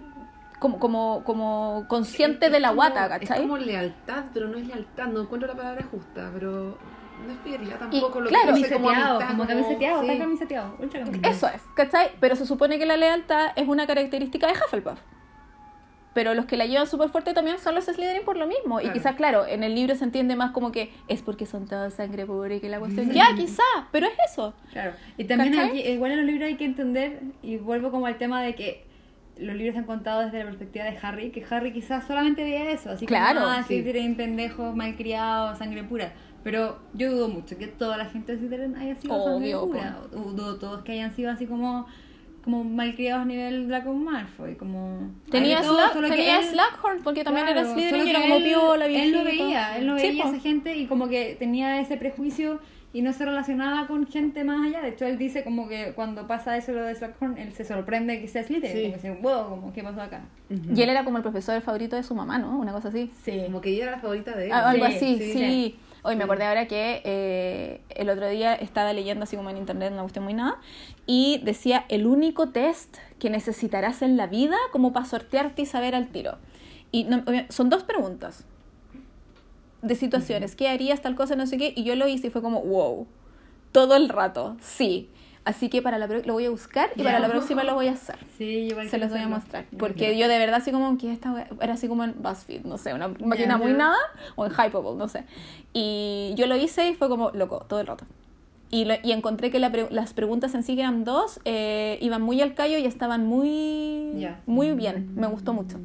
[0.58, 3.36] como, como, como consciente Es de la como- guata, ¿cachai?
[3.38, 6.78] Es como lealtad, pero no es lealtad, no encuentro la palabra justa, pero
[7.26, 8.20] no es fidelidad tampoco.
[8.20, 10.06] lo claro, que dice como Camiseteado, amistad, como camiseteado, sí.
[10.08, 11.36] está camiseteado, ultra camiseteado.
[11.36, 12.10] Eso es, ¿cachai?
[12.20, 14.98] Pero se supone que la lealtad es una característica de Hufflepuff.
[16.14, 18.80] Pero los que la llevan súper fuerte también son los Slytherin por lo mismo.
[18.80, 21.94] Y quizás, claro, en el libro se entiende más como que es porque son todos
[21.94, 23.10] sangre pura y que la cuestión...
[23.12, 24.52] Ya, quizá, pero es eso.
[24.72, 24.94] Claro.
[25.16, 28.42] Y también que- igual en los libros hay que entender, y vuelvo como al tema
[28.42, 28.84] de que
[29.40, 32.90] los libros han contado desde la perspectiva de Harry, que Harry quizás solamente veía eso,
[32.90, 33.74] así Claro, como, ah, sí.
[33.74, 36.12] Slytherin, pendejos, malcriados, sangre pura.
[36.44, 40.00] Pero yo dudo mucho que toda la gente de Slytherin haya sido Obvio, sangre pura.
[40.14, 41.86] O Dudo todos que hayan sido así como
[42.44, 45.10] como malcriados a nivel Draco Malfoy, como...
[45.30, 48.10] Tenía, todo, Slack, solo que tenía él- Slughorn porque también era Claro, Slytherin solo y
[48.10, 49.24] era que como él- piola, Él viejito.
[49.24, 50.32] veía, él Sí, veía a po.
[50.32, 52.60] esa gente y como que tenía ese prejuicio
[52.92, 54.80] y no se relacionaba con gente más allá.
[54.80, 58.20] De hecho, él dice como que cuando pasa eso lo de Slughorn, él se sorprende
[58.20, 58.76] que sea Slytherin.
[58.76, 58.82] Sí.
[58.90, 60.22] Como que dice, wow, como, ¿qué pasó acá?
[60.48, 62.58] Y él era como el profesor favorito de su mamá, ¿no?
[62.58, 63.10] Una cosa así.
[63.24, 63.42] Sí.
[63.44, 64.52] Como que ella era la favorita de él.
[64.52, 65.38] Ah, algo Sí, así, sí, sí.
[65.38, 65.78] sí.
[66.02, 69.90] Hoy me acordé ahora que eh, el otro día estaba leyendo así como en internet,
[69.90, 70.56] no me gustó muy nada,
[71.06, 75.94] y decía el único test que necesitarás en la vida como para sortearte y saber
[75.96, 76.38] al tiro.
[76.92, 78.46] Y no- son dos preguntas.
[79.82, 80.56] De situaciones.
[80.56, 81.72] ¿Qué harías tal cosa, no sé qué?
[81.76, 83.06] Y yo lo hice y fue como, wow,
[83.72, 85.08] todo el rato, sí.
[85.44, 87.92] Así que para la lo voy a buscar y para la próxima lo voy a
[87.92, 88.16] hacer.
[88.36, 89.64] Sí, igual Se los voy a mostrar.
[89.78, 92.92] Porque yo de verdad así como que esta era así como en BuzzFeed, no sé,
[92.92, 93.96] una máquina muy nada,
[94.36, 95.24] o en Hypeable, no sé.
[95.72, 98.04] Y yo lo hice y fue como loco, todo el rato.
[98.70, 101.96] Y, lo- y encontré que la pre- las preguntas en sí, que eran dos, eh,
[102.02, 104.10] iban muy al callo y estaban muy,
[104.44, 105.12] muy bien.
[105.16, 105.78] Me gustó mucho.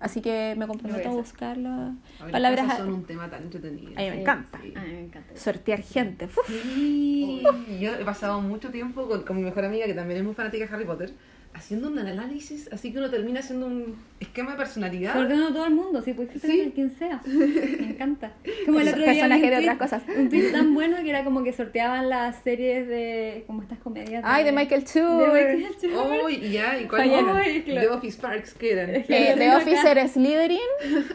[0.00, 1.32] Así que me comprometo a voy a hacer.
[1.32, 1.68] buscarlo.
[1.68, 3.88] A ver, Palabras son un tema tan entretenido.
[3.88, 4.58] A mí me Sí, encanta.
[4.62, 4.72] Sí.
[4.74, 5.36] A mí me encanta.
[5.36, 6.24] Sortear gente.
[6.24, 6.48] ¡Uf!
[6.48, 7.42] Sí.
[7.80, 10.66] Yo he pasado mucho tiempo con, con mi mejor amiga, que también es muy fanática
[10.66, 11.12] de Harry Potter,
[11.52, 15.12] haciendo un análisis, así que uno termina haciendo un esquema de personalidad.
[15.14, 16.46] Sorteando a todo el mundo, sí, puedes Sí.
[16.46, 17.20] ser a quien sea.
[17.26, 18.32] Me encanta.
[18.66, 20.02] Como el otro día de otras cosas.
[20.16, 23.44] Un tweet tan bueno que era como que sorteaban las series de.
[23.46, 24.22] como estas comedias.
[24.24, 25.28] Ay, de Michael De Tour.
[25.32, 25.90] Michael Schur.
[25.96, 27.34] Oh, y ya, ¿y cuál claro.
[27.34, 28.90] De Office Parks, ¿qué eran?
[28.94, 29.56] Eh, The acá.
[29.58, 30.58] Officer Slytherin.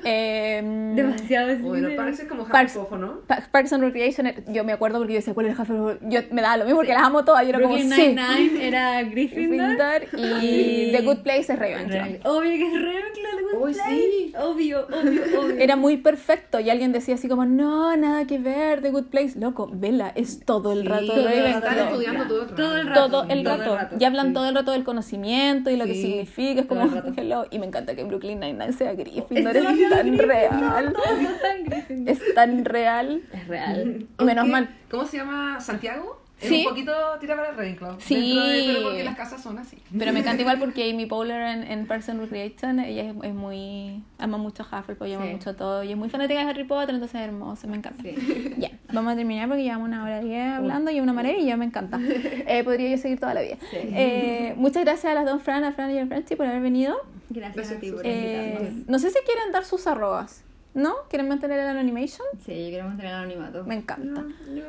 [0.04, 1.96] eh, Demasiado Bueno, Slytherin.
[1.98, 3.22] Parks es como Parks- Hufflepuff, ¿no?
[3.28, 5.98] Pa- Parks and Recreation, eh, yo me acuerdo porque yo decía, ¿cuál es Hufflepuff?
[6.10, 7.44] Yo me daba lo mismo porque las amo todas.
[7.44, 8.08] Yo era como, Brooklyn sí.
[8.16, 10.00] Nine-Nine era Gryffindor.
[10.02, 10.90] Gryffindor y Sí.
[10.92, 12.08] The Good Place es Ravenclaw.
[12.36, 13.90] Obvio que es Ravenclaw, The Good Uy, Place.
[13.90, 14.34] sí.
[14.40, 15.56] Obvio, obvio, obvio.
[15.60, 19.40] Era muy perfecto y alguien decía así como, no, nada que ver, The Good Place.
[19.40, 21.26] Loco, vela, es todo el Sí, rato todo.
[21.26, 21.58] Ravenclaw.
[21.58, 22.56] Están estudiando todo el rato.
[22.56, 23.10] Todo el rato.
[23.10, 23.96] Todo el Todo el rato.
[24.00, 24.34] Y hablan sí.
[24.34, 26.62] todo el rato del conocimiento y lo que significa.
[26.62, 27.46] Es como, hello.
[27.52, 29.56] Y me encanta que Brooklyn Nine-Nine sea Es Gryffindor.
[29.56, 30.94] Es, demasiado tan Gryffindor, real.
[31.42, 32.14] Tan Gryffindor.
[32.14, 33.22] Es tan real.
[33.34, 34.08] Es real.
[34.20, 34.70] Y menos Aunque, mal.
[34.90, 35.60] ¿Cómo se llama?
[35.60, 36.22] ¿Santiago?
[36.42, 36.64] Es Sí.
[36.66, 36.92] un poquito
[37.22, 37.96] tira para Ravenclaw.
[38.00, 38.36] Sí.
[38.38, 39.78] De- pero porque las casas son así.
[39.98, 43.34] Pero me encanta igual porque Amy Poehler en, en Parks and Recreation, ella es, es
[43.34, 44.04] muy...
[44.20, 45.32] ama mucho a Hufflepuff, ama Sí.
[45.32, 45.84] mucho todo.
[45.84, 48.04] Y es muy fanática de Harry Potter, entonces es hermosa, me encanta.
[48.04, 48.16] Sí.
[48.58, 51.66] Ya, vamos a terminar porque llevamos una hora y diez hablando y una maravilla, me
[51.66, 52.00] encanta.
[52.48, 53.58] Eh, podría yo seguir toda la vida.
[53.72, 53.78] Sí.
[53.82, 56.96] Eh, muchas gracias a las dos Fran, a Fran y a Franchi por haber venido.
[57.30, 58.02] Gracias, a ti por.
[58.04, 60.44] Eh, no sé si quieren dar sus arrobas,
[60.74, 60.94] ¿no?
[61.10, 62.28] ¿Quieren mantener el anonymation?
[62.46, 63.64] Sí, yo quiero mantener el anonimato.
[63.64, 64.24] Me encanta.
[64.48, 64.64] Yo, yo,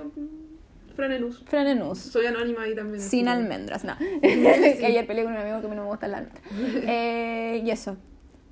[0.96, 1.44] Fran Enus.
[1.46, 1.98] Fran Enus.
[1.98, 3.00] Soy anónima ahí también.
[3.00, 3.96] Sin que- almendras, no.
[4.22, 6.44] que ayer peleé con un amigo que a mí no me gustan las almendras.
[6.88, 7.96] Eh, y eso.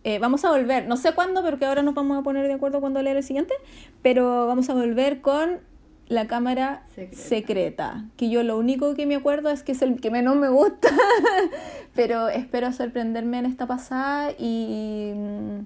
[0.05, 2.81] Eh, vamos a volver, no sé cuándo, porque ahora nos vamos a poner de acuerdo
[2.81, 3.55] cuando leer el siguiente,
[4.03, 5.61] pero vamos a volver con
[6.09, 7.16] la cámara Secreta.
[7.16, 8.05] secreta.
[8.19, 10.91] que yo lo único que me acuerdo es que es el que menos me gusta,
[11.95, 15.59] pero espero sorprenderme en esta pasada y mm,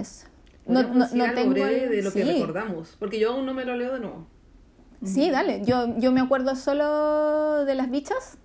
[0.00, 0.26] eso.
[0.66, 2.32] No, no, no tengo de lo que sí.
[2.32, 2.96] recordamos.
[2.98, 4.26] Porque yo aún no me lo leo de nuevo.
[5.06, 5.62] Sí, dale.
[5.64, 8.38] Yo, yo me acuerdo solo de las bichas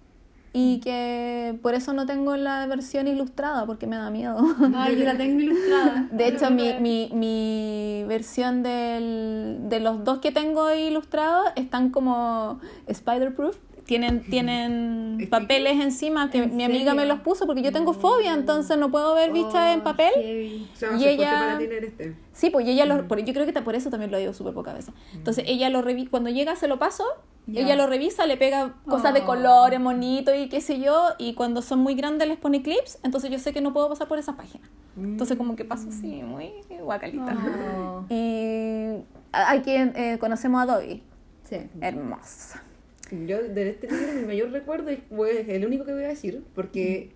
[0.54, 4.38] y que por eso no tengo la versión ilustrada porque me da miedo.
[4.76, 6.08] Ay, yo la tengo ilustrada.
[6.12, 12.60] De hecho, mi, mi, mi versión del, de los dos que tengo ilustrados están como
[12.88, 13.56] Spider-Proof.
[13.92, 17.16] Tienen, tienen papeles encima que ¿En mi amiga me serio?
[17.16, 19.44] los puso porque yo tengo fobia, entonces no puedo ver en
[19.82, 20.12] Oh, papel.
[20.16, 20.70] heavy.
[20.74, 22.16] O sea, Y ella- este.
[22.32, 24.76] Sí, pues ella lo, por, yo creo que por eso también lo digo súper pocas
[24.76, 24.94] veces.
[25.14, 27.04] Entonces ella lo revi cuando llega se lo paso,
[27.48, 27.60] Ya.
[27.64, 29.26] ella lo revisa, le pega cosas de Oh.
[29.26, 33.30] colores, monito y qué sé yo, y cuando son muy grandes les pone clips, entonces
[33.30, 34.70] yo sé que no puedo pasar por esas páginas.
[34.96, 37.36] Entonces como que paso así, muy guacalita.
[37.78, 38.06] Oh.
[38.10, 41.04] Y quien eh, conocemos a Dobby,
[41.44, 41.58] Sí.
[41.82, 42.64] hermosa.
[43.12, 46.44] Yo de este libro mi mayor recuerdo es pues, el único que voy a decir,
[46.56, 47.12] porque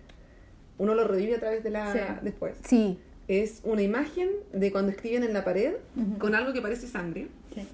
[0.78, 1.98] uno lo revive a través de la Sí.
[2.22, 2.56] después.
[2.64, 2.98] Sí,
[3.28, 5.72] Es una imagen de cuando escriben en la pared
[6.18, 7.66] con algo que parece sangre Sí.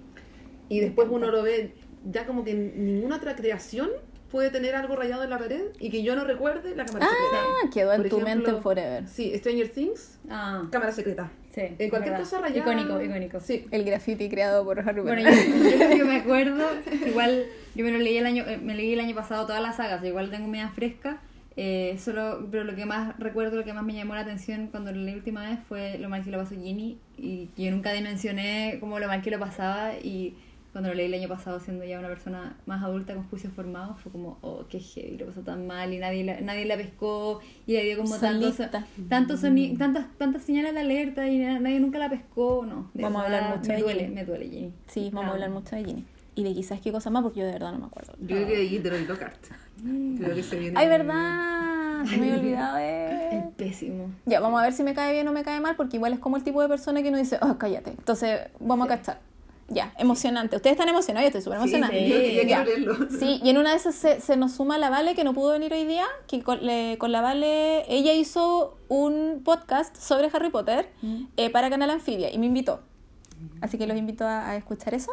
[0.70, 1.74] y después uno lo ve
[2.10, 3.90] ya como que ninguna otra creación
[4.30, 7.10] puede tener algo rayado en la pared y que yo no recuerde la cámara Ah,
[7.10, 7.74] secreta.
[7.74, 9.06] quedó en Por tu ejemplo, mente forever.
[9.08, 11.30] Sí, Stranger Things, Ah, cámara secreta.
[11.54, 11.60] sí.
[11.78, 12.20] En cualquier verdad.
[12.20, 12.60] cosa rayada.
[12.72, 13.40] Icónico, icónico.
[13.40, 13.66] Sí.
[13.70, 16.66] El graffiti creado por Harry Bueno, yo, yo lo que me acuerdo,
[17.06, 17.44] igual
[17.74, 20.04] yo me lo leí el año, eh, me leí el año pasado todas las sagas,
[20.04, 21.20] igual tengo media fresca,
[21.56, 24.90] eh, solo, pero lo que más recuerdo, lo que más me llamó la atención cuando
[24.92, 28.78] lo leí última vez fue lo mal que lo pasó Ginny y yo nunca dimensioné
[28.80, 30.34] como lo mal que lo pasaba y
[30.72, 34.00] cuando lo leí el año pasado siendo ya una persona más adulta con juicios formados
[34.00, 37.40] fue como, oh, qué heavy, lo pasó tan mal y nadie la, nadie la pescó
[37.66, 38.56] y había como tantos,
[39.10, 42.90] tantos soni- tantas, tantas señales de alerta y na- nadie nunca la pescó, no.
[42.94, 44.14] de Vamos a hablar mucho me de duele, Ginny.
[44.14, 44.72] me duele Ginny.
[44.86, 46.04] Sí, vamos a hablar mucho de Ginny.
[46.34, 48.14] Y de quizás qué cosa más, porque yo de verdad no me acuerdo.
[48.20, 49.44] Yo creo que de Gilderoy Lockhart.
[50.18, 50.78] Creo que se viene.
[50.78, 52.04] Ay, verdad.
[52.06, 53.38] Se me había olvidado de...
[53.38, 54.10] Es pésimo.
[54.26, 56.18] Ya, vamos a ver si me cae bien o me cae mal, porque igual es
[56.20, 57.90] como el tipo de persona que uno dice, oh, cállate.
[57.90, 59.20] Entonces, vamos a cachar.
[59.68, 60.56] Ya, emocionante.
[60.56, 61.92] Ustedes están emocionados, yo estoy súper Sí, emocionada.
[61.92, 62.64] sí, yo, yo Ya.
[63.18, 65.52] Sí, y en una de esas se, se nos suma la Vale, que no pudo
[65.52, 70.50] venir hoy día, que con, le- con la Vale, ella hizo un podcast sobre Harry
[70.50, 70.88] Potter
[71.36, 72.80] eh, para Canal Anfibia y me invitó.
[73.60, 75.10] Así que los invito a, a escuchar eso.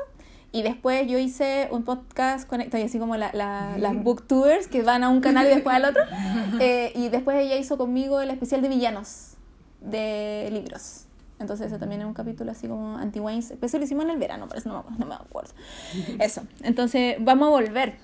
[0.51, 4.81] Y después yo hice un podcast con estoy así como la, la- las booktours que
[4.81, 6.03] van a un canal y después al otro.
[6.59, 9.35] Eh, y después ella hizo conmigo el especial de villanos
[9.81, 11.05] de libros.
[11.39, 13.43] Entonces ese también es un capítulo así como anti-Wayne.
[13.59, 15.51] Pues lo hicimos en el verano, pero eso no me, acuerdo, no me acuerdo.
[16.19, 16.41] Eso.
[16.63, 17.95] Entonces vamos a volver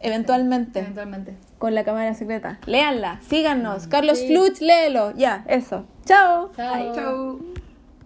[0.00, 0.80] eventualmente.
[0.80, 1.34] Eventualmente.
[1.58, 2.58] Con la cámara secreta.
[2.66, 3.86] Léanla, síganos.
[3.88, 5.12] Carlos Fluch, léelo.
[5.16, 5.86] Ya, eso.
[6.04, 6.50] Chao.
[6.54, 7.40] Chao.